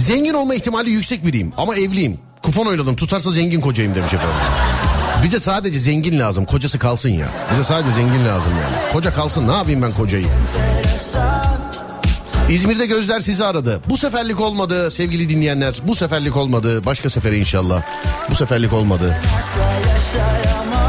Zengin 0.02 0.34
olma 0.34 0.54
ihtimali 0.54 0.90
yüksek 0.90 1.26
biriyim 1.26 1.52
ama 1.56 1.76
evliyim. 1.76 2.18
Kupon 2.42 2.66
oynadım 2.66 2.96
tutarsa 2.96 3.30
zengin 3.30 3.60
kocayım 3.60 3.94
demiş 3.94 4.14
efendim. 4.14 4.36
Bize 5.24 5.40
sadece 5.40 5.78
zengin 5.78 6.18
lazım 6.18 6.44
kocası 6.44 6.78
kalsın 6.78 7.10
ya. 7.10 7.28
Bize 7.52 7.64
sadece 7.64 7.92
zengin 7.92 8.24
lazım 8.24 8.52
yani. 8.62 8.92
Koca 8.92 9.14
kalsın 9.14 9.48
ne 9.48 9.52
yapayım 9.52 9.82
ben 9.82 9.92
kocayı. 9.92 10.26
İzmir'de 12.48 12.86
gözler 12.86 13.20
sizi 13.20 13.44
aradı. 13.44 13.80
Bu 13.88 13.96
seferlik 13.96 14.40
olmadı 14.40 14.90
sevgili 14.90 15.28
dinleyenler. 15.28 15.74
Bu 15.86 15.94
seferlik 15.94 16.36
olmadı. 16.36 16.84
Başka 16.86 17.10
sefere 17.10 17.38
inşallah. 17.38 17.82
Bu 18.30 18.34
seferlik 18.34 18.72
olmadı. 18.72 19.16
asla 19.38 20.81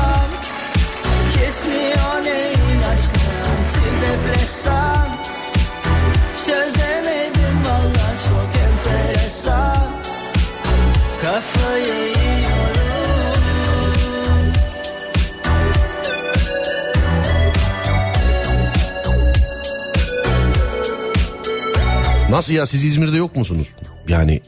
Nasıl 22.33 22.53
ya 22.53 22.65
siz 22.65 22.85
İzmir'de 22.85 23.17
yok 23.17 23.35
musunuz? 23.35 23.67
Yani 24.07 24.41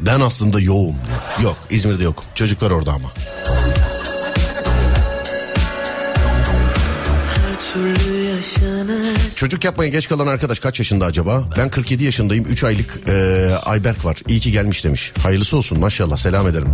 ben 0.00 0.20
aslında 0.20 0.60
yoğum. 0.60 0.96
Yok 1.42 1.56
İzmir'de 1.70 2.04
yok. 2.04 2.24
Çocuklar 2.34 2.70
orada 2.70 2.92
ama. 2.92 3.12
Her 7.34 7.72
türlü 7.72 8.16
yaşanır 8.16 8.83
Çocuk 9.36 9.64
yapmaya 9.64 9.88
geç 9.90 10.08
kalan 10.08 10.26
arkadaş 10.26 10.58
kaç 10.58 10.78
yaşında 10.78 11.04
acaba? 11.04 11.44
Ben 11.58 11.68
47 11.70 12.04
yaşındayım. 12.04 12.44
3 12.44 12.64
aylık 12.64 13.00
e, 13.08 13.12
Ayberk 13.64 14.04
var. 14.04 14.16
İyi 14.28 14.40
ki 14.40 14.52
gelmiş 14.52 14.84
demiş. 14.84 15.12
Hayırlısı 15.22 15.56
olsun 15.56 15.80
maşallah 15.80 16.16
selam 16.16 16.48
ederim. 16.48 16.68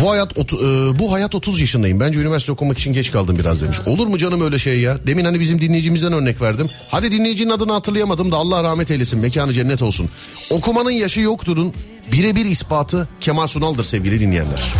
Bu 0.00 0.10
hayat 0.10 0.38
otu- 0.38 0.56
e, 0.94 0.98
bu 0.98 1.12
hayat 1.12 1.34
30 1.34 1.60
yaşındayım. 1.60 2.00
Bence 2.00 2.20
üniversite 2.20 2.52
okumak 2.52 2.78
için 2.78 2.92
geç 2.92 3.12
kaldım 3.12 3.38
biraz 3.38 3.62
demiş. 3.62 3.76
Olur 3.86 4.06
mu 4.06 4.18
canım 4.18 4.40
öyle 4.40 4.58
şey 4.58 4.80
ya? 4.80 4.98
Demin 5.06 5.24
hani 5.24 5.40
bizim 5.40 5.60
dinleyicimizden 5.60 6.12
örnek 6.12 6.40
verdim. 6.42 6.70
Hadi 6.88 7.12
dinleyicinin 7.12 7.50
adını 7.50 7.72
hatırlayamadım 7.72 8.32
da 8.32 8.36
Allah 8.36 8.64
rahmet 8.64 8.90
eylesin. 8.90 9.20
Mekanı 9.20 9.52
cennet 9.52 9.82
olsun. 9.82 10.08
Okumanın 10.50 10.90
yaşı 10.90 11.20
yokturun. 11.20 11.72
Birebir 12.12 12.44
ispatı 12.44 13.08
Kemal 13.20 13.46
Sunal'dır 13.46 13.84
sevgili 13.84 14.20
dinleyenler. 14.20 14.72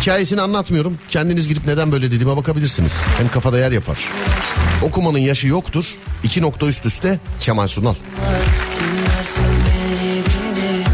Hikayesini 0.00 0.40
anlatmıyorum. 0.40 0.98
Kendiniz 1.10 1.48
girip 1.48 1.66
neden 1.66 1.92
böyle 1.92 2.06
dediğime 2.10 2.36
bakabilirsiniz. 2.36 2.92
Hem 3.18 3.28
kafada 3.28 3.58
yer 3.58 3.72
yapar. 3.72 3.98
Okumanın 4.82 5.18
yaşı 5.18 5.48
yoktur. 5.48 5.94
İki 6.24 6.42
nokta 6.42 6.66
üst 6.66 6.86
üste 6.86 7.18
Kemal 7.40 7.68
Sunal. 7.68 7.94
dinlersin 8.76 9.44
beni 9.66 10.22
beni 10.26 10.84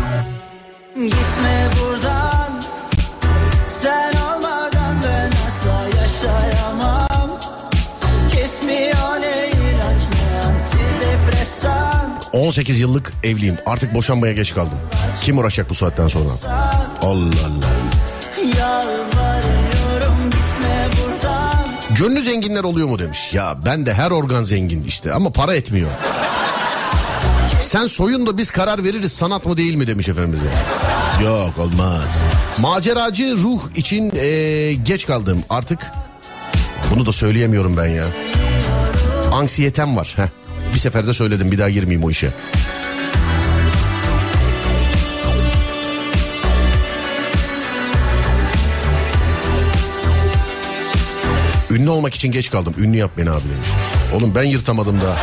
Gitme 1.09 1.71
buradan 1.81 2.63
Sen 3.67 4.13
olmadan 4.13 4.97
ben 5.05 5.31
asla 5.47 6.01
yaşayamam 6.01 7.41
Kesmiyor 8.33 9.21
ne 9.21 9.49
ilaç 9.49 10.03
ne 10.13 10.41
antidepresan 10.47 12.21
18 12.33 12.81
yıllık 12.81 13.13
evliyim. 13.25 13.57
Artık 13.67 13.95
boşanmaya 13.95 14.33
geç 14.33 14.55
kaldım. 14.55 14.79
Kim 15.23 15.39
uğraşacak 15.39 15.71
bu 15.71 15.75
saatten 15.75 16.09
sonra? 16.09 16.31
Allah 17.03 17.25
Allah. 17.47 17.92
Gönlü 22.03 22.21
zenginler 22.21 22.65
oluyor 22.65 22.89
mu 22.89 22.99
demiş. 22.99 23.19
Ya 23.33 23.57
ben 23.65 23.87
de 23.87 23.95
her 23.95 24.11
organ 24.11 24.43
zengin 24.43 24.85
işte 24.85 25.13
ama 25.13 25.31
para 25.31 25.55
etmiyor. 25.55 25.89
Sen 27.61 27.87
soyun 27.87 28.27
da 28.27 28.39
biz 28.39 28.51
karar 28.51 28.85
veririz 28.85 29.13
sanat 29.13 29.47
mı 29.47 29.57
değil 29.57 29.75
mi 29.75 29.87
demiş 29.87 30.09
efendim 30.09 30.33
bize. 30.33 31.25
Yok 31.25 31.59
olmaz. 31.59 32.25
Maceracı 32.59 33.37
ruh 33.37 33.61
için 33.77 34.11
eee, 34.11 34.75
geç 34.75 35.07
kaldım 35.07 35.43
artık. 35.51 35.79
Bunu 36.91 37.07
da 37.07 37.13
söyleyemiyorum 37.13 37.77
ben 37.77 37.87
ya. 37.87 38.05
Anksiyetem 39.33 39.97
var. 39.97 40.13
Heh. 40.17 40.29
Bir 40.75 40.79
seferde 40.79 41.15
söyledim 41.15 41.53
bir 41.53 41.59
daha 41.59 41.71
girmeyeyim 41.71 42.05
o 42.05 42.11
işe. 42.11 42.29
Ünlü 51.83 51.91
olmak 51.91 52.15
için 52.15 52.33
geç 52.33 52.51
kaldım. 52.51 52.75
Ünlü 52.79 52.97
yap 52.97 53.11
beni 53.19 53.31
abi 53.31 53.43
demiş. 53.43 53.69
Oğlum 54.15 54.35
ben 54.35 54.43
yırtamadım 54.43 55.01
da. 55.01 55.17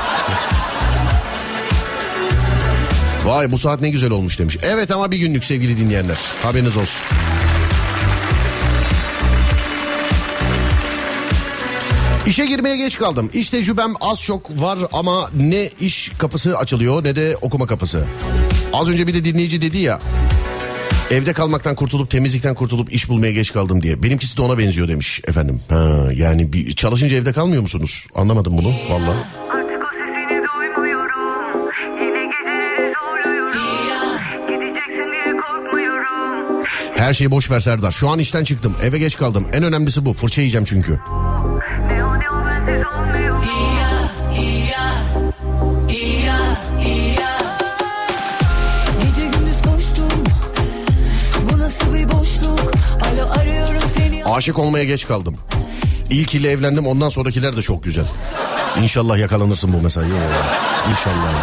Vay 3.26 3.52
bu 3.52 3.58
saat 3.58 3.82
ne 3.82 3.90
güzel 3.90 4.12
olmuş 4.12 4.40
demiş. 4.40 4.58
Evet 4.64 4.92
ama 4.92 5.12
bir 5.12 5.18
günlük 5.18 5.44
sevgili 5.44 5.78
dinleyenler. 5.78 6.18
Haberiniz 6.44 6.78
olsun. 6.78 7.02
İşe 12.28 12.46
girmeye 12.46 12.78
geç 12.78 12.98
kaldım. 12.98 13.30
İş 13.34 13.50
tecrübem 13.50 13.94
az 14.02 14.22
çok 14.22 14.62
var 14.62 14.80
ama 14.94 15.30
ne 15.38 15.70
iş 15.80 16.12
kapısı 16.18 16.58
açılıyor 16.58 17.04
ne 17.04 17.16
de 17.16 17.38
okuma 17.42 17.68
kapısı. 17.68 18.06
Az 18.74 18.90
önce 18.90 19.08
bir 19.08 19.14
de 19.14 19.24
dinleyici 19.24 19.62
dedi 19.62 19.78
ya. 19.78 20.00
Evde 21.12 21.34
kalmaktan 21.34 21.76
kurtulup 21.76 22.10
temizlikten 22.10 22.56
kurtulup 22.56 22.94
iş 22.94 23.10
bulmaya 23.10 23.32
geç 23.32 23.54
kaldım 23.54 23.84
diye. 23.84 24.04
Benimkisi 24.04 24.38
de 24.38 24.42
ona 24.42 24.58
benziyor 24.58 24.88
demiş 24.88 25.22
efendim. 25.28 25.62
Ha, 25.70 26.10
yani 26.16 26.54
bir, 26.54 26.74
çalışınca 26.74 27.16
evde 27.18 27.34
kalmıyor 27.34 27.62
musunuz? 27.62 28.08
Anlamadım 28.16 28.58
bunu 28.58 28.74
valla. 28.90 29.14
Her 36.96 37.14
şeyi 37.14 37.32
boş 37.32 37.52
ver 37.52 37.60
Serdar. 37.60 37.92
Şu 37.92 38.10
an 38.10 38.20
işten 38.20 38.44
çıktım. 38.44 38.76
Eve 38.84 38.98
geç 38.98 39.18
kaldım. 39.18 39.48
En 39.54 39.64
önemlisi 39.64 40.06
bu. 40.06 40.14
Fırça 40.14 40.42
yiyeceğim 40.42 40.66
çünkü. 40.66 41.00
Aşık 54.40 54.60
olmaya 54.60 54.84
geç 54.84 55.08
kaldım. 55.08 55.36
İlk 56.10 56.36
ile 56.36 56.50
evlendim 56.50 56.88
ondan 56.88 57.10
sonrakiler 57.10 57.58
de 57.58 57.62
çok 57.62 57.84
güzel. 57.84 58.06
İnşallah 58.84 59.18
yakalanırsın 59.18 59.74
bu 59.74 59.82
mesajı. 59.82 60.14
İnşallah. 60.92 61.34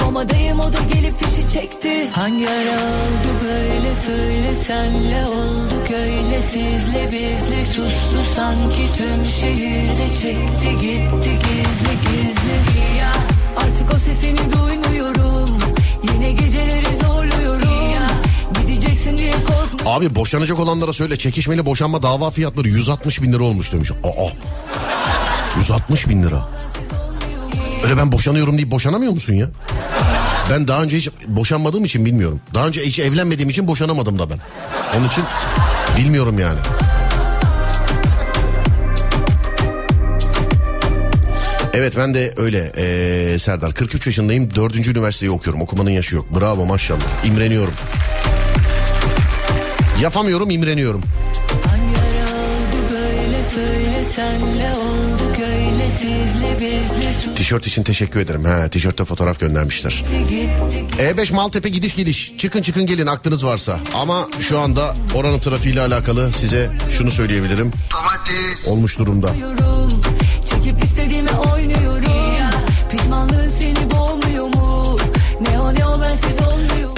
Komadayım 0.00 0.60
o 0.60 0.72
da 0.72 0.78
gelip 0.94 1.18
fişi 1.18 1.52
çekti 1.52 2.10
Hangi 2.12 2.48
ara 2.48 2.74
oldu 2.74 3.30
böyle 3.44 3.94
söyle 4.06 4.54
senle 4.54 5.26
olduk 5.26 5.90
öyle 5.90 6.42
sizle 6.42 7.04
bizle 7.06 7.64
sustu 7.64 8.34
sanki 8.36 8.88
tüm 8.96 9.26
şehirde 9.26 10.08
çekti 10.08 10.70
gitti 10.80 11.30
gizli 11.30 11.94
gizli 12.02 12.98
ya 13.00 13.12
Artık 13.56 13.94
o 13.94 13.98
sesini 13.98 14.52
duymuyorum 14.52 15.58
Yine 16.02 16.32
geceleri 16.32 16.88
korkma 17.07 17.07
Abi 19.88 20.14
boşanacak 20.14 20.58
olanlara 20.58 20.92
söyle 20.92 21.16
çekişmeli 21.16 21.66
boşanma 21.66 22.02
dava 22.02 22.30
fiyatları 22.30 22.68
160 22.68 23.22
bin 23.22 23.32
lira 23.32 23.44
olmuş 23.44 23.72
demiş. 23.72 23.90
Aa 23.90 24.28
160 25.56 26.08
bin 26.08 26.22
lira. 26.22 26.48
Öyle 27.84 27.96
ben 27.96 28.12
boşanıyorum 28.12 28.56
deyip 28.56 28.70
boşanamıyor 28.70 29.12
musun 29.12 29.34
ya? 29.34 29.48
Ben 30.50 30.68
daha 30.68 30.82
önce 30.82 30.96
hiç 30.96 31.08
boşanmadığım 31.26 31.84
için 31.84 32.04
bilmiyorum. 32.04 32.40
Daha 32.54 32.66
önce 32.66 32.82
hiç 32.82 32.98
evlenmediğim 32.98 33.50
için 33.50 33.66
boşanamadım 33.66 34.18
da 34.18 34.30
ben. 34.30 34.38
Onun 34.98 35.08
için 35.08 35.24
bilmiyorum 35.96 36.38
yani. 36.38 36.58
Evet 41.74 41.96
ben 41.96 42.14
de 42.14 42.34
öyle 42.36 42.72
ee, 42.76 43.38
Serdar. 43.38 43.74
43 43.74 44.06
yaşındayım. 44.06 44.54
4. 44.54 44.88
üniversiteyi 44.88 45.30
okuyorum. 45.30 45.62
Okumanın 45.62 45.90
yaşı 45.90 46.16
yok. 46.16 46.40
Bravo 46.40 46.66
maşallah. 46.66 47.24
İmreniyorum. 47.24 47.74
Bizle 56.60 57.12
su 57.24 57.34
Tişört 57.34 57.66
için 57.66 57.82
teşekkür 57.82 58.20
ederim. 58.20 58.44
Ha, 58.44 58.68
tişörtte 58.68 59.04
fotoğraf 59.04 59.40
göndermişler. 59.40 60.04
gitti 60.28 60.48
E5 60.98 61.34
Maltepe 61.34 61.68
gidiş 61.68 61.96
geliş. 61.96 62.32
Çıkın 62.38 62.62
çıkın 62.62 62.86
gelin 62.86 63.06
aklınız 63.06 63.46
varsa. 63.46 63.80
Ama 63.94 64.28
şu 64.40 64.58
anda 64.58 64.94
oranın 65.14 65.38
trafiğiyle 65.38 65.80
alakalı 65.80 66.32
size 66.32 66.70
şunu 66.98 67.10
söyleyebilirim. 67.10 67.72
Olmuş 68.66 68.98
durumda. 68.98 69.28
Çekip 70.50 70.84
istediğimi 70.84 71.30
oynuyorum 71.30 71.98
Pişmanlığın 72.90 73.48
seni 73.48 73.87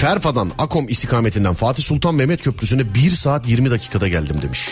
Terfa'dan 0.01 0.51
Akom 0.57 0.89
istikametinden 0.89 1.53
Fatih 1.53 1.83
Sultan 1.83 2.15
Mehmet 2.15 2.41
Köprüsü'ne 2.41 2.93
1 2.93 3.09
saat 3.09 3.47
20 3.47 3.71
dakikada 3.71 4.07
geldim 4.07 4.41
demiş. 4.41 4.69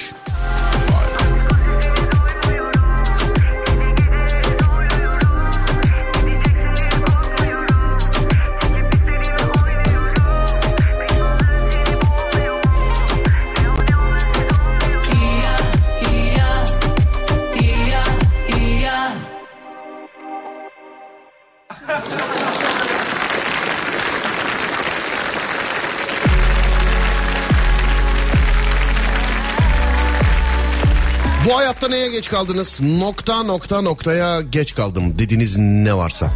Bu 31.49 31.57
hayatta 31.57 31.87
neye 31.87 32.09
geç 32.09 32.29
kaldınız? 32.29 32.81
Nokta 32.81 33.43
nokta 33.43 33.81
noktaya 33.81 34.41
geç 34.41 34.75
kaldım 34.75 35.19
dediğiniz 35.19 35.57
ne 35.57 35.93
varsa. 35.93 36.31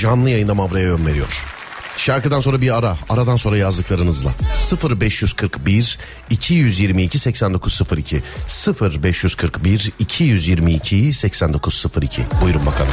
Canlı 0.00 0.30
yayında 0.30 0.54
Mavra'ya 0.54 0.84
yön 0.84 1.06
veriyor. 1.06 1.44
Şarkıdan 1.96 2.40
sonra 2.40 2.60
bir 2.60 2.78
ara, 2.78 2.96
aradan 3.08 3.36
sonra 3.36 3.56
yazdıklarınızla. 3.56 4.34
0541 5.00 5.98
222 6.30 7.18
8902 7.18 8.22
0541 8.80 9.92
222 9.98 11.12
8902 11.12 12.22
Buyurun 12.42 12.66
bakalım. 12.66 12.92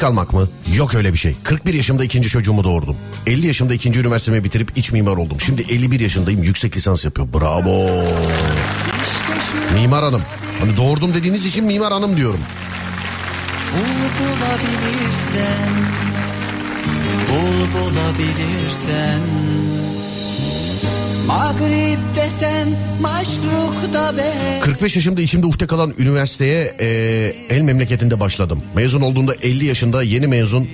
Kalmak 0.00 0.32
mı? 0.32 0.48
Yok 0.76 0.94
öyle 0.94 1.12
bir 1.12 1.18
şey. 1.18 1.36
41 1.44 1.74
yaşımda 1.74 2.04
ikinci 2.04 2.28
çocuğumu 2.28 2.64
doğurdum. 2.64 2.96
50 3.26 3.46
yaşımda 3.46 3.74
ikinci 3.74 4.00
üniversitemi 4.00 4.44
bitirip 4.44 4.78
iç 4.78 4.92
mimar 4.92 5.16
oldum. 5.16 5.40
Şimdi 5.40 5.62
51 5.62 6.00
yaşındayım 6.00 6.42
yüksek 6.42 6.76
lisans 6.76 7.04
yapıyorum. 7.04 7.34
Bravo. 7.34 8.04
Mimar 9.74 10.04
hanım. 10.04 10.22
Hani 10.60 10.76
doğurdum 10.76 11.14
dediğiniz 11.14 11.46
için 11.46 11.64
mimar 11.64 11.92
hanım 11.92 12.16
diyorum. 12.16 12.40
Bul 13.72 14.24
bulabilirsen 14.24 15.68
Bul 17.30 17.80
bulabilirsen 17.80 19.20
Mağrib 21.26 21.98
desen 22.16 22.68
Maşruk 23.00 23.92
da 23.92 24.14
ben 24.18 24.60
45 24.60 24.96
yaşımda 24.96 25.20
içimde 25.20 25.46
ukde 25.46 25.66
kalan 25.66 25.94
üniversiteye 25.98 26.74
e, 26.80 26.86
el 27.50 27.60
memleketinde 27.60 28.20
başladım. 28.20 28.62
Mezun 28.74 29.00
olduğumda 29.00 29.34
50 29.34 29.64
yaşında 29.64 30.02
yeni 30.02 30.26
mezun. 30.26 30.68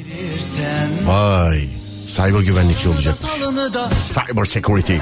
Vay. 1.06 1.68
Cyber 2.06 2.40
güvenlikçi 2.40 2.88
olacakmış. 2.88 3.30
Cyber 4.14 4.44
security. 4.44 4.96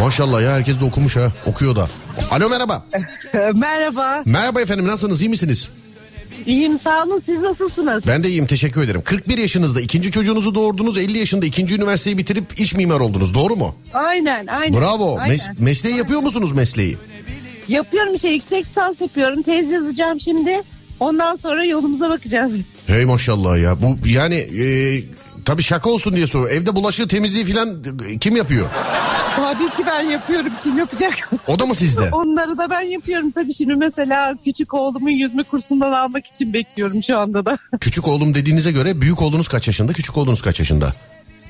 Maşallah 0.00 0.42
ya 0.42 0.52
herkes 0.52 0.80
de 0.80 0.84
okumuş 0.84 1.16
ha. 1.16 1.32
Okuyor 1.46 1.76
da. 1.76 1.88
Alo 2.30 2.50
merhaba. 2.50 2.84
Merhaba. 3.54 4.22
Merhaba 4.24 4.60
efendim 4.60 4.86
nasılsınız 4.86 5.22
iyi 5.22 5.28
misiniz? 5.28 5.70
İyiyim 6.46 6.78
sağ 6.78 7.04
olun. 7.04 7.22
Siz 7.26 7.40
nasılsınız? 7.40 8.06
Ben 8.06 8.24
de 8.24 8.28
iyiyim 8.28 8.46
teşekkür 8.46 8.82
ederim. 8.82 9.02
41 9.04 9.38
yaşınızda 9.38 9.80
ikinci 9.80 10.10
çocuğunuzu 10.10 10.54
doğurdunuz 10.54 10.98
50 10.98 11.18
yaşında 11.18 11.46
ikinci 11.46 11.74
üniversiteyi 11.74 12.18
bitirip 12.18 12.60
iç 12.60 12.74
mimar 12.74 13.00
oldunuz 13.00 13.34
doğru 13.34 13.56
mu? 13.56 13.74
Aynen 13.94 14.46
aynen. 14.46 14.80
Bravo. 14.80 15.18
Aynen. 15.18 15.36
Mes- 15.36 15.50
mesleği 15.58 15.96
yapıyor 15.96 16.20
musunuz 16.22 16.52
mesleği? 16.52 16.96
Yapıyorum 17.68 18.14
işte 18.14 18.28
yüksek 18.28 18.66
lisans 18.66 19.00
yapıyorum. 19.00 19.42
Tez 19.42 19.70
yazacağım 19.72 20.20
şimdi. 20.20 20.62
Ondan 21.00 21.36
sonra 21.36 21.64
yolumuza 21.64 22.10
bakacağız. 22.10 22.52
Hey 22.86 23.04
maşallah 23.04 23.58
ya. 23.62 23.82
Bu 23.82 24.08
yani 24.08 24.34
e, 24.34 24.64
tabii 25.50 25.62
şaka 25.62 25.90
olsun 25.90 26.14
diye 26.14 26.26
soruyorum. 26.26 26.56
Evde 26.56 26.74
bulaşığı 26.74 27.08
temizliği 27.08 27.46
falan 27.46 27.84
e, 28.08 28.18
kim 28.18 28.36
yapıyor? 28.36 28.66
Tabii 29.36 29.70
ki 29.76 29.82
ben 29.86 30.00
yapıyorum. 30.00 30.52
Kim 30.62 30.78
yapacak? 30.78 31.30
O 31.46 31.58
da 31.58 31.66
mı 31.66 31.74
sizde? 31.74 32.08
Onları 32.12 32.58
da 32.58 32.70
ben 32.70 32.80
yapıyorum 32.80 33.30
tabii 33.30 33.54
şimdi 33.54 33.74
mesela 33.74 34.34
küçük 34.44 34.74
oğlumun 34.74 35.10
yüzme 35.10 35.42
kursundan 35.42 35.92
almak 35.92 36.26
için 36.26 36.52
bekliyorum 36.52 37.02
şu 37.02 37.18
anda 37.18 37.46
da. 37.46 37.58
Küçük 37.80 38.08
oğlum 38.08 38.34
dediğinize 38.34 38.72
göre 38.72 39.00
büyük 39.00 39.22
oğlunuz 39.22 39.48
kaç 39.48 39.66
yaşında? 39.66 39.92
Küçük 39.92 40.16
oğlunuz 40.16 40.42
kaç 40.42 40.58
yaşında? 40.58 40.92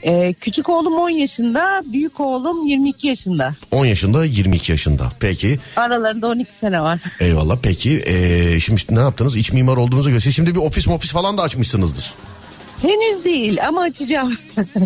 Ee, 0.04 0.34
küçük 0.40 0.68
oğlum 0.68 0.94
10 0.94 1.10
yaşında, 1.10 1.82
büyük 1.92 2.20
oğlum 2.20 2.66
22 2.66 3.08
yaşında. 3.08 3.54
10 3.70 3.86
yaşında 3.86 4.24
22 4.24 4.72
yaşında. 4.72 5.12
Peki 5.20 5.58
Aralarında 5.76 6.26
12 6.26 6.54
sene 6.54 6.80
var. 6.80 7.00
eyvallah 7.20 7.58
peki 7.62 8.02
ee, 8.06 8.60
şimdi 8.60 8.82
ne 8.90 9.00
yaptınız? 9.00 9.36
İç 9.36 9.52
mimar 9.52 9.76
olduğunuza 9.76 10.10
göre 10.10 10.20
siz 10.20 10.36
şimdi 10.36 10.54
bir 10.54 10.60
ofis 10.60 10.88
ofis 10.88 11.12
falan 11.12 11.38
da 11.38 11.42
açmışsınızdır. 11.42 12.14
Henüz 12.82 13.24
değil 13.24 13.68
ama 13.68 13.82
açacağım. 13.82 14.34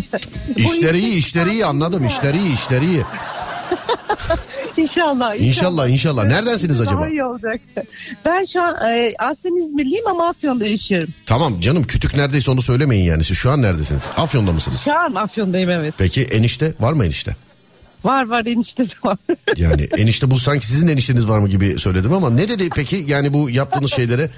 İşleri 0.55 0.99
iyi 0.99 1.17
işleri 1.17 1.51
iyi 1.51 1.65
anladım 1.65 2.05
işleri 2.05 2.37
iyi 2.37 2.53
işleri 2.53 2.85
iyi. 2.85 3.01
İnşallah. 4.77 5.35
İnşallah, 5.35 5.87
inşallah. 5.89 6.25
Neredensiniz 6.25 6.81
acaba? 6.81 7.01
Daha 7.01 7.09
iyi 7.09 7.23
olacak. 7.23 7.61
Ben 8.25 8.45
şu 8.45 8.61
an 8.61 8.75
e, 8.89 9.13
aslen 9.19 9.65
İzmirliyim 9.65 10.07
ama 10.07 10.27
Afyon'da 10.27 10.65
yaşıyorum. 10.65 11.09
Tamam 11.25 11.59
canım 11.61 11.83
kütük 11.83 12.15
neredeyse 12.15 12.51
onu 12.51 12.61
söylemeyin 12.61 13.03
yani 13.05 13.23
siz 13.23 13.37
şu 13.37 13.51
an 13.51 13.61
neredesiniz? 13.61 14.03
Afyon'da 14.17 14.51
mısınız? 14.51 14.81
Şu 14.85 14.99
an 14.99 15.15
Afyon'dayım 15.15 15.69
evet. 15.69 15.93
Peki 15.97 16.23
enişte 16.23 16.73
var 16.79 16.93
mı 16.93 17.05
enişte? 17.05 17.35
Var 18.03 18.27
var 18.29 18.45
enişte 18.45 18.83
de 18.85 18.93
var. 19.03 19.17
Yani 19.57 19.87
enişte 19.97 20.31
bu 20.31 20.39
sanki 20.39 20.67
sizin 20.67 20.87
enişteniz 20.87 21.29
var 21.29 21.39
mı 21.39 21.49
gibi 21.49 21.79
söyledim 21.79 22.13
ama 22.13 22.29
ne 22.29 22.49
dedi 22.49 22.69
peki 22.75 23.05
yani 23.07 23.33
bu 23.33 23.49
yaptığınız 23.49 23.91
şeylere? 23.95 24.29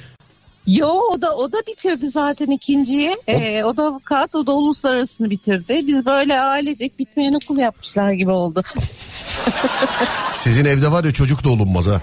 Yo 0.67 0.87
o 0.87 1.21
da 1.21 1.35
o 1.35 1.51
da 1.51 1.57
bitirdi 1.67 2.09
zaten 2.09 2.47
ikinciyi. 2.47 3.17
Ee, 3.27 3.63
o 3.63 3.77
da 3.77 3.83
avukat, 3.83 4.35
o 4.35 4.47
da 4.47 4.51
uluslararasını 4.51 5.29
bitirdi. 5.29 5.87
Biz 5.87 6.05
böyle 6.05 6.39
ailecek 6.39 6.99
bitmeyen 6.99 7.33
okul 7.33 7.57
yapmışlar 7.57 8.11
gibi 8.11 8.31
oldu. 8.31 8.63
Sizin 10.33 10.65
evde 10.65 10.91
var 10.91 11.03
ya 11.03 11.11
çocuk 11.11 11.43
da 11.43 11.49
olunmaz 11.49 11.87
ha. 11.87 12.01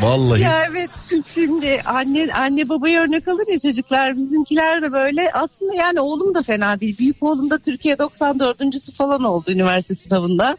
Vallahi. 0.00 0.40
ya 0.40 0.66
evet 0.70 0.90
şimdi 1.34 1.82
anne 1.86 2.28
anne 2.34 2.68
babaya 2.68 3.02
örnek 3.02 3.28
alır 3.28 3.48
ya 3.48 3.58
çocuklar 3.58 4.16
bizimkiler 4.16 4.82
de 4.82 4.92
böyle 4.92 5.30
aslında 5.32 5.74
yani 5.74 6.00
oğlum 6.00 6.34
da 6.34 6.42
fena 6.42 6.80
değil. 6.80 6.98
Büyük 6.98 7.22
oğlum 7.22 7.50
da 7.50 7.58
Türkiye 7.58 7.94
94.sü 7.94 8.92
falan 8.92 9.24
oldu 9.24 9.52
üniversite 9.52 9.94
sınavında. 9.94 10.56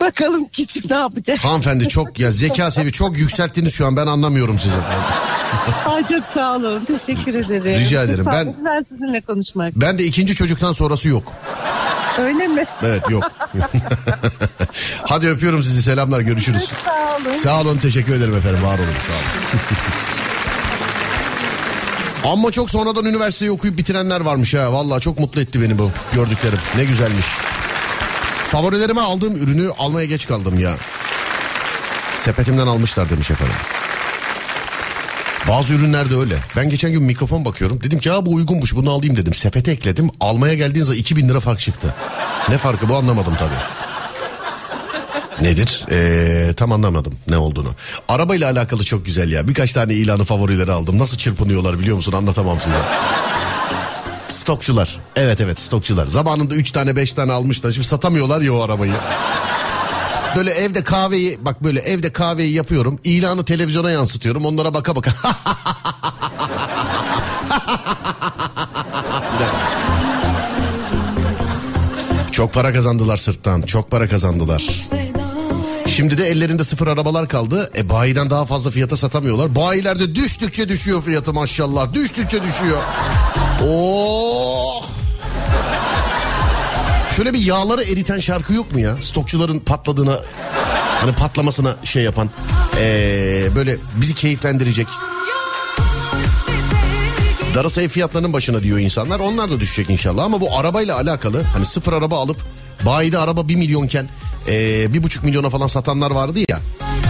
Bakalım 0.00 0.48
küçük 0.48 0.90
ne 0.90 0.96
yapacak. 0.96 1.38
Hanımefendi 1.38 1.88
çok 1.88 2.18
ya 2.18 2.30
zeka 2.30 2.70
sevi 2.70 2.92
çok 2.92 3.18
yükselttiniz 3.18 3.74
şu 3.74 3.86
an 3.86 3.96
ben 3.96 4.06
anlamıyorum 4.06 4.58
sizi. 4.58 4.74
Ay 5.86 6.02
çok 6.06 6.24
sağ 6.34 6.56
olun 6.56 6.84
teşekkür 6.84 7.34
ederim. 7.34 7.80
Rica 7.80 8.02
ederim. 8.02 8.24
Ben- 8.32 8.54
ben 8.64 8.82
sizinle 8.82 9.20
konuşmak. 9.20 9.72
Ben 9.76 9.98
de 9.98 10.04
ikinci 10.04 10.34
çocuktan 10.34 10.72
sonrası 10.72 11.08
yok. 11.08 11.32
Öyle 12.18 12.46
mi? 12.46 12.64
Evet 12.82 13.10
yok. 13.10 13.32
Hadi 15.02 15.28
öpüyorum 15.28 15.62
sizi 15.62 15.82
selamlar 15.82 16.20
görüşürüz. 16.20 16.70
Sağ 16.84 17.16
olun. 17.30 17.36
Sağ 17.36 17.60
olun 17.60 17.78
teşekkür 17.78 18.14
ederim 18.14 18.36
efendim 18.36 18.62
var 18.64 18.78
olun 18.78 18.86
sağ 19.06 19.12
olun. 19.12 19.60
Ama 22.34 22.50
çok 22.50 22.70
sonradan 22.70 23.04
üniversiteyi 23.04 23.50
okuyup 23.50 23.78
bitirenler 23.78 24.20
varmış 24.20 24.54
ha. 24.54 24.72
Vallahi 24.72 25.00
çok 25.00 25.18
mutlu 25.18 25.40
etti 25.40 25.62
beni 25.62 25.78
bu 25.78 25.90
gördüklerim. 26.14 26.58
Ne 26.76 26.84
güzelmiş. 26.84 27.26
Favorilerime 28.50 29.00
aldığım 29.00 29.36
ürünü 29.36 29.70
almaya 29.78 30.06
geç 30.06 30.26
kaldım 30.26 30.60
ya. 30.60 30.76
Sepetimden 32.16 32.66
almışlar 32.66 33.10
demiş 33.10 33.30
efendim. 33.30 33.54
Bazı 35.48 35.74
ürünler 35.74 36.10
de 36.10 36.16
öyle. 36.16 36.36
Ben 36.56 36.70
geçen 36.70 36.92
gün 36.92 37.02
mikrofon 37.02 37.44
bakıyorum. 37.44 37.82
Dedim 37.82 37.98
ki 37.98 38.08
ya 38.08 38.26
bu 38.26 38.34
uygunmuş 38.34 38.74
bunu 38.74 38.90
alayım 38.90 39.16
dedim. 39.16 39.34
Sepete 39.34 39.72
ekledim. 39.72 40.10
Almaya 40.20 40.54
geldiğin 40.54 40.84
zaman 40.84 40.98
2000 40.98 41.28
lira 41.28 41.40
fark 41.40 41.58
çıktı. 41.60 41.94
Ne 42.48 42.58
farkı 42.58 42.88
bu 42.88 42.96
anlamadım 42.96 43.34
tabii. 43.38 43.60
Nedir? 45.48 45.84
Ee, 45.90 46.54
tam 46.56 46.72
anlamadım 46.72 47.14
ne 47.28 47.36
olduğunu. 47.36 47.74
Arabayla 48.08 48.50
alakalı 48.50 48.84
çok 48.84 49.06
güzel 49.06 49.32
ya. 49.32 49.48
Birkaç 49.48 49.72
tane 49.72 49.94
ilanı 49.94 50.24
favorileri 50.24 50.72
aldım. 50.72 50.98
Nasıl 50.98 51.16
çırpınıyorlar 51.18 51.78
biliyor 51.78 51.96
musun? 51.96 52.12
Anlatamam 52.12 52.60
size. 52.60 52.76
Stokçular. 54.40 54.98
Evet 55.16 55.40
evet 55.40 55.60
stokçular. 55.60 56.06
Zamanında 56.06 56.54
3 56.54 56.70
tane 56.70 56.96
5 56.96 57.12
tane 57.12 57.32
almışlar. 57.32 57.70
Şimdi 57.70 57.86
satamıyorlar 57.86 58.40
ya 58.40 58.54
o 58.54 58.60
arabayı. 58.60 58.92
Böyle 60.36 60.50
evde 60.50 60.84
kahveyi 60.84 61.38
bak 61.42 61.64
böyle 61.64 61.80
evde 61.80 62.12
kahveyi 62.12 62.52
yapıyorum. 62.52 62.98
İlanı 63.04 63.44
televizyona 63.44 63.90
yansıtıyorum. 63.90 64.44
Onlara 64.44 64.74
baka 64.74 64.96
baka. 64.96 65.12
Çok 72.32 72.52
para 72.52 72.72
kazandılar 72.72 73.16
sırttan. 73.16 73.62
Çok 73.62 73.90
para 73.90 74.08
kazandılar. 74.08 74.80
Şimdi 76.00 76.18
de 76.18 76.28
ellerinde 76.28 76.64
sıfır 76.64 76.86
arabalar 76.86 77.28
kaldı. 77.28 77.70
E 77.76 77.90
bayiden 77.90 78.30
daha 78.30 78.44
fazla 78.44 78.70
fiyata 78.70 78.96
satamıyorlar. 78.96 79.56
Bayilerde 79.56 80.14
düştükçe 80.14 80.68
düşüyor 80.68 81.02
fiyatı 81.02 81.32
maşallah. 81.32 81.94
Düştükçe 81.94 82.42
düşüyor. 82.42 82.78
Oh! 83.68 84.84
Şöyle 87.16 87.32
bir 87.32 87.38
yağları 87.38 87.82
eriten 87.82 88.20
şarkı 88.20 88.52
yok 88.52 88.72
mu 88.72 88.80
ya? 88.80 88.96
Stokçuların 89.00 89.58
patladığına 89.58 90.20
hani 91.00 91.12
patlamasına 91.12 91.76
şey 91.84 92.02
yapan 92.02 92.30
ee, 92.80 93.48
böyle 93.54 93.76
bizi 94.00 94.14
keyiflendirecek. 94.14 94.86
Darasa 97.54 97.82
ev 97.82 97.88
fiyatlarının 97.88 98.32
başına 98.32 98.62
diyor 98.62 98.78
insanlar. 98.78 99.20
Onlar 99.20 99.50
da 99.50 99.60
düşecek 99.60 99.90
inşallah 99.90 100.24
ama 100.24 100.40
bu 100.40 100.58
arabayla 100.58 100.96
alakalı 100.96 101.42
hani 101.42 101.64
sıfır 101.64 101.92
araba 101.92 102.20
alıp 102.20 102.36
bayide 102.86 103.18
araba 103.18 103.48
1 103.48 103.56
milyonken 103.56 104.08
ee, 104.48 104.92
bir 104.92 105.02
buçuk 105.02 105.24
milyona 105.24 105.50
falan 105.50 105.66
satanlar 105.66 106.10
vardı 106.10 106.38
ya. 106.48 106.60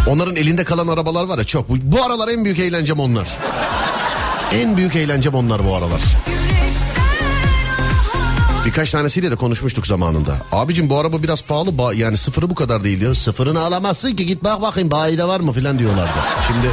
Onların 0.06 0.36
elinde 0.36 0.64
kalan 0.64 0.88
arabalar 0.88 1.24
var 1.24 1.38
ya 1.38 1.44
çok. 1.44 1.68
Bu, 1.68 1.74
bu 1.82 2.04
aralar 2.04 2.28
en 2.28 2.44
büyük 2.44 2.58
eğlencem 2.58 3.00
onlar. 3.00 3.28
En 4.54 4.76
büyük 4.76 4.96
eğlencem 4.96 5.34
onlar 5.34 5.66
bu 5.66 5.76
aralar. 5.76 6.00
Birkaç 8.66 8.90
tanesiyle 8.90 9.30
de 9.30 9.36
konuşmuştuk 9.36 9.86
zamanında. 9.86 10.36
Abicim 10.52 10.90
bu 10.90 10.98
araba 10.98 11.22
biraz 11.22 11.42
pahalı 11.42 11.94
yani 11.94 12.16
sıfırı 12.16 12.50
bu 12.50 12.54
kadar 12.54 12.84
değil 12.84 13.00
diyor. 13.00 13.14
Sıfırını 13.14 13.60
alamazsın 13.60 14.16
ki 14.16 14.26
git 14.26 14.44
bak 14.44 14.62
bakayım 14.62 14.90
bayide 14.90 15.24
var 15.24 15.40
mı 15.40 15.52
filan 15.52 15.78
diyorlardı. 15.78 16.18
Şimdi 16.46 16.66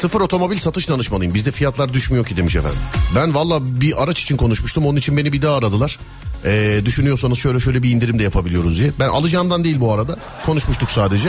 Sıfır 0.00 0.20
otomobil 0.20 0.58
satış 0.58 0.88
danışmanıyım. 0.88 1.34
Bizde 1.34 1.50
fiyatlar 1.50 1.92
düşmüyor 1.92 2.26
ki 2.26 2.36
demiş 2.36 2.56
efendim. 2.56 2.78
Ben 3.16 3.34
valla 3.34 3.80
bir 3.80 4.02
araç 4.02 4.22
için 4.22 4.36
konuşmuştum. 4.36 4.86
Onun 4.86 4.96
için 4.98 5.16
beni 5.16 5.32
bir 5.32 5.42
daha 5.42 5.56
aradılar. 5.56 5.98
Ee, 6.44 6.80
düşünüyorsanız 6.84 7.38
şöyle 7.38 7.60
şöyle 7.60 7.82
bir 7.82 7.90
indirim 7.90 8.18
de 8.18 8.22
yapabiliyoruz 8.22 8.78
diye. 8.78 8.92
Ben 8.98 9.08
alacağımdan 9.08 9.64
değil 9.64 9.80
bu 9.80 9.92
arada. 9.92 10.16
Konuşmuştuk 10.46 10.90
sadece. 10.90 11.28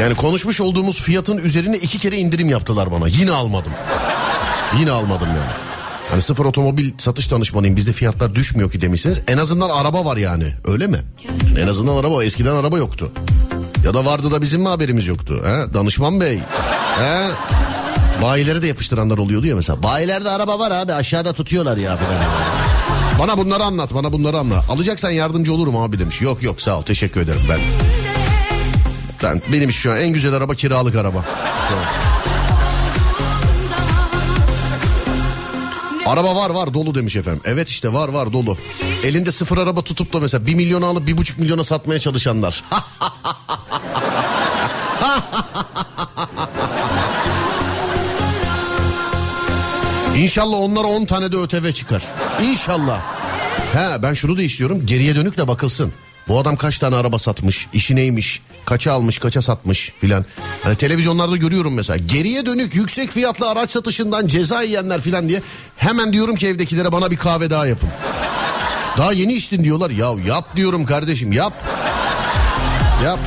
Yani 0.00 0.14
konuşmuş 0.14 0.60
olduğumuz 0.60 1.02
fiyatın 1.02 1.38
üzerine 1.38 1.76
iki 1.76 1.98
kere 1.98 2.16
indirim 2.18 2.48
yaptılar 2.48 2.92
bana. 2.92 3.08
Yine 3.08 3.30
almadım. 3.30 3.72
Yine 4.78 4.90
almadım 4.90 5.28
yani. 5.28 5.50
Hani 6.10 6.22
sıfır 6.22 6.44
otomobil 6.44 6.90
satış 6.98 7.30
danışmanıyım 7.30 7.76
bizde 7.76 7.92
fiyatlar 7.92 8.34
düşmüyor 8.34 8.70
ki 8.70 8.80
demişsiniz. 8.80 9.20
En 9.28 9.38
azından 9.38 9.70
araba 9.70 10.04
var 10.04 10.16
yani 10.16 10.54
öyle 10.64 10.86
mi? 10.86 10.98
Yani 11.48 11.60
en 11.60 11.66
azından 11.66 11.96
araba 11.96 12.24
eskiden 12.24 12.54
araba 12.54 12.78
yoktu. 12.78 13.12
Ya 13.84 13.94
da 13.94 14.04
vardı 14.04 14.30
da 14.30 14.42
bizim 14.42 14.60
mi 14.60 14.68
haberimiz 14.68 15.06
yoktu? 15.06 15.42
He? 15.44 15.74
Danışman 15.74 16.20
bey. 16.20 16.38
He? 16.98 17.28
Bayilere 18.22 18.62
de 18.62 18.66
yapıştıranlar 18.66 19.18
oluyordu 19.18 19.46
ya 19.46 19.56
mesela. 19.56 19.82
Bayilerde 19.82 20.30
araba 20.30 20.58
var 20.58 20.70
abi 20.70 20.92
aşağıda 20.92 21.32
tutuyorlar 21.32 21.76
ya 21.76 21.96
falan. 21.96 22.14
Bana 23.18 23.38
bunları 23.38 23.64
anlat 23.64 23.94
bana 23.94 24.12
bunları 24.12 24.38
anlat. 24.38 24.64
Alacaksan 24.70 25.10
yardımcı 25.10 25.54
olurum 25.54 25.76
abi 25.76 25.98
demiş. 25.98 26.20
Yok 26.20 26.42
yok 26.42 26.60
sağ 26.60 26.78
ol 26.78 26.82
teşekkür 26.82 27.20
ederim 27.20 27.40
ben. 27.48 27.60
Ben 29.22 29.42
benim 29.52 29.72
şu 29.72 29.92
an 29.92 29.96
en 29.96 30.08
güzel 30.12 30.34
araba 30.34 30.54
kiralık 30.54 30.96
araba. 30.96 31.24
Tamam. 31.68 31.84
Araba 36.10 36.36
var 36.36 36.50
var 36.50 36.74
dolu 36.74 36.94
demiş 36.94 37.16
efendim. 37.16 37.42
Evet 37.44 37.68
işte 37.68 37.92
var 37.92 38.08
var 38.08 38.32
dolu. 38.32 38.56
Elinde 39.04 39.32
sıfır 39.32 39.58
araba 39.58 39.82
tutup 39.82 40.12
da 40.12 40.20
mesela 40.20 40.46
bir 40.46 40.54
milyona 40.54 40.86
alıp 40.86 41.06
bir 41.06 41.16
buçuk 41.16 41.38
milyona 41.38 41.64
satmaya 41.64 42.00
çalışanlar. 42.00 42.64
İnşallah 50.16 50.56
onlara 50.56 50.86
10 50.86 51.04
tane 51.04 51.32
de 51.32 51.36
ÖTV 51.36 51.72
çıkar. 51.72 52.02
İnşallah. 52.42 53.00
He 53.72 54.02
ben 54.02 54.14
şunu 54.14 54.36
da 54.36 54.42
istiyorum. 54.42 54.82
Geriye 54.86 55.16
dönük 55.16 55.36
de 55.36 55.48
bakılsın. 55.48 55.92
Bu 56.28 56.38
adam 56.38 56.56
kaç 56.56 56.78
tane 56.78 56.96
araba 56.96 57.18
satmış, 57.18 57.68
işi 57.72 57.96
neymiş, 57.96 58.42
kaça 58.64 58.92
almış, 58.92 59.18
kaça 59.18 59.42
satmış 59.42 59.92
filan. 60.00 60.24
Hani 60.62 60.76
televizyonlarda 60.76 61.36
görüyorum 61.36 61.74
mesela. 61.74 61.96
Geriye 61.96 62.46
dönük 62.46 62.74
yüksek 62.74 63.10
fiyatlı 63.10 63.48
araç 63.48 63.70
satışından 63.70 64.26
ceza 64.26 64.62
yiyenler 64.62 65.00
filan 65.00 65.28
diye. 65.28 65.42
Hemen 65.76 66.12
diyorum 66.12 66.36
ki 66.36 66.46
evdekilere 66.46 66.92
bana 66.92 67.10
bir 67.10 67.16
kahve 67.16 67.50
daha 67.50 67.66
yapın. 67.66 67.88
Daha 68.98 69.12
yeni 69.12 69.34
içtin 69.34 69.64
diyorlar. 69.64 69.90
Ya 69.90 70.14
yap 70.26 70.56
diyorum 70.56 70.86
kardeşim 70.86 71.32
yap. 71.32 71.52
Yap. 73.04 73.18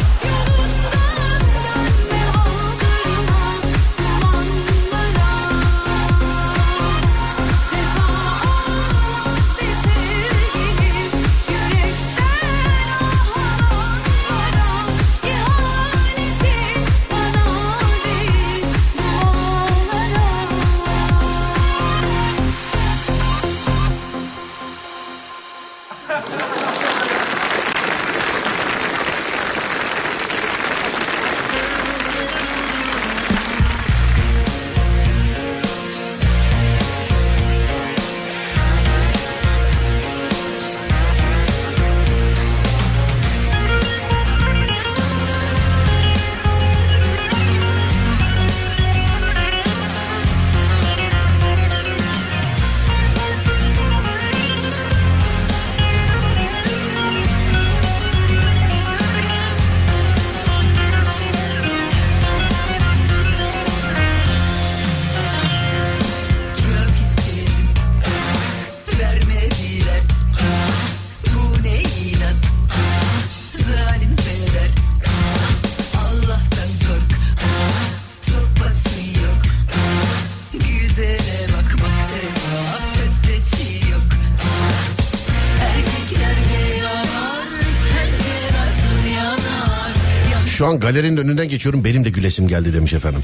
An 90.73 90.79
galerinin 90.79 91.17
önünden 91.17 91.49
geçiyorum 91.49 91.83
benim 91.85 92.05
de 92.05 92.09
gülesim 92.09 92.47
geldi 92.47 92.73
demiş 92.73 92.93
efendim. 92.93 93.23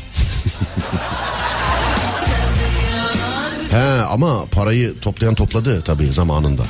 He 3.71 4.01
ama 4.09 4.45
parayı 4.45 4.99
toplayan 4.99 5.35
topladı 5.35 5.81
tabii 5.81 6.07
zamanında. 6.13 6.63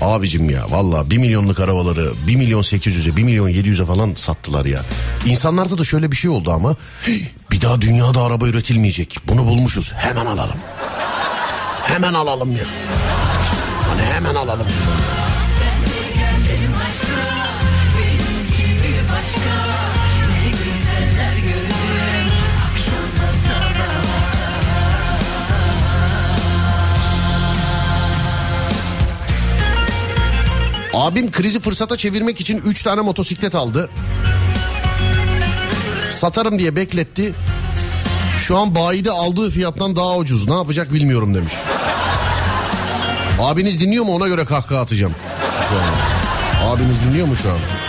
Abicim 0.00 0.50
ya 0.50 0.66
valla 0.70 1.10
1 1.10 1.18
milyonluk 1.18 1.60
arabaları 1.60 2.12
1 2.26 2.36
milyon 2.36 2.62
800'e 2.62 3.16
1 3.16 3.22
milyon 3.22 3.48
700'e 3.48 3.84
falan 3.84 4.14
sattılar 4.14 4.64
ya. 4.64 4.80
İnsanlarda 5.26 5.78
da 5.78 5.84
şöyle 5.84 6.10
bir 6.10 6.16
şey 6.16 6.30
oldu 6.30 6.52
ama 6.52 6.76
"Hey, 7.02 7.28
bir 7.50 7.60
daha 7.60 7.80
dünyada 7.80 8.22
araba 8.22 8.46
üretilmeyecek. 8.48 9.16
Bunu 9.28 9.46
bulmuşuz 9.46 9.92
hemen 9.96 10.26
alalım. 10.26 10.56
Hemen 11.84 12.14
alalım 12.14 12.52
ya. 12.52 12.64
Hani 13.88 14.02
hemen 14.02 14.34
alalım. 14.34 14.66
Başka 19.12 20.05
Abim 30.96 31.30
krizi 31.30 31.60
fırsata 31.60 31.96
çevirmek 31.96 32.40
için 32.40 32.58
3 32.66 32.82
tane 32.82 33.00
motosiklet 33.00 33.54
aldı. 33.54 33.90
Satarım 36.10 36.58
diye 36.58 36.76
bekletti. 36.76 37.34
Şu 38.38 38.56
an 38.58 38.74
bayide 38.74 39.10
aldığı 39.10 39.50
fiyattan 39.50 39.96
daha 39.96 40.16
ucuz. 40.16 40.48
Ne 40.48 40.54
yapacak 40.54 40.92
bilmiyorum 40.92 41.34
demiş. 41.34 41.52
Abiniz 43.40 43.80
dinliyor 43.80 44.04
mu 44.04 44.14
ona 44.14 44.28
göre 44.28 44.44
kahkaha 44.44 44.80
atacağım. 44.80 45.14
Abiniz 46.64 47.04
dinliyor 47.04 47.26
mu 47.26 47.36
şu 47.36 47.50
an? 47.50 47.85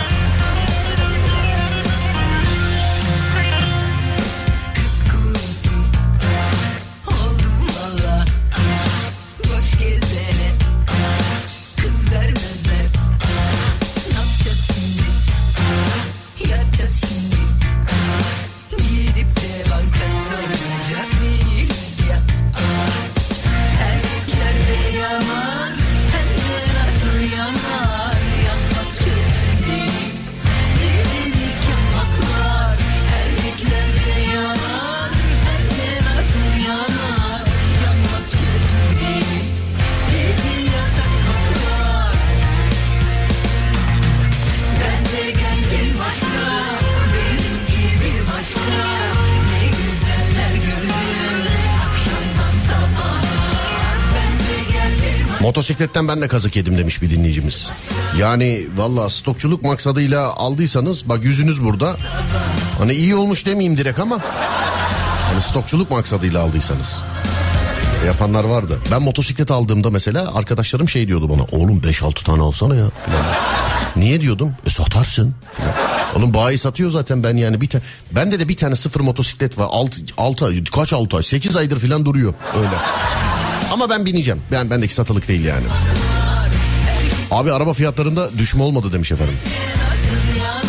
Motosikletten 55.58 56.08
ben 56.08 56.20
de 56.20 56.28
kazık 56.28 56.56
yedim 56.56 56.78
demiş 56.78 57.02
bir 57.02 57.10
dinleyicimiz. 57.10 57.70
Yani 58.18 58.66
valla 58.76 59.10
stokçuluk 59.10 59.62
maksadıyla 59.62 60.32
aldıysanız 60.34 61.08
bak 61.08 61.24
yüzünüz 61.24 61.64
burada. 61.64 61.96
Hani 62.78 62.92
iyi 62.92 63.14
olmuş 63.14 63.46
demeyeyim 63.46 63.78
direkt 63.78 63.98
ama. 63.98 64.18
Hani 65.32 65.42
stokçuluk 65.42 65.90
maksadıyla 65.90 66.42
aldıysanız. 66.42 67.02
Yapanlar 68.06 68.44
vardı. 68.44 68.78
Ben 68.90 69.02
motosiklet 69.02 69.50
aldığımda 69.50 69.90
mesela 69.90 70.34
arkadaşlarım 70.34 70.88
şey 70.88 71.08
diyordu 71.08 71.30
bana. 71.30 71.42
Oğlum 71.42 71.78
5-6 71.80 72.24
tane 72.24 72.42
alsana 72.42 72.74
ya. 72.74 72.86
Falan. 73.06 73.24
Niye 73.96 74.20
diyordum? 74.20 74.52
E 74.66 74.70
satarsın. 74.70 75.34
Falan. 75.52 75.74
Oğlum 76.16 76.34
bayi 76.34 76.58
satıyor 76.58 76.90
zaten 76.90 77.24
ben 77.24 77.36
yani 77.36 77.60
bir 77.60 77.68
tane. 77.68 77.84
Bende 78.12 78.40
de 78.40 78.48
bir 78.48 78.56
tane 78.56 78.76
sıfır 78.76 79.00
motosiklet 79.00 79.58
var. 79.58 79.68
6 79.70 80.00
6 80.18 80.46
ay 80.46 80.64
kaç 80.64 80.92
6 80.92 81.16
ay 81.16 81.22
8 81.22 81.56
aydır 81.56 81.80
falan 81.80 82.06
duruyor 82.06 82.34
öyle. 82.56 82.76
Ama 83.72 83.90
ben 83.90 84.06
bineceğim. 84.06 84.42
Ben 84.52 84.70
bendeki 84.70 84.94
satılık 84.94 85.28
değil 85.28 85.44
yani. 85.44 85.66
Abi 87.30 87.52
araba 87.52 87.72
fiyatlarında 87.72 88.38
düşme 88.38 88.62
olmadı 88.62 88.92
demiş 88.92 89.12
efendim. 89.12 89.34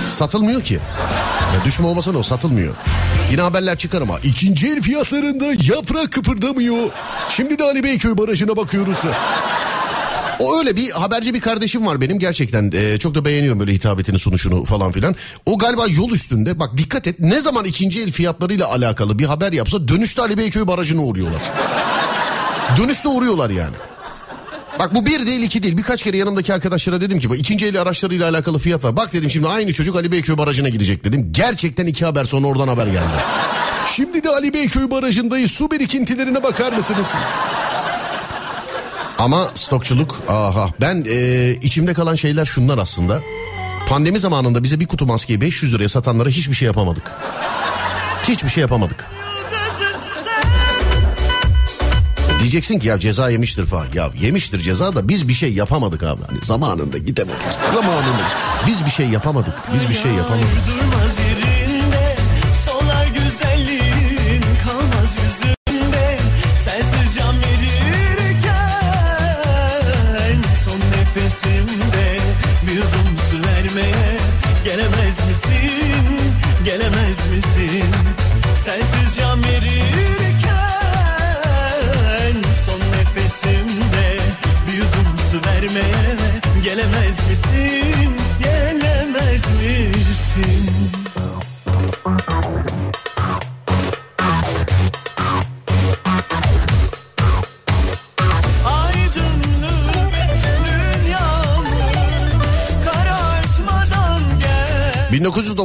Satılmıyor 0.10 0.62
ki. 0.64 0.74
Ya 1.56 1.66
düşme 1.66 1.86
olmasa 1.88 2.12
ne 2.12 2.18
o 2.18 2.24
satılmıyor. 2.24 2.76
Yine 3.32 3.42
haberler 3.42 3.78
çıkar 3.78 4.02
ama 4.02 4.20
ikinci 4.20 4.68
el 4.68 4.82
fiyatlarında 4.82 5.46
yaprak 5.74 6.12
kıpırdamıyor. 6.12 6.90
Şimdi 7.30 7.60
de 7.60 7.64
Ali 7.64 7.84
Beyköy 7.84 8.18
Barajı'na 8.18 8.58
bakıyoruz. 8.58 8.98
O 10.40 10.58
öyle 10.60 10.76
bir 10.76 10.92
haberci 10.92 11.34
bir 11.34 11.40
kardeşim 11.40 11.86
var 11.86 12.02
benim 12.02 12.20
gerçekten 12.20 12.72
e, 12.74 12.98
çok 13.00 13.16
da 13.16 13.26
beğeniyorum 13.26 13.60
böyle 13.60 13.74
hitabetini 13.74 14.20
sunuşunu 14.20 14.66
falan 14.66 14.92
filan. 14.92 15.16
O 15.46 15.58
galiba 15.58 15.86
yol 15.88 16.12
üstünde 16.12 16.60
bak 16.60 16.78
dikkat 16.78 17.08
et 17.08 17.20
ne 17.20 17.40
zaman 17.40 17.66
ikinci 17.66 18.02
el 18.02 18.12
fiyatlarıyla 18.12 18.68
alakalı 18.72 19.20
bir 19.20 19.26
haber 19.26 19.54
yapsa 19.54 19.88
dönüşte 19.88 20.22
Ali 20.22 20.38
Beyköy 20.38 20.68
Barajı'na 20.68 21.02
uğruyorlar. 21.02 21.42
Dönüşte 22.78 23.08
uğruyorlar 23.08 23.50
yani. 23.50 23.76
Bak 24.80 24.96
bu 24.96 25.06
bir 25.06 25.26
değil 25.26 25.44
iki 25.44 25.64
değil 25.64 25.78
birkaç 25.78 26.04
kere 26.04 26.18
yanımdaki 26.18 26.54
arkadaşlara 26.54 27.02
dedim 27.02 27.20
ki 27.20 27.30
bak 27.30 27.40
ikinci 27.40 27.66
el 27.68 27.82
araçlarıyla 27.82 28.30
alakalı 28.30 28.60
fiyat 28.60 28.84
var. 28.84 28.96
Bak 28.96 29.14
dedim 29.14 29.30
şimdi 29.30 29.48
aynı 29.48 29.74
çocuk 29.74 29.96
Ali 29.96 30.12
Beyköy 30.12 30.38
Barajı'na 30.38 30.70
gidecek 30.70 31.04
dedim. 31.04 31.30
Gerçekten 31.32 31.86
iki 31.86 32.06
haber 32.06 32.26
sonra 32.26 32.48
oradan 32.48 32.68
haber 32.68 32.88
geldi. 32.88 33.20
Şimdi 33.96 34.24
de 34.24 34.30
Ali 34.30 34.54
Beyköy 34.54 34.92
Barajı'ndayız 34.92 35.52
su 35.52 35.72
birikintilerine 35.72 36.44
bakar 36.44 36.74
mısınız? 36.74 37.08
Ama 39.20 39.50
stokçuluk 39.56 40.22
aha 40.28 40.70
ben 40.82 41.06
e, 41.10 41.52
içimde 41.62 41.94
kalan 41.94 42.16
şeyler 42.16 42.46
şunlar 42.46 42.78
aslında. 42.78 43.22
Pandemi 43.88 44.20
zamanında 44.20 44.64
bize 44.64 44.80
bir 44.80 44.88
kutu 44.88 45.06
maskeyi 45.06 45.42
500 45.42 45.74
liraya 45.74 45.90
satanlara 45.90 46.30
hiçbir 46.30 46.56
şey 46.56 46.66
yapamadık. 46.66 47.12
Hiçbir 48.24 48.50
şey 48.50 48.62
yapamadık. 48.62 49.06
Diyeceksin 52.40 52.80
ki 52.80 52.88
ya 52.88 53.00
ceza 53.00 53.30
yemiştir 53.30 53.66
falan. 53.66 53.86
Ya 53.94 54.10
yemiştir 54.22 54.60
ceza 54.60 54.96
da 54.96 55.10
biz 55.10 55.28
bir 55.28 55.34
şey 55.34 55.54
yapamadık 55.54 56.04
abi. 56.04 56.22
Hani 56.28 56.40
zamanında 56.44 56.98
gidemedik. 56.98 57.42
Zamanında. 57.74 58.24
Biz 58.68 58.86
bir 58.86 58.92
şey 58.92 59.10
yapamadık. 59.10 59.54
Biz 59.74 59.90
bir 59.90 59.96
şey 59.96 60.12
yapamadık. 60.12 60.48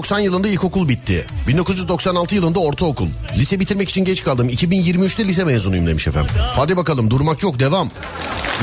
1990 0.04 0.18
yılında 0.20 0.48
ilkokul 0.48 0.88
bitti. 0.88 1.26
1996 1.48 2.34
yılında 2.34 2.58
ortaokul. 2.58 3.08
Lise 3.38 3.60
bitirmek 3.60 3.88
için 3.88 4.04
geç 4.04 4.24
kaldım. 4.24 4.48
2023'te 4.48 5.24
lise 5.24 5.44
mezunuyum 5.44 5.86
demiş 5.86 6.06
efendim. 6.06 6.30
Hadi 6.38 6.76
bakalım 6.76 7.10
durmak 7.10 7.42
yok 7.42 7.58
devam. 7.58 7.90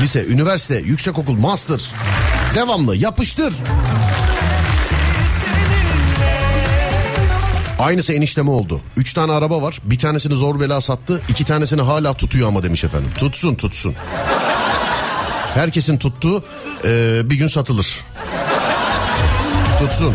Lise, 0.02 0.26
üniversite, 0.26 0.76
yüksekokul, 0.76 1.34
master. 1.34 1.92
Devamlı 2.56 2.96
yapıştır. 2.96 3.54
Aynısı 7.80 8.14
enişteme 8.14 8.52
oldu. 8.52 8.82
Üç 8.98 9.14
tane 9.14 9.32
araba 9.32 9.62
var. 9.62 9.80
Bir 9.84 10.00
tanesini 10.00 10.36
zor 10.36 10.60
bela 10.60 10.82
sattı. 10.82 11.22
iki 11.30 11.46
tanesini 11.46 11.82
hala 11.82 12.14
tutuyor 12.14 12.48
ama 12.48 12.64
demiş 12.64 12.84
efendim. 12.84 13.10
Tutsun 13.18 13.56
tutsun. 13.56 13.96
Herkesin 15.54 15.98
tuttuğu 15.98 16.44
e, 16.86 17.22
bir 17.30 17.36
gün 17.36 17.48
satılır. 17.48 18.00
Tutsun. 19.80 20.14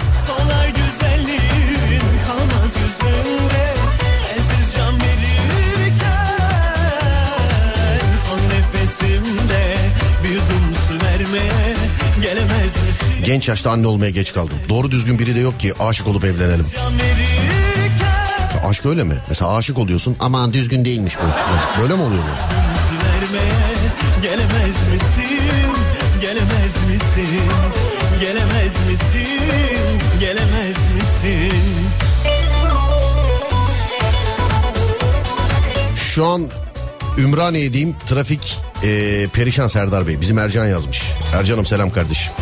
Genç 13.26 13.48
yaşta 13.48 13.70
anne 13.70 13.86
olmaya 13.86 14.10
geç 14.10 14.34
kaldım. 14.34 14.58
Doğru 14.68 14.90
düzgün 14.90 15.18
biri 15.18 15.34
de 15.34 15.40
yok 15.40 15.60
ki 15.60 15.72
aşık 15.80 16.06
olup 16.06 16.24
evlenelim. 16.24 16.64
verirken 16.64 18.68
Aşk 18.68 18.86
öyle 18.86 19.04
mi? 19.04 19.14
Mesela 19.28 19.56
aşık 19.56 19.78
oluyorsun 19.78 20.16
aman 20.20 20.52
düzgün 20.52 20.84
değilmiş 20.84 21.14
bu. 21.16 21.80
Böyle 21.82 21.94
mi 21.94 22.02
oluyor 22.02 22.22
bu? 22.22 22.56
Gelemez 24.22 24.76
misin 24.92 25.40
Gelemez 26.20 26.74
misin 26.88 27.40
Gelemez 28.20 28.72
misin 28.88 29.40
Gelemez 30.20 30.76
misin 30.94 31.52
Şu 35.94 36.26
an 36.26 36.42
Ümraniye'deyim. 37.18 37.96
Trafik 38.06 38.58
e, 38.82 39.26
perişan 39.32 39.68
Serdar 39.68 40.06
Bey. 40.06 40.20
Bizim 40.20 40.38
Ercan 40.38 40.66
yazmış. 40.66 41.02
Ercan'ım 41.34 41.66
selam 41.66 41.90
kardeşim. 41.90 42.32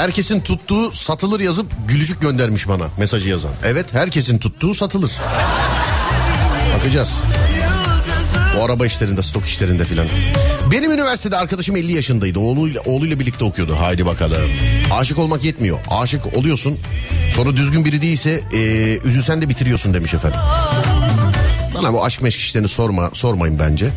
Herkesin 0.00 0.40
tuttuğu 0.40 0.92
satılır 0.92 1.40
yazıp 1.40 1.66
gülücük 1.88 2.20
göndermiş 2.20 2.68
bana 2.68 2.88
mesajı 2.98 3.28
yazan. 3.28 3.50
Evet 3.64 3.94
herkesin 3.94 4.38
tuttuğu 4.38 4.74
satılır. 4.74 5.12
Bakacağız. 6.78 7.18
O 8.58 8.64
araba 8.64 8.86
işlerinde, 8.86 9.22
stok 9.22 9.46
işlerinde 9.46 9.84
filan. 9.84 10.06
Benim 10.70 10.92
üniversitede 10.92 11.36
arkadaşım 11.36 11.76
50 11.76 11.92
yaşındaydı. 11.92 12.38
Oğluyla, 12.38 12.82
oğluyla 12.84 13.20
birlikte 13.20 13.44
okuyordu. 13.44 13.76
Haydi 13.80 14.06
bakalım. 14.06 14.50
Aşık 14.92 15.18
olmak 15.18 15.44
yetmiyor. 15.44 15.78
Aşık 15.90 16.36
oluyorsun. 16.36 16.78
Sonra 17.36 17.56
düzgün 17.56 17.84
biri 17.84 18.02
değilse 18.02 18.40
e, 18.52 18.58
üzülsen 19.04 19.42
de 19.42 19.48
bitiriyorsun 19.48 19.94
demiş 19.94 20.14
efendim. 20.14 20.40
Bana 21.74 21.92
bu 21.92 22.04
aşk 22.04 22.22
meşk 22.22 22.40
işlerini 22.40 22.68
sorma, 22.68 23.10
sormayın 23.14 23.58
bence. 23.58 23.90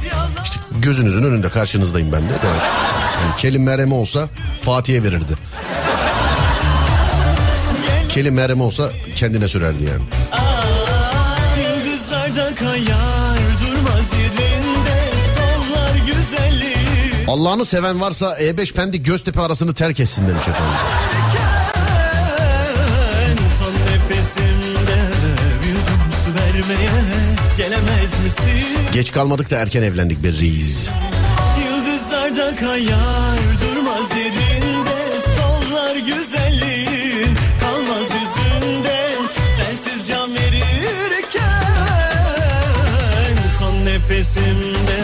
İşte 0.43 0.55
gözünüzün 0.81 1.23
önünde 1.23 1.49
karşınızdayım 1.49 2.11
ben 2.11 2.21
de. 2.21 2.33
Yani 2.33 3.35
Kelim 3.37 3.63
Meryem 3.63 3.91
olsa 3.91 4.29
Fatih'e 4.61 5.03
verirdi. 5.03 5.33
Kelim 8.13 8.33
Meryem 8.33 8.61
olsa 8.61 8.91
kendine 9.15 9.47
sürerdi 9.47 9.83
yani. 9.83 10.01
Allah'ını 17.27 17.65
seven 17.65 18.01
varsa 18.01 18.39
E5 18.39 18.73
Pendik 18.73 19.05
Göztepe 19.05 19.41
arasını 19.41 19.73
terk 19.73 19.99
etsin 19.99 20.27
demiş 20.27 20.41
efendim. 20.41 20.73
Geç 28.93 29.11
kalmadık 29.11 29.51
da 29.51 29.57
erken 29.57 29.81
evlendik 29.83 30.23
be 30.23 30.27
reis. 30.27 30.89
Yıldızlarda 31.65 32.55
kayar 32.55 33.39
durmaz 33.61 34.17
yerinde 34.17 35.19
Sollar 35.37 35.95
güzelliği 35.95 36.82
nefesimde 44.13 44.99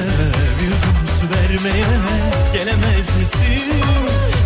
su 1.20 1.30
vermeye 1.30 1.86
Gelemez 2.54 3.08
misin? 3.20 3.74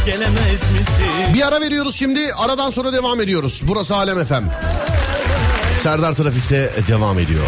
Gelemez 0.06 0.62
misin? 0.72 1.34
Bir 1.34 1.48
ara 1.48 1.62
veriyoruz 1.62 1.96
şimdi 1.96 2.34
aradan 2.34 2.70
sonra 2.72 2.94
devam 2.94 3.22
ediyoruz. 3.22 3.62
Burası 3.68 3.96
Alem 3.96 4.20
Efem. 4.20 4.52
Serdar 5.84 6.14
Trafik'te 6.14 6.72
devam 6.88 7.20
ediyor. 7.20 7.44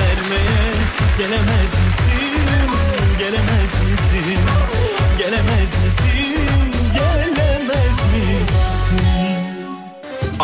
Vermeye 0.00 0.72
Gelemez 1.18 1.72
misin? 1.86 2.40
Gelemez 3.18 3.72
misin? 3.90 4.38
Gelemez 5.18 5.73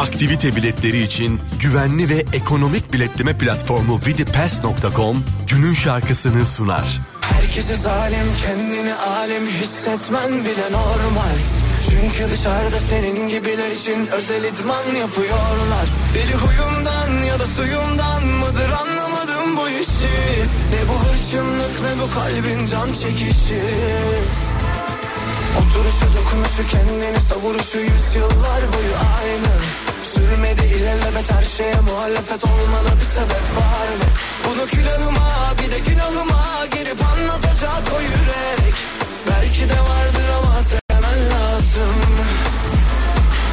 Aktivite 0.01 0.57
biletleri 0.57 1.03
için 1.03 1.41
güvenli 1.63 2.09
ve 2.09 2.25
ekonomik 2.33 2.93
biletleme 2.93 3.39
platformu 3.39 4.01
vidipass.com 4.07 5.25
günün 5.47 5.75
şarkısını 5.75 6.47
sunar. 6.47 7.01
Herkese 7.21 7.77
zalim 7.77 8.27
kendini 8.47 8.95
alim 8.95 9.47
hissetmen 9.47 10.31
bile 10.31 10.73
normal. 10.73 11.37
Çünkü 11.91 12.33
dışarıda 12.33 12.79
senin 12.79 13.29
gibiler 13.29 13.71
için 13.71 14.07
özel 14.07 14.45
idman 14.45 15.01
yapıyorlar. 15.01 15.87
Deli 16.15 16.35
huyumdan 16.35 17.25
ya 17.25 17.41
da 17.41 17.47
suyumdan 17.47 18.27
mıdır 18.27 18.71
anlamadım 18.71 19.57
bu 19.57 19.69
işi. 19.69 20.45
Ne 20.73 20.89
bu 20.89 20.95
hırçınlık 21.05 21.81
ne 21.83 22.03
bu 22.03 22.15
kalbin 22.15 22.67
can 22.67 22.93
çekişi 22.93 23.63
Oturuşu 25.59 26.07
dokunuşu 26.17 26.67
kendini 26.67 27.21
savuruşu 27.21 27.79
yüzyıllar 27.79 28.63
boyu 28.73 28.97
aynı. 29.19 29.53
Sürmedi 30.03 30.65
ilelebet 30.77 31.33
her 31.33 31.45
şeye 31.45 31.81
muhalefet 31.81 32.45
olmana 32.45 32.93
bir 33.01 33.05
sebep 33.05 33.47
var 33.59 33.89
mı? 33.99 34.09
Bunu 34.47 34.67
külahıma 34.67 35.31
bir 35.59 35.71
de 35.73 35.79
günahıma 35.79 36.67
girip 36.75 37.01
anlatacak 37.13 37.83
o 37.97 38.01
yürek. 38.01 38.75
Belki 39.31 39.69
de 39.69 39.81
vardır 39.81 40.29
ama 40.39 40.55
demen 40.91 41.21
lazım. 41.31 41.97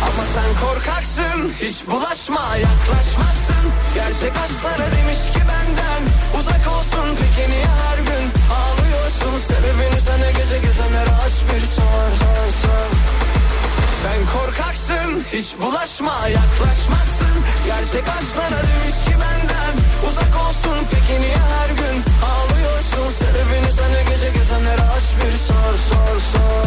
Ama 0.07 0.23
sen 0.33 0.67
korkaksın 0.67 1.53
hiç 1.61 1.87
bulaşma 1.87 2.55
yaklaşmazsın. 2.57 3.63
Gerçek 3.95 4.33
aşklara 4.43 4.91
demiş 4.97 5.21
ki 5.33 5.41
benden 5.49 6.01
uzak 6.39 6.73
olsun 6.75 7.17
peki 7.19 7.49
niye 7.51 7.65
her 7.65 7.97
gün 7.97 8.25
ağlıyorsun 8.55 8.76
sen 14.07 14.25
korkaksın 14.39 15.23
hiç 15.33 15.55
bulaşma 15.61 16.27
yaklaşmazsın. 16.27 17.35
Gerçek 17.65 18.03
aşklara 18.17 18.61
demiş 18.69 18.97
ki 19.05 19.13
benden. 19.21 19.73
Uzak 20.09 20.33
olsun 20.47 20.77
Peki 20.91 21.21
niye 21.21 21.37
her 21.37 21.69
gün 21.69 21.97
ağlıyorsun? 22.31 23.13
Sebebini 23.19 23.71
sana 23.77 24.01
gece 24.01 24.29
gezenlere 24.39 24.81
aç 24.97 25.07
bir 25.17 25.37
sor 25.37 25.73
sor 25.89 26.19
sor. 26.31 26.65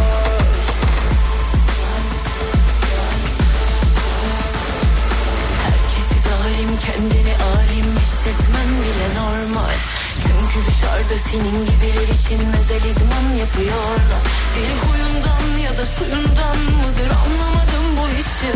Herkesi 5.65 6.17
zalim 6.29 6.71
kendini 6.87 7.35
alim 7.55 7.97
hissetmen 8.01 8.69
bile 8.83 9.09
normal 9.21 10.00
Çünkü 10.23 10.59
dışarıda 10.67 11.19
senin 11.31 11.67
gibiler 11.67 12.09
için 12.17 12.41
özel 12.61 12.85
idman 12.91 13.27
yapıyorlar. 13.43 14.23
Deli 14.55 14.75
huyundan 14.83 15.47
ya 15.65 15.79
da 15.79 15.87
suyundan 15.87 16.59
mıdır 16.81 17.11
anlamadım 17.23 17.87
bu 17.99 18.07
işi. 18.21 18.53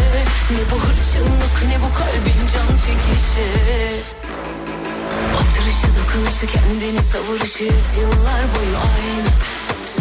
Ne 0.51 0.63
bu 0.71 0.77
hırçınlık 0.85 1.57
ne 1.69 1.77
bu 1.83 1.95
kalbin 1.99 2.41
can 2.53 2.71
çekişi. 2.85 3.49
Oturuşu 5.39 5.89
dokunuşu 5.97 6.47
kendini 6.47 7.03
savuruşu 7.03 7.65
yıllar 8.01 8.43
boyu 8.55 8.77
aynı 8.77 9.31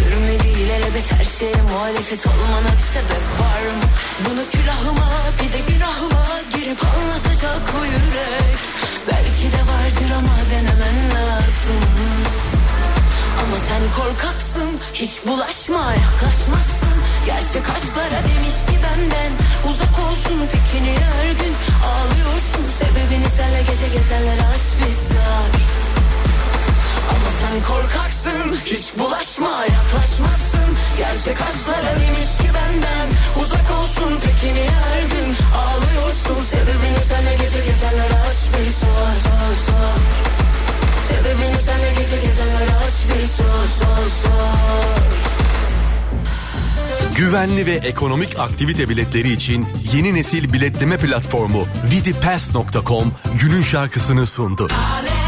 Sürmedi 0.04 0.48
ilelebet 0.48 1.12
her 1.12 1.26
şeye 1.26 1.62
muhalefet 1.72 2.28
olmana 2.28 2.72
bir 2.78 2.88
sebep 2.94 3.26
var 3.42 3.62
mı? 3.78 3.88
Bunu 4.26 4.44
külahıma 4.52 5.10
bir 5.40 5.54
de 5.54 5.60
günahıma 5.74 6.26
girip 6.54 6.80
anlatacak 6.86 7.64
o 7.80 7.86
yürek. 7.86 8.60
Belki 9.08 9.46
de 9.56 9.62
vardır 9.72 10.10
ama 10.20 10.36
denemen 10.52 10.98
lazım. 11.16 11.82
Ama 13.42 13.58
sen 13.68 13.84
korkaksın 14.00 14.72
hiç 14.94 15.14
bulaşma 15.28 15.94
yaklaşmazsın. 16.04 16.98
Gerçek 17.26 17.66
aşklara 17.76 18.20
demiş 18.30 18.58
ki 18.68 18.76
benden 18.84 19.32
Uzak 19.70 19.96
olsun 20.08 20.40
pikini 20.52 20.96
her 21.12 21.30
gün? 21.40 21.54
Ağlıyorsun 21.90 22.66
sebebini 22.80 23.30
senle 23.38 23.62
gece 23.62 23.88
gezenlere 23.98 24.46
aç 24.56 24.66
bir 24.80 24.94
sar 25.08 25.50
ama 27.10 27.30
sen 27.42 27.64
korkaksın 27.74 28.58
Hiç 28.66 28.86
bulaşma 29.00 29.52
yaklaşmazsın. 29.76 30.70
Gerçek 30.98 31.38
aşklara 31.42 31.94
demiş 32.02 32.32
ki 32.42 32.50
benden 32.58 33.08
Uzak 33.42 33.72
olsun. 33.80 34.20
Peki 34.26 34.54
niye 34.54 34.70
her 34.70 35.02
gün 35.02 35.36
Ağlıyorsun? 35.62 36.46
Sebebini 36.52 37.00
senle 37.10 37.32
gece 37.32 37.60
gezenler 37.70 38.12
aç 38.30 38.38
bir 38.54 38.72
sor 38.72 39.10
sor 39.24 39.54
sor 39.68 39.98
Sebebini 41.08 41.58
senle 41.66 41.90
gece 41.90 42.16
gezenler 42.28 42.68
aç 42.88 42.94
bir 43.10 43.28
sor 43.28 43.68
sor 43.80 44.10
sor 44.24 45.14
Güvenli 47.16 47.66
ve 47.66 47.72
ekonomik 47.72 48.40
aktivite 48.40 48.90
biletleri 48.90 49.32
için 49.32 49.68
yeni 49.94 50.14
nesil 50.14 50.54
biletleme 50.54 50.98
platformu 50.98 51.66
vidipass.com 51.92 53.14
günün 53.42 53.64
şarkısını 53.64 54.26
sundu. 54.26 54.70
Bak 54.70 55.23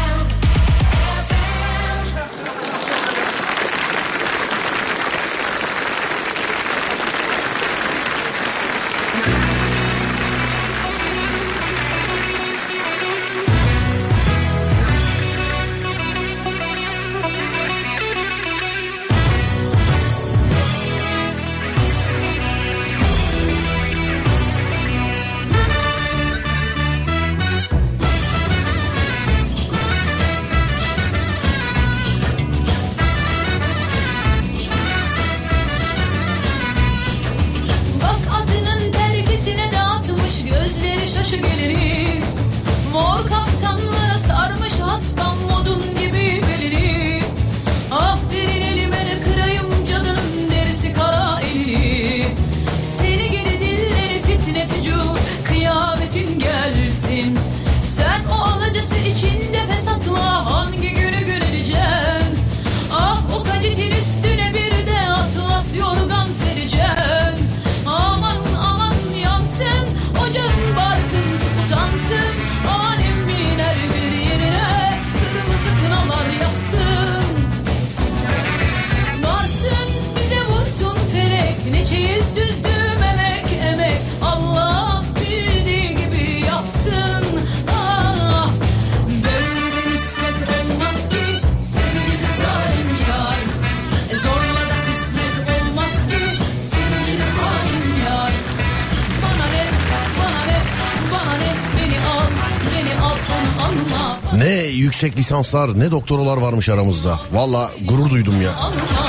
lisanslar 105.26 105.78
ne 105.78 105.90
doktoralar 105.90 106.36
varmış 106.36 106.68
aramızda. 106.68 107.20
Valla 107.32 107.70
gurur 107.84 108.10
duydum 108.10 108.42
ya. 108.42 108.50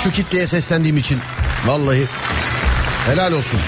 Şu 0.03 0.11
kitleye 0.11 0.47
seslendiğim 0.47 0.97
için. 0.97 1.17
Vallahi 1.65 2.05
helal 3.05 3.31
olsun. 3.31 3.59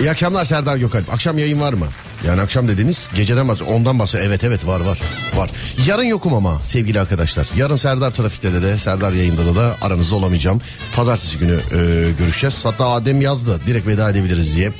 İyi 0.00 0.10
akşamlar 0.10 0.44
Serdar 0.44 0.76
Gökalp. 0.76 1.12
Akşam 1.12 1.38
yayın 1.38 1.60
var 1.60 1.72
mı? 1.72 1.86
Yani 2.26 2.40
akşam 2.40 2.68
dediniz 2.68 3.08
geceden 3.16 3.48
bahsediyor. 3.48 3.76
Ondan 3.76 3.98
bahsediyor. 3.98 4.28
Evet 4.28 4.44
evet 4.44 4.66
var 4.66 4.80
var. 4.80 4.98
Var. 5.36 5.50
Yarın 5.86 6.02
yokum 6.02 6.34
ama 6.34 6.58
sevgili 6.62 7.00
arkadaşlar. 7.00 7.46
Yarın 7.56 7.76
Serdar 7.76 8.10
Trafik'te 8.10 8.52
de 8.52 8.62
de 8.62 8.78
Serdar 8.78 9.12
yayında 9.12 9.46
da 9.46 9.56
da 9.56 9.76
aranızda 9.82 10.14
olamayacağım. 10.14 10.60
Pazartesi 10.96 11.38
günü 11.38 11.54
e, 11.54 12.10
görüşeceğiz. 12.18 12.64
Hatta 12.64 12.88
Adem 12.88 13.20
yazdı. 13.20 13.60
Direkt 13.66 13.86
veda 13.86 14.10
edebiliriz 14.10 14.56
diye. 14.56 14.72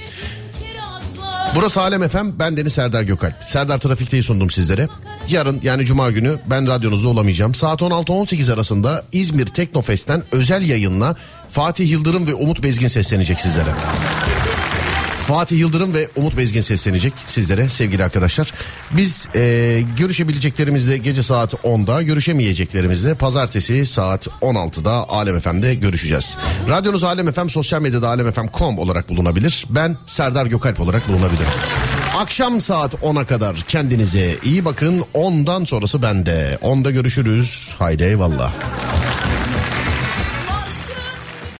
Burası 1.54 1.80
Alem 1.80 2.08
FM. 2.08 2.38
Ben 2.38 2.56
Deniz 2.56 2.72
Serdar 2.72 3.02
Gökalp. 3.02 3.34
Serdar 3.46 3.78
Trafik'teyi 3.78 4.22
sundum 4.22 4.50
sizlere. 4.50 4.88
Yarın 5.28 5.60
yani 5.62 5.86
Cuma 5.86 6.10
günü 6.10 6.38
ben 6.46 6.66
radyonuzda 6.68 7.08
olamayacağım. 7.08 7.54
Saat 7.54 7.80
16-18 7.80 8.52
arasında 8.52 9.04
İzmir 9.12 9.46
Teknofest'ten 9.46 10.22
özel 10.32 10.68
yayınla 10.68 11.16
Fatih 11.50 11.90
Yıldırım 11.90 12.26
ve 12.26 12.34
Umut 12.34 12.62
Bezgin 12.62 12.88
seslenecek 12.88 13.40
sizlere. 13.40 13.70
Fatih 15.26 15.58
Yıldırım 15.58 15.94
ve 15.94 16.08
Umut 16.16 16.36
Bezgin 16.36 16.60
seslenecek 16.60 17.12
sizlere 17.26 17.68
sevgili 17.68 18.04
arkadaşlar. 18.04 18.52
Biz 18.90 19.28
e, 19.34 19.82
görüşebileceklerimizle 19.98 20.98
gece 20.98 21.22
saat 21.22 21.52
10'da, 21.54 22.02
görüşemeyeceklerimizle 22.02 23.14
pazartesi 23.14 23.86
saat 23.86 24.26
16'da 24.26 24.90
Alem 24.90 25.40
FM'de 25.40 25.74
görüşeceğiz. 25.74 26.38
Radyonuz 26.68 27.04
Alem 27.04 27.32
FM, 27.32 27.48
sosyal 27.48 27.82
medyada 27.82 28.08
alemfm.com 28.08 28.78
olarak 28.78 29.08
bulunabilir. 29.08 29.66
Ben 29.70 29.96
Serdar 30.06 30.46
Gökalp 30.46 30.80
olarak 30.80 31.08
bulunabilirim. 31.08 31.46
Akşam 32.16 32.60
saat 32.60 32.94
10'a 32.94 33.24
kadar 33.24 33.56
kendinize 33.56 34.36
iyi 34.44 34.64
bakın. 34.64 35.04
10'dan 35.14 35.64
sonrası 35.64 36.02
bende. 36.02 36.58
10'da 36.62 36.90
görüşürüz. 36.90 37.74
Haydi 37.78 38.02
eyvallah. 38.02 38.52